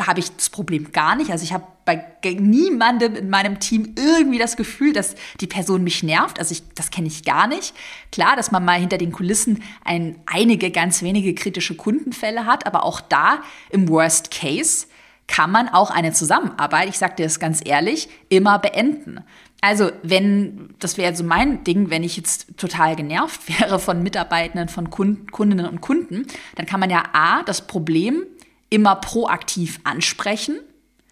habe 0.00 0.20
ich 0.20 0.34
das 0.36 0.50
Problem 0.50 0.92
gar 0.92 1.16
nicht. 1.16 1.30
Also 1.30 1.44
ich 1.44 1.52
habe 1.52 1.66
bei 1.84 2.04
niemandem 2.24 3.16
in 3.16 3.30
meinem 3.30 3.58
Team 3.58 3.94
irgendwie 3.96 4.38
das 4.38 4.56
Gefühl, 4.56 4.92
dass 4.92 5.16
die 5.40 5.46
Person 5.46 5.82
mich 5.82 6.02
nervt. 6.02 6.38
Also 6.38 6.52
ich, 6.52 6.62
das 6.74 6.90
kenne 6.90 7.08
ich 7.08 7.24
gar 7.24 7.46
nicht. 7.46 7.74
Klar, 8.12 8.36
dass 8.36 8.52
man 8.52 8.64
mal 8.64 8.78
hinter 8.78 8.98
den 8.98 9.12
Kulissen 9.12 9.62
ein, 9.84 10.20
einige 10.26 10.70
ganz 10.70 11.02
wenige 11.02 11.34
kritische 11.34 11.74
Kundenfälle 11.74 12.46
hat, 12.46 12.66
aber 12.66 12.84
auch 12.84 13.00
da 13.00 13.42
im 13.70 13.88
Worst 13.88 14.30
Case 14.30 14.86
kann 15.26 15.50
man 15.50 15.68
auch 15.68 15.90
eine 15.90 16.12
Zusammenarbeit, 16.12 16.88
ich 16.88 16.98
sage 16.98 17.14
dir 17.16 17.24
das 17.24 17.40
ganz 17.40 17.60
ehrlich, 17.64 18.08
immer 18.28 18.58
beenden. 18.58 19.20
Also, 19.62 19.92
wenn, 20.02 20.74
das 20.80 20.98
wäre 20.98 21.14
so 21.14 21.22
mein 21.22 21.62
Ding, 21.62 21.88
wenn 21.88 22.02
ich 22.02 22.16
jetzt 22.16 22.58
total 22.58 22.96
genervt 22.96 23.48
wäre 23.60 23.78
von 23.78 24.02
Mitarbeitenden, 24.02 24.68
von 24.68 24.90
Kunden, 24.90 25.30
Kundinnen 25.30 25.66
und 25.66 25.80
Kunden, 25.80 26.26
dann 26.56 26.66
kann 26.66 26.80
man 26.80 26.90
ja 26.90 27.04
A, 27.12 27.42
das 27.44 27.66
Problem 27.66 28.24
immer 28.70 28.96
proaktiv 28.96 29.80
ansprechen, 29.84 30.58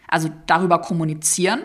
also 0.09 0.29
darüber 0.47 0.81
kommunizieren 0.81 1.61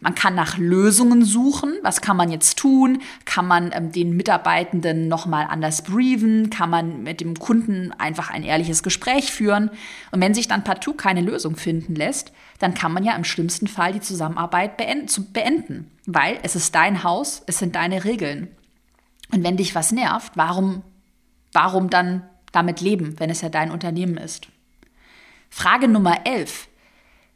man 0.00 0.14
kann 0.14 0.34
nach 0.34 0.56
Lösungen 0.56 1.24
suchen. 1.24 1.74
Was 1.82 2.00
kann 2.00 2.16
man 2.16 2.30
jetzt 2.30 2.58
tun? 2.58 3.02
Kann 3.26 3.46
man 3.46 3.70
ähm, 3.74 3.92
den 3.92 4.16
Mitarbeitenden 4.16 5.08
nochmal 5.08 5.46
anders 5.48 5.82
briefen? 5.82 6.48
Kann 6.48 6.70
man 6.70 7.02
mit 7.02 7.20
dem 7.20 7.38
Kunden 7.38 7.92
einfach 7.98 8.30
ein 8.30 8.42
ehrliches 8.42 8.82
Gespräch 8.82 9.30
führen? 9.30 9.70
Und 10.10 10.22
wenn 10.22 10.34
sich 10.34 10.48
dann 10.48 10.64
partout 10.64 10.94
keine 10.94 11.20
Lösung 11.20 11.56
finden 11.56 11.94
lässt, 11.94 12.32
dann 12.60 12.74
kann 12.74 12.92
man 12.92 13.02
ja 13.02 13.16
im 13.16 13.24
schlimmsten 13.24 13.66
Fall 13.66 13.92
die 13.92 14.00
Zusammenarbeit 14.00 14.76
beenden, 14.76 15.90
weil 16.06 16.38
es 16.42 16.54
ist 16.54 16.74
dein 16.74 17.02
Haus, 17.02 17.42
es 17.46 17.58
sind 17.58 17.74
deine 17.74 18.04
Regeln. 18.04 18.48
Und 19.32 19.42
wenn 19.42 19.56
dich 19.56 19.74
was 19.74 19.92
nervt, 19.92 20.32
warum, 20.36 20.82
warum 21.52 21.90
dann 21.90 22.28
damit 22.52 22.80
leben, 22.80 23.18
wenn 23.18 23.30
es 23.30 23.40
ja 23.40 23.48
dein 23.48 23.70
Unternehmen 23.70 24.18
ist? 24.18 24.48
Frage 25.48 25.88
Nummer 25.88 26.26
11. 26.26 26.68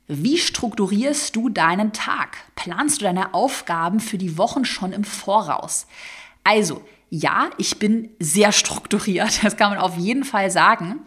Wie 0.06 0.36
strukturierst 0.36 1.34
du 1.34 1.48
deinen 1.48 1.94
Tag? 1.94 2.36
Planst 2.54 3.00
du 3.00 3.06
deine 3.06 3.32
Aufgaben 3.32 4.00
für 4.00 4.18
die 4.18 4.36
Wochen 4.36 4.66
schon 4.66 4.92
im 4.92 5.04
Voraus? 5.04 5.86
Also, 6.42 6.82
ja, 7.08 7.48
ich 7.56 7.78
bin 7.78 8.10
sehr 8.20 8.52
strukturiert, 8.52 9.42
das 9.42 9.56
kann 9.56 9.70
man 9.70 9.78
auf 9.78 9.96
jeden 9.96 10.24
Fall 10.24 10.50
sagen. 10.50 11.00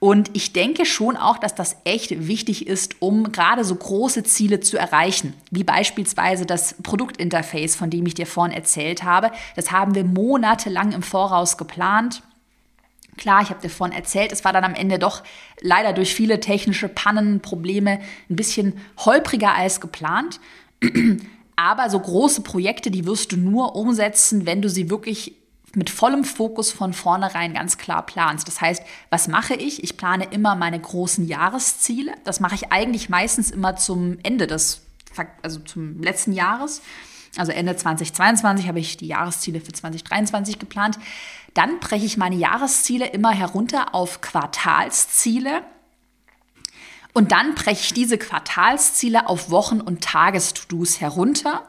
Und 0.00 0.30
ich 0.34 0.52
denke 0.52 0.86
schon 0.86 1.16
auch, 1.16 1.38
dass 1.38 1.56
das 1.56 1.76
echt 1.84 2.28
wichtig 2.28 2.68
ist, 2.68 2.96
um 3.00 3.32
gerade 3.32 3.64
so 3.64 3.74
große 3.74 4.22
Ziele 4.22 4.60
zu 4.60 4.78
erreichen, 4.78 5.34
wie 5.50 5.64
beispielsweise 5.64 6.46
das 6.46 6.74
Produktinterface, 6.82 7.74
von 7.74 7.90
dem 7.90 8.06
ich 8.06 8.14
dir 8.14 8.26
vorhin 8.26 8.56
erzählt 8.56 9.02
habe. 9.02 9.32
Das 9.56 9.72
haben 9.72 9.96
wir 9.96 10.04
monatelang 10.04 10.92
im 10.92 11.02
Voraus 11.02 11.56
geplant. 11.58 12.22
Klar, 13.16 13.42
ich 13.42 13.50
habe 13.50 13.60
dir 13.60 13.70
vorhin 13.70 13.96
erzählt, 13.96 14.30
es 14.30 14.44
war 14.44 14.52
dann 14.52 14.62
am 14.62 14.74
Ende 14.74 15.00
doch 15.00 15.24
leider 15.60 15.92
durch 15.92 16.14
viele 16.14 16.38
technische 16.38 16.88
Pannen, 16.88 17.40
Probleme 17.40 17.98
ein 18.30 18.36
bisschen 18.36 18.74
holpriger 18.98 19.56
als 19.56 19.80
geplant. 19.80 20.38
Aber 21.56 21.90
so 21.90 21.98
große 21.98 22.42
Projekte, 22.42 22.92
die 22.92 23.04
wirst 23.04 23.32
du 23.32 23.36
nur 23.36 23.74
umsetzen, 23.74 24.46
wenn 24.46 24.62
du 24.62 24.68
sie 24.68 24.90
wirklich 24.90 25.34
mit 25.74 25.90
vollem 25.90 26.24
Fokus 26.24 26.72
von 26.72 26.92
vornherein 26.92 27.54
ganz 27.54 27.78
klar 27.78 28.04
planst. 28.04 28.48
Das 28.48 28.60
heißt, 28.60 28.82
was 29.10 29.28
mache 29.28 29.54
ich? 29.54 29.84
Ich 29.84 29.96
plane 29.96 30.24
immer 30.30 30.54
meine 30.54 30.80
großen 30.80 31.26
Jahresziele. 31.26 32.12
Das 32.24 32.40
mache 32.40 32.54
ich 32.54 32.72
eigentlich 32.72 33.08
meistens 33.08 33.50
immer 33.50 33.76
zum 33.76 34.18
Ende 34.22 34.46
des, 34.46 34.82
also 35.42 35.60
zum 35.60 36.02
letzten 36.02 36.32
Jahres. 36.32 36.82
Also 37.36 37.52
Ende 37.52 37.76
2022 37.76 38.66
habe 38.66 38.80
ich 38.80 38.96
die 38.96 39.08
Jahresziele 39.08 39.60
für 39.60 39.72
2023 39.72 40.58
geplant. 40.58 40.98
Dann 41.54 41.78
breche 41.80 42.06
ich 42.06 42.16
meine 42.16 42.36
Jahresziele 42.36 43.06
immer 43.06 43.30
herunter 43.30 43.94
auf 43.94 44.20
Quartalsziele. 44.20 45.62
Und 47.12 47.32
dann 47.32 47.54
breche 47.54 47.80
ich 47.80 47.94
diese 47.94 48.16
Quartalsziele 48.18 49.28
auf 49.28 49.50
Wochen- 49.50 49.80
und 49.80 50.02
Tages-To-Dos 50.02 51.00
herunter. 51.00 51.64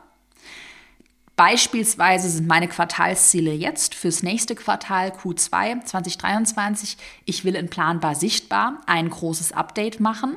Beispielsweise 1.39 2.30
sind 2.30 2.49
meine 2.49 2.67
Quartalsziele 2.67 3.54
jetzt 3.54 3.95
fürs 3.95 4.23
nächste 4.23 4.56
Quartal 4.56 5.12
Q2 5.12 5.86
2023. 5.86 6.97
Ich 7.23 7.45
will 7.45 7.56
in 7.56 7.69
Planbar 7.69 8.15
Sichtbar 8.15 8.82
ein 8.88 9.10
großes 9.10 9.54
Update 9.54 10.02
machen. 10.02 10.36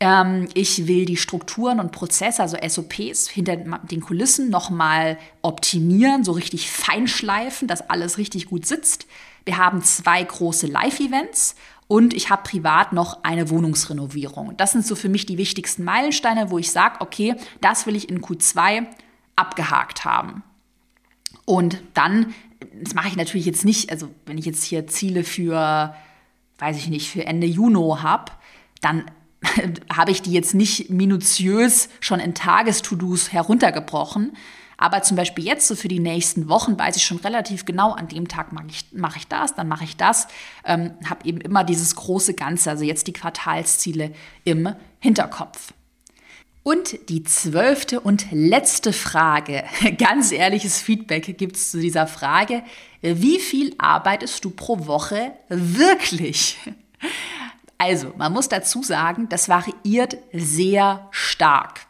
Ähm, 0.00 0.48
ich 0.54 0.86
will 0.86 1.04
die 1.04 1.18
Strukturen 1.18 1.80
und 1.80 1.92
Prozesse, 1.92 2.40
also 2.40 2.56
SOPs, 2.66 3.28
hinter 3.28 3.56
den 3.56 4.00
Kulissen 4.00 4.48
nochmal 4.48 5.18
optimieren, 5.42 6.24
so 6.24 6.32
richtig 6.32 6.70
feinschleifen, 6.70 7.68
dass 7.68 7.90
alles 7.90 8.16
richtig 8.16 8.46
gut 8.46 8.64
sitzt. 8.64 9.06
Wir 9.44 9.58
haben 9.58 9.82
zwei 9.82 10.22
große 10.22 10.66
Live-Events 10.66 11.56
und 11.88 12.14
ich 12.14 12.30
habe 12.30 12.42
privat 12.42 12.94
noch 12.94 13.22
eine 13.22 13.50
Wohnungsrenovierung. 13.50 14.56
Das 14.56 14.72
sind 14.72 14.86
so 14.86 14.94
für 14.94 15.10
mich 15.10 15.26
die 15.26 15.36
wichtigsten 15.36 15.84
Meilensteine, 15.84 16.50
wo 16.50 16.56
ich 16.56 16.70
sage, 16.72 17.02
okay, 17.02 17.34
das 17.60 17.84
will 17.84 17.96
ich 17.96 18.08
in 18.08 18.22
Q2 18.22 18.86
abgehakt 19.40 20.04
haben. 20.04 20.42
Und 21.44 21.82
dann, 21.94 22.34
das 22.82 22.94
mache 22.94 23.08
ich 23.08 23.16
natürlich 23.16 23.46
jetzt 23.46 23.64
nicht, 23.64 23.90
also 23.90 24.08
wenn 24.26 24.38
ich 24.38 24.44
jetzt 24.44 24.64
hier 24.64 24.86
Ziele 24.86 25.24
für, 25.24 25.94
weiß 26.58 26.76
ich 26.76 26.88
nicht, 26.88 27.10
für 27.10 27.26
Ende 27.26 27.46
Juni 27.46 27.96
habe, 28.00 28.32
dann 28.80 29.10
habe 29.92 30.10
ich 30.10 30.22
die 30.22 30.32
jetzt 30.32 30.54
nicht 30.54 30.90
minutiös 30.90 31.88
schon 32.00 32.20
in 32.20 32.34
Tages-To-Dos 32.34 33.32
heruntergebrochen. 33.32 34.36
Aber 34.76 35.02
zum 35.02 35.16
Beispiel 35.16 35.44
jetzt 35.44 35.68
so 35.68 35.74
für 35.74 35.88
die 35.88 35.98
nächsten 35.98 36.48
Wochen 36.48 36.78
weiß 36.78 36.96
ich 36.96 37.04
schon 37.04 37.18
relativ 37.18 37.66
genau, 37.66 37.92
an 37.92 38.08
dem 38.08 38.28
Tag 38.28 38.52
mache 38.52 38.68
ich, 38.70 38.86
mach 38.92 39.16
ich 39.16 39.26
das, 39.26 39.54
dann 39.54 39.68
mache 39.68 39.84
ich 39.84 39.98
das. 39.98 40.26
Ähm, 40.64 40.92
habe 41.04 41.26
eben 41.26 41.40
immer 41.40 41.64
dieses 41.64 41.94
große 41.96 42.32
Ganze, 42.32 42.70
also 42.70 42.84
jetzt 42.84 43.06
die 43.06 43.12
Quartalsziele 43.12 44.12
im 44.44 44.74
Hinterkopf. 44.98 45.74
Und 46.62 47.08
die 47.08 47.24
zwölfte 47.24 48.00
und 48.00 48.26
letzte 48.32 48.92
Frage, 48.92 49.64
ganz 49.98 50.30
ehrliches 50.30 50.80
Feedback 50.80 51.36
gibt 51.38 51.56
es 51.56 51.70
zu 51.70 51.80
dieser 51.80 52.06
Frage. 52.06 52.62
Wie 53.00 53.38
viel 53.38 53.74
arbeitest 53.78 54.44
du 54.44 54.50
pro 54.50 54.86
Woche 54.86 55.32
wirklich? 55.48 56.58
Also, 57.82 58.12
man 58.18 58.34
muss 58.34 58.50
dazu 58.50 58.82
sagen, 58.82 59.30
das 59.30 59.48
variiert 59.48 60.18
sehr 60.34 61.08
stark. 61.12 61.80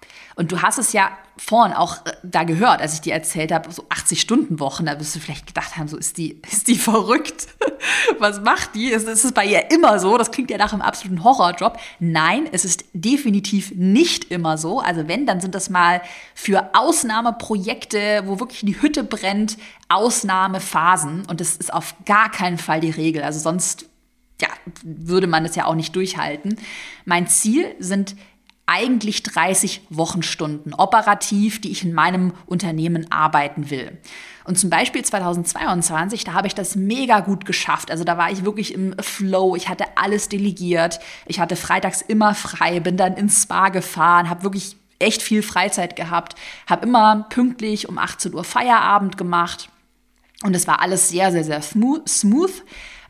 Und 0.40 0.52
du 0.52 0.62
hast 0.62 0.78
es 0.78 0.94
ja 0.94 1.10
vorhin 1.36 1.76
auch 1.76 2.06
äh, 2.06 2.12
da 2.22 2.44
gehört, 2.44 2.80
als 2.80 2.94
ich 2.94 3.02
dir 3.02 3.12
erzählt 3.12 3.52
habe, 3.52 3.70
so 3.70 3.82
80-Stunden-Wochen, 3.90 4.86
da 4.86 4.98
wirst 4.98 5.14
du 5.14 5.18
vielleicht 5.20 5.46
gedacht 5.46 5.76
haben, 5.76 5.86
so 5.86 5.98
ist 5.98 6.16
die, 6.16 6.40
ist 6.50 6.66
die 6.66 6.76
verrückt? 6.76 7.48
Was 8.18 8.40
macht 8.40 8.74
die? 8.74 8.86
Ist, 8.86 9.06
ist 9.06 9.26
es 9.26 9.32
bei 9.32 9.44
ihr 9.44 9.70
immer 9.70 9.98
so? 9.98 10.16
Das 10.16 10.30
klingt 10.30 10.50
ja 10.50 10.56
nach 10.56 10.72
einem 10.72 10.80
absoluten 10.80 11.24
Horrorjob. 11.24 11.78
Nein, 11.98 12.48
es 12.52 12.64
ist 12.64 12.86
definitiv 12.94 13.74
nicht 13.74 14.30
immer 14.30 14.56
so. 14.56 14.80
Also 14.80 15.08
wenn, 15.08 15.26
dann 15.26 15.42
sind 15.42 15.54
das 15.54 15.68
mal 15.68 16.00
für 16.34 16.70
Ausnahmeprojekte, 16.72 18.22
wo 18.24 18.40
wirklich 18.40 18.60
die 18.60 18.80
Hütte 18.80 19.04
brennt, 19.04 19.58
Ausnahmephasen. 19.90 21.26
Und 21.26 21.42
das 21.42 21.56
ist 21.56 21.70
auf 21.70 21.94
gar 22.06 22.30
keinen 22.30 22.56
Fall 22.56 22.80
die 22.80 22.88
Regel. 22.88 23.22
Also 23.22 23.40
sonst 23.40 23.90
ja, 24.40 24.48
würde 24.82 25.26
man 25.26 25.44
das 25.44 25.54
ja 25.54 25.66
auch 25.66 25.74
nicht 25.74 25.94
durchhalten. 25.94 26.56
Mein 27.04 27.26
Ziel 27.26 27.74
sind 27.78 28.16
eigentlich 28.70 29.24
30 29.24 29.82
Wochenstunden 29.90 30.74
operativ, 30.74 31.60
die 31.60 31.72
ich 31.72 31.84
in 31.84 31.92
meinem 31.92 32.32
Unternehmen 32.46 33.10
arbeiten 33.10 33.68
will. 33.68 33.98
Und 34.44 34.58
zum 34.58 34.70
Beispiel 34.70 35.04
2022, 35.04 36.22
da 36.22 36.34
habe 36.34 36.46
ich 36.46 36.54
das 36.54 36.76
mega 36.76 37.20
gut 37.20 37.46
geschafft. 37.46 37.90
Also 37.90 38.04
da 38.04 38.16
war 38.16 38.30
ich 38.30 38.44
wirklich 38.44 38.72
im 38.72 38.94
Flow. 39.00 39.56
Ich 39.56 39.68
hatte 39.68 39.84
alles 39.96 40.28
delegiert. 40.28 41.00
Ich 41.26 41.40
hatte 41.40 41.56
freitags 41.56 42.00
immer 42.00 42.34
frei, 42.34 42.78
bin 42.78 42.96
dann 42.96 43.16
ins 43.16 43.42
Spa 43.42 43.70
gefahren, 43.70 44.30
habe 44.30 44.44
wirklich 44.44 44.76
echt 45.00 45.22
viel 45.22 45.42
Freizeit 45.42 45.96
gehabt, 45.96 46.36
habe 46.68 46.86
immer 46.86 47.26
pünktlich 47.28 47.88
um 47.88 47.98
18 47.98 48.34
Uhr 48.34 48.44
Feierabend 48.44 49.18
gemacht. 49.18 49.68
Und 50.44 50.54
es 50.54 50.66
war 50.66 50.80
alles 50.80 51.08
sehr, 51.08 51.32
sehr, 51.32 51.44
sehr 51.44 51.60
smooth. 51.62 52.52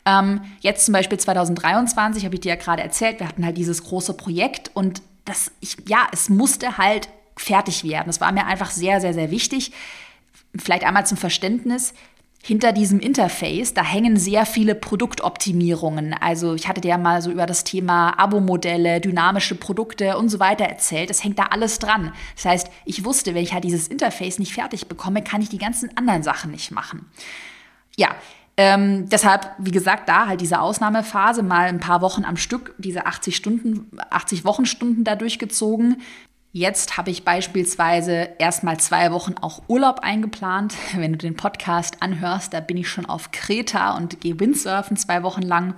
Ähm, 0.07 0.41
jetzt 0.61 0.87
zum 0.87 0.93
Beispiel 0.93 1.19
2023, 1.19 2.25
habe 2.25 2.35
ich 2.35 2.41
dir 2.41 2.51
ja 2.51 2.57
gerade 2.57 2.83
erzählt, 2.83 3.21
wir 3.21 3.29
hatten 3.29 3.45
halt 3.45 3.59
dieses 3.59 3.85
große 3.85 4.15
Projekt 4.15 4.71
und 4.75 5.03
das, 5.25 5.53
ich, 5.61 5.77
ja, 5.87 6.07
es 6.12 6.29
musste 6.29 6.79
halt 6.79 7.09
fertig 7.37 7.85
werden. 7.85 8.07
Das 8.07 8.21
war 8.21 8.33
mir 8.33 8.47
einfach 8.47 8.71
sehr, 8.71 9.01
sehr, 9.01 9.14
sehr 9.14 9.31
wichtig. 9.31 9.73
Vielleicht 10.57 10.85
einmal 10.85 11.07
zum 11.07 11.16
Verständnis. 11.16 11.95
Hinter 12.43 12.73
diesem 12.73 13.01
Interface, 13.01 13.75
da 13.75 13.85
hängen 13.85 14.16
sehr 14.16 14.47
viele 14.47 14.75
Produktoptimierungen. 14.75 16.14
Also 16.14 16.55
ich 16.55 16.68
hatte 16.68 16.81
dir 16.81 16.89
ja 16.89 16.99
mal 16.99 17.21
so 17.21 17.31
über 17.31 17.45
das 17.45 17.64
Thema 17.64 18.18
Abo-Modelle, 18.18 18.99
dynamische 19.03 19.57
Produkte 19.57 20.16
und 20.16 20.31
so 20.31 20.41
weiter 20.41 20.64
erzählt. 20.64 21.11
Das 21.11 21.23
hängt 21.23 21.39
da 21.39 21.49
alles 21.51 21.79
dran. 21.79 22.14
Das 22.37 22.47
heißt, 22.47 22.71
ich 22.87 23.05
wusste, 23.05 23.35
wenn 23.35 23.43
ich 23.43 23.53
halt 23.53 23.64
dieses 23.64 23.89
Interface 23.89 24.39
nicht 24.39 24.55
fertig 24.55 24.89
bekomme, 24.89 25.23
kann 25.23 25.43
ich 25.43 25.51
die 25.51 25.59
ganzen 25.59 25.95
anderen 25.99 26.23
Sachen 26.23 26.51
nicht 26.51 26.71
machen. 26.71 27.11
Ja, 27.99 28.14
ähm, 28.63 29.09
deshalb, 29.09 29.53
wie 29.57 29.71
gesagt, 29.71 30.07
da 30.07 30.27
halt 30.27 30.43
diese 30.43 30.61
Ausnahmephase, 30.61 31.43
mal 31.43 31.69
ein 31.69 31.81
paar 31.81 32.03
Wochen 32.03 32.27
am 32.27 32.37
Stück, 32.37 32.75
diese 32.77 33.07
80 33.07 33.35
Stunden, 33.35 33.91
80 34.11 34.45
Wochenstunden 34.45 35.03
da 35.03 35.17
durchgezogen. 35.17 36.03
Jetzt 36.53 36.99
habe 36.99 37.11
ich 37.11 37.25
beispielsweise 37.25 38.29
erstmal 38.39 38.79
zwei 38.79 39.13
Wochen 39.13 39.37
auch 39.41 39.63
Urlaub 39.69 40.01
eingeplant. 40.01 40.75
Wenn 40.95 41.13
du 41.13 41.19
den 41.19 41.37
Podcast 41.37 42.03
anhörst, 42.03 42.53
da 42.53 42.61
bin 42.61 42.77
ich 42.77 42.91
schon 42.91 43.07
auf 43.07 43.31
Kreta 43.31 43.97
und 43.97 44.21
gehe 44.21 44.39
Windsurfen 44.39 44.99
zwei 44.99 45.23
Wochen 45.23 45.41
lang. 45.41 45.75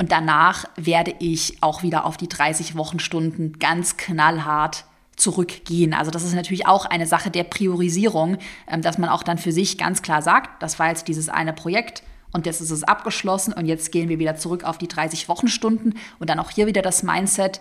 Und 0.00 0.10
danach 0.10 0.64
werde 0.76 1.14
ich 1.18 1.58
auch 1.60 1.82
wieder 1.82 2.06
auf 2.06 2.16
die 2.16 2.30
30 2.30 2.76
Wochenstunden 2.76 3.58
ganz 3.58 3.98
knallhart 3.98 4.86
zurückgehen. 5.16 5.92
Also 5.92 6.10
das 6.10 6.22
ist 6.22 6.34
natürlich 6.34 6.66
auch 6.66 6.86
eine 6.86 7.06
Sache 7.06 7.30
der 7.30 7.44
Priorisierung, 7.44 8.38
ähm, 8.68 8.80
dass 8.80 8.96
man 8.96 9.10
auch 9.10 9.22
dann 9.22 9.36
für 9.36 9.52
sich 9.52 9.76
ganz 9.76 10.00
klar 10.00 10.22
sagt, 10.22 10.62
das 10.62 10.78
war 10.78 10.88
jetzt 10.88 11.08
dieses 11.08 11.28
eine 11.28 11.52
Projekt, 11.52 12.02
und 12.32 12.46
jetzt 12.46 12.60
ist 12.60 12.70
es 12.70 12.84
abgeschlossen 12.84 13.52
und 13.52 13.66
jetzt 13.66 13.92
gehen 13.92 14.08
wir 14.08 14.18
wieder 14.18 14.36
zurück 14.36 14.64
auf 14.64 14.78
die 14.78 14.88
30 14.88 15.28
Wochenstunden 15.28 15.98
und 16.18 16.30
dann 16.30 16.38
auch 16.38 16.50
hier 16.50 16.66
wieder 16.66 16.82
das 16.82 17.02
Mindset, 17.02 17.60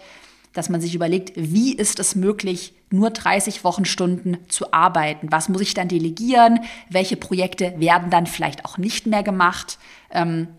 dass 0.53 0.69
man 0.69 0.81
sich 0.81 0.95
überlegt, 0.95 1.33
wie 1.35 1.73
ist 1.73 1.99
es 1.99 2.15
möglich, 2.15 2.73
nur 2.89 3.09
30 3.09 3.63
Wochenstunden 3.63 4.37
zu 4.49 4.73
arbeiten? 4.73 5.31
Was 5.31 5.47
muss 5.47 5.61
ich 5.61 5.73
dann 5.73 5.87
delegieren? 5.87 6.59
Welche 6.89 7.15
Projekte 7.15 7.73
werden 7.77 8.09
dann 8.09 8.27
vielleicht 8.27 8.65
auch 8.65 8.77
nicht 8.77 9.07
mehr 9.07 9.23
gemacht? 9.23 9.77
Ähm, 10.09 10.49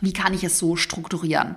wie 0.00 0.12
kann 0.12 0.34
ich 0.34 0.42
es 0.42 0.58
so 0.58 0.76
strukturieren? 0.76 1.56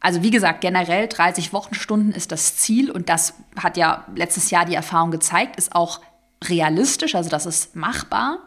Also 0.00 0.22
wie 0.22 0.30
gesagt, 0.30 0.62
generell 0.62 1.06
30 1.06 1.52
Wochenstunden 1.52 2.12
ist 2.12 2.32
das 2.32 2.56
Ziel 2.56 2.90
und 2.90 3.08
das 3.08 3.34
hat 3.56 3.76
ja 3.76 4.06
letztes 4.16 4.50
Jahr 4.50 4.64
die 4.64 4.74
Erfahrung 4.74 5.10
gezeigt, 5.10 5.56
ist 5.56 5.74
auch 5.74 6.00
realistisch, 6.42 7.14
also 7.14 7.30
das 7.30 7.46
ist 7.46 7.76
machbar. 7.76 8.38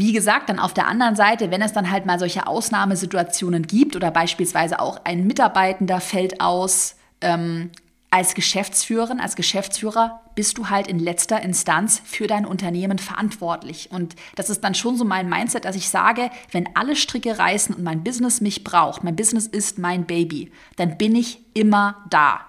Wie 0.00 0.14
gesagt, 0.14 0.48
dann 0.48 0.58
auf 0.58 0.72
der 0.72 0.86
anderen 0.86 1.14
Seite, 1.14 1.50
wenn 1.50 1.60
es 1.60 1.74
dann 1.74 1.90
halt 1.90 2.06
mal 2.06 2.18
solche 2.18 2.46
Ausnahmesituationen 2.46 3.66
gibt 3.66 3.96
oder 3.96 4.10
beispielsweise 4.10 4.80
auch 4.80 5.04
ein 5.04 5.26
Mitarbeitender 5.26 6.00
fällt 6.00 6.40
aus, 6.40 6.96
ähm, 7.20 7.70
als 8.08 8.32
Geschäftsführerin, 8.32 9.20
als 9.20 9.36
Geschäftsführer 9.36 10.22
bist 10.34 10.56
du 10.56 10.70
halt 10.70 10.86
in 10.86 10.98
letzter 10.98 11.42
Instanz 11.42 12.00
für 12.02 12.26
dein 12.26 12.46
Unternehmen 12.46 12.98
verantwortlich. 12.98 13.90
Und 13.92 14.16
das 14.36 14.48
ist 14.48 14.64
dann 14.64 14.74
schon 14.74 14.96
so 14.96 15.04
mein 15.04 15.28
Mindset, 15.28 15.66
dass 15.66 15.76
ich 15.76 15.90
sage, 15.90 16.30
wenn 16.50 16.74
alle 16.76 16.96
Stricke 16.96 17.38
reißen 17.38 17.74
und 17.74 17.84
mein 17.84 18.02
Business 18.02 18.40
mich 18.40 18.64
braucht, 18.64 19.04
mein 19.04 19.16
Business 19.16 19.46
ist 19.46 19.78
mein 19.78 20.06
Baby, 20.06 20.50
dann 20.76 20.96
bin 20.96 21.14
ich 21.14 21.40
immer 21.52 21.98
da. 22.08 22.40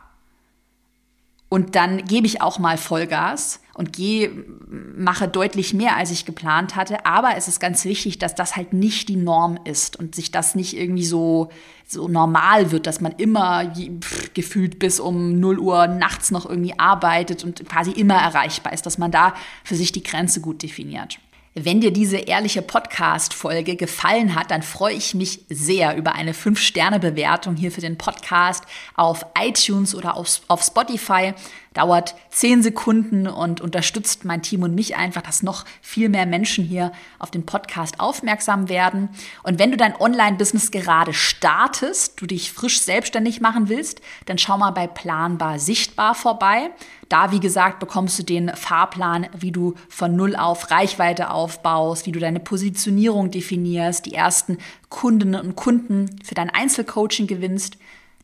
Und 1.54 1.76
dann 1.76 2.06
gebe 2.06 2.28
ich 2.28 2.42
auch 2.42 2.60
mal 2.60 2.78
Vollgas 2.78 3.60
und 3.74 3.92
gehe, 3.92 4.32
mache 4.70 5.28
deutlich 5.28 5.74
mehr, 5.74 5.98
als 5.98 6.10
ich 6.10 6.26
geplant 6.26 6.78
hatte. 6.78 7.06
Aber 7.06 7.36
es 7.36 7.50
ist 7.50 7.60
ganz 7.60 7.84
wichtig, 7.84 8.18
dass 8.20 8.36
das 8.36 8.56
halt 8.56 8.72
nicht 8.72 9.10
die 9.10 9.18
Norm 9.18 9.60
ist 9.66 10.00
und 10.00 10.16
sich 10.16 10.32
das 10.32 10.56
nicht 10.56 10.78
irgendwie 10.78 11.04
so, 11.04 11.50
so 11.86 12.08
normal 12.08 12.72
wird, 12.72 12.88
dass 12.88 13.02
man 13.02 13.12
immer 13.18 13.70
pff, 13.76 14.34
gefühlt 14.34 14.80
bis 14.80 15.02
um 15.02 15.42
0 15.42 15.60
Uhr 15.60 15.88
nachts 15.88 16.32
noch 16.32 16.50
irgendwie 16.50 16.80
arbeitet 16.80 17.44
und 17.44 17.68
quasi 17.68 17.92
immer 17.92 18.16
erreichbar 18.16 18.72
ist, 18.72 18.86
dass 18.86 18.98
man 18.98 19.12
da 19.12 19.34
für 19.66 19.76
sich 19.76 19.92
die 19.92 20.04
Grenze 20.04 20.40
gut 20.40 20.64
definiert. 20.64 21.20
Wenn 21.54 21.82
dir 21.82 21.92
diese 21.92 22.16
ehrliche 22.16 22.62
Podcast-Folge 22.62 23.76
gefallen 23.76 24.36
hat, 24.36 24.52
dann 24.52 24.64
freue 24.64 24.94
ich 24.94 25.14
mich 25.14 25.42
sehr 25.50 25.98
über 25.98 26.14
eine 26.14 26.32
5-Sterne-Bewertung 26.32 27.58
hier 27.58 27.74
für 27.74 27.82
den 27.82 27.98
Podcast 27.98 28.64
auf 28.96 29.26
iTunes 29.38 29.94
oder 29.94 30.16
auf, 30.16 30.40
auf 30.48 30.64
Spotify 30.64 31.34
dauert 31.74 32.16
zehn 32.30 32.62
Sekunden 32.62 33.28
und 33.28 33.62
unterstützt 33.62 34.26
mein 34.26 34.42
Team 34.42 34.64
und 34.64 34.76
mich 34.76 34.98
einfach, 34.98 35.22
dass 35.22 35.42
noch 35.42 35.64
viel 35.82 36.10
mehr 36.10 36.26
Menschen 36.26 36.66
hier 36.66 36.92
auf 37.18 37.32
den 37.32 37.46
Podcast 37.46 38.00
aufmerksam 38.00 38.68
werden. 38.68 39.10
Und 39.44 39.58
wenn 39.58 39.72
du 39.72 39.78
dein 39.78 39.96
Online-Business 39.96 40.72
gerade 40.72 41.14
startest, 41.14 42.20
du 42.22 42.26
dich 42.26 42.52
frisch 42.52 42.82
selbstständig 42.82 43.40
machen 43.40 43.70
willst, 43.70 44.02
dann 44.26 44.38
schau 44.38 44.58
mal 44.58 44.72
bei 44.72 44.88
Planbar 44.88 45.60
Sichtbar 45.60 46.14
vorbei. 46.14 46.72
Da, 47.08 47.32
wie 47.32 47.40
gesagt, 47.40 47.80
bekommst 47.80 48.20
du 48.20 48.24
den 48.24 48.50
Fahrplan, 48.56 49.28
wie 49.38 49.52
du 49.52 49.76
von 49.90 50.16
Null 50.16 50.36
auf 50.36 50.72
Reichweite 50.72 51.30
aufbaust, 51.30 52.06
wie 52.06 52.12
du 52.12 52.20
deine 52.20 52.40
Positionierung 52.40 53.32
definierst, 53.32 54.06
die 54.06 54.14
ersten 54.14 54.58
Kundinnen 54.90 55.40
und 55.40 55.56
Kunden 55.56 56.20
für 56.24 56.36
dein 56.36 56.50
Einzelcoaching 56.50 57.28
gewinnst. 57.28 57.78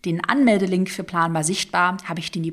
Den 0.05 0.23
Anmeldelink 0.23 0.89
für 0.89 1.03
Planbar 1.03 1.43
Sichtbar 1.43 1.97
habe 2.05 2.19
ich 2.19 2.31
dir 2.31 2.39
in 2.39 2.43
die 2.43 2.51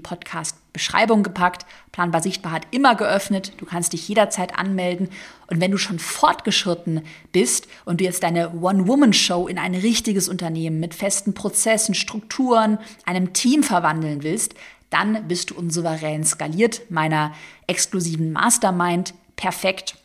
Podcast-Beschreibung 0.75 1.23
gepackt. 1.23 1.65
Planbar 1.93 2.23
Sichtbar 2.23 2.53
hat 2.53 2.67
immer 2.71 2.95
geöffnet. 2.95 3.53
Du 3.59 3.65
kannst 3.65 3.93
dich 3.93 4.09
jederzeit 4.09 4.59
anmelden. 4.59 5.09
Und 5.47 5.61
wenn 5.61 5.71
du 5.71 5.79
schon 5.79 5.99
fortgeschritten 5.99 7.03
bist 7.33 7.69
und 7.85 8.01
du 8.01 8.05
jetzt 8.05 8.23
deine 8.23 8.53
One-Woman-Show 8.61 9.47
in 9.47 9.59
ein 9.59 9.75
richtiges 9.75 10.29
Unternehmen 10.29 10.81
mit 10.81 10.95
festen 10.95 11.35
Prozessen, 11.35 11.95
Strukturen, 11.95 12.79
einem 13.07 13.33
Team 13.33 13.63
verwandeln 13.63 14.23
willst, 14.23 14.55
dann 14.91 15.27
bist 15.29 15.51
du 15.51 15.55
unsouverän 15.55 16.25
skaliert 16.25 16.83
meiner 16.91 17.33
exklusiven 17.67 18.33
Mastermind 18.33 19.15
perfekt 19.37 19.97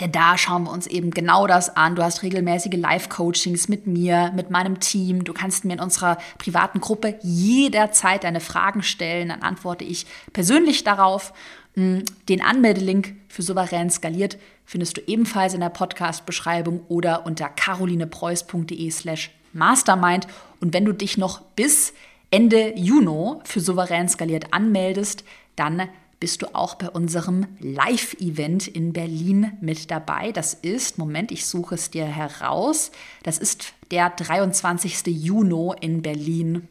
denn 0.00 0.12
da 0.12 0.38
schauen 0.38 0.64
wir 0.64 0.72
uns 0.72 0.86
eben 0.86 1.10
genau 1.10 1.46
das 1.46 1.76
an. 1.76 1.94
Du 1.94 2.02
hast 2.02 2.22
regelmäßige 2.22 2.74
Live-Coachings 2.74 3.68
mit 3.68 3.86
mir, 3.86 4.32
mit 4.34 4.50
meinem 4.50 4.80
Team. 4.80 5.24
Du 5.24 5.32
kannst 5.32 5.64
mir 5.64 5.74
in 5.74 5.80
unserer 5.80 6.16
privaten 6.38 6.80
Gruppe 6.80 7.18
jederzeit 7.22 8.24
deine 8.24 8.40
Fragen 8.40 8.82
stellen. 8.82 9.28
Dann 9.28 9.42
antworte 9.42 9.84
ich 9.84 10.06
persönlich 10.32 10.84
darauf. 10.84 11.34
Hm, 11.74 12.04
den 12.28 12.42
Anmeldelink 12.42 13.14
für 13.28 13.42
Souverän 13.42 13.90
skaliert 13.90 14.38
findest 14.64 14.96
du 14.96 15.02
ebenfalls 15.06 15.52
in 15.54 15.60
der 15.60 15.68
Podcast-Beschreibung 15.68 16.80
oder 16.88 17.26
unter 17.26 17.48
carolinepreuß.de 17.48 18.90
slash 18.90 19.30
mastermind. 19.52 20.26
Und 20.60 20.72
wenn 20.72 20.84
du 20.84 20.92
dich 20.92 21.18
noch 21.18 21.40
bis 21.40 21.92
Ende 22.30 22.72
Juni 22.76 23.40
für 23.44 23.60
Souverän 23.60 24.08
skaliert 24.08 24.52
anmeldest, 24.52 25.24
dann 25.56 25.88
bist 26.20 26.42
du 26.42 26.54
auch 26.54 26.74
bei 26.74 26.90
unserem 26.90 27.46
Live-Event 27.60 28.68
in 28.68 28.92
Berlin 28.92 29.52
mit 29.62 29.90
dabei. 29.90 30.32
Das 30.32 30.52
ist, 30.52 30.98
Moment, 30.98 31.32
ich 31.32 31.46
suche 31.46 31.74
es 31.74 31.90
dir 31.90 32.04
heraus, 32.04 32.92
das 33.22 33.38
ist 33.38 33.72
der 33.90 34.10
23. 34.10 35.06
Juni 35.06 35.74
in 35.80 36.02
Berlin. 36.02 36.68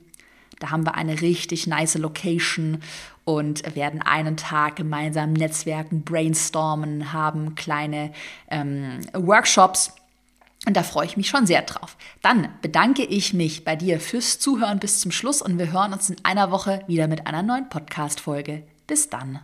Da 0.59 0.69
haben 0.69 0.85
wir 0.85 0.95
eine 0.95 1.21
richtig 1.21 1.67
nice 1.67 1.95
Location 1.95 2.81
und 3.25 3.75
werden 3.75 4.01
einen 4.01 4.37
Tag 4.37 4.75
gemeinsam 4.75 5.33
netzwerken, 5.33 6.03
brainstormen, 6.03 7.11
haben 7.11 7.55
kleine 7.55 8.11
ähm, 8.49 8.99
Workshops. 9.13 9.93
Und 10.67 10.75
da 10.75 10.83
freue 10.83 11.05
ich 11.05 11.17
mich 11.17 11.29
schon 11.29 11.47
sehr 11.47 11.61
drauf. 11.61 11.95
Dann 12.21 12.49
bedanke 12.61 13.03
ich 13.03 13.33
mich 13.33 13.63
bei 13.63 13.75
dir 13.75 13.99
fürs 13.99 14.39
Zuhören 14.39 14.79
bis 14.79 14.99
zum 14.99 15.11
Schluss 15.11 15.41
und 15.41 15.57
wir 15.57 15.71
hören 15.71 15.93
uns 15.93 16.09
in 16.09 16.17
einer 16.23 16.51
Woche 16.51 16.83
wieder 16.87 17.07
mit 17.07 17.25
einer 17.25 17.41
neuen 17.41 17.69
Podcast-Folge. 17.69 18.63
Bis 18.89 19.07
dann. 19.07 19.39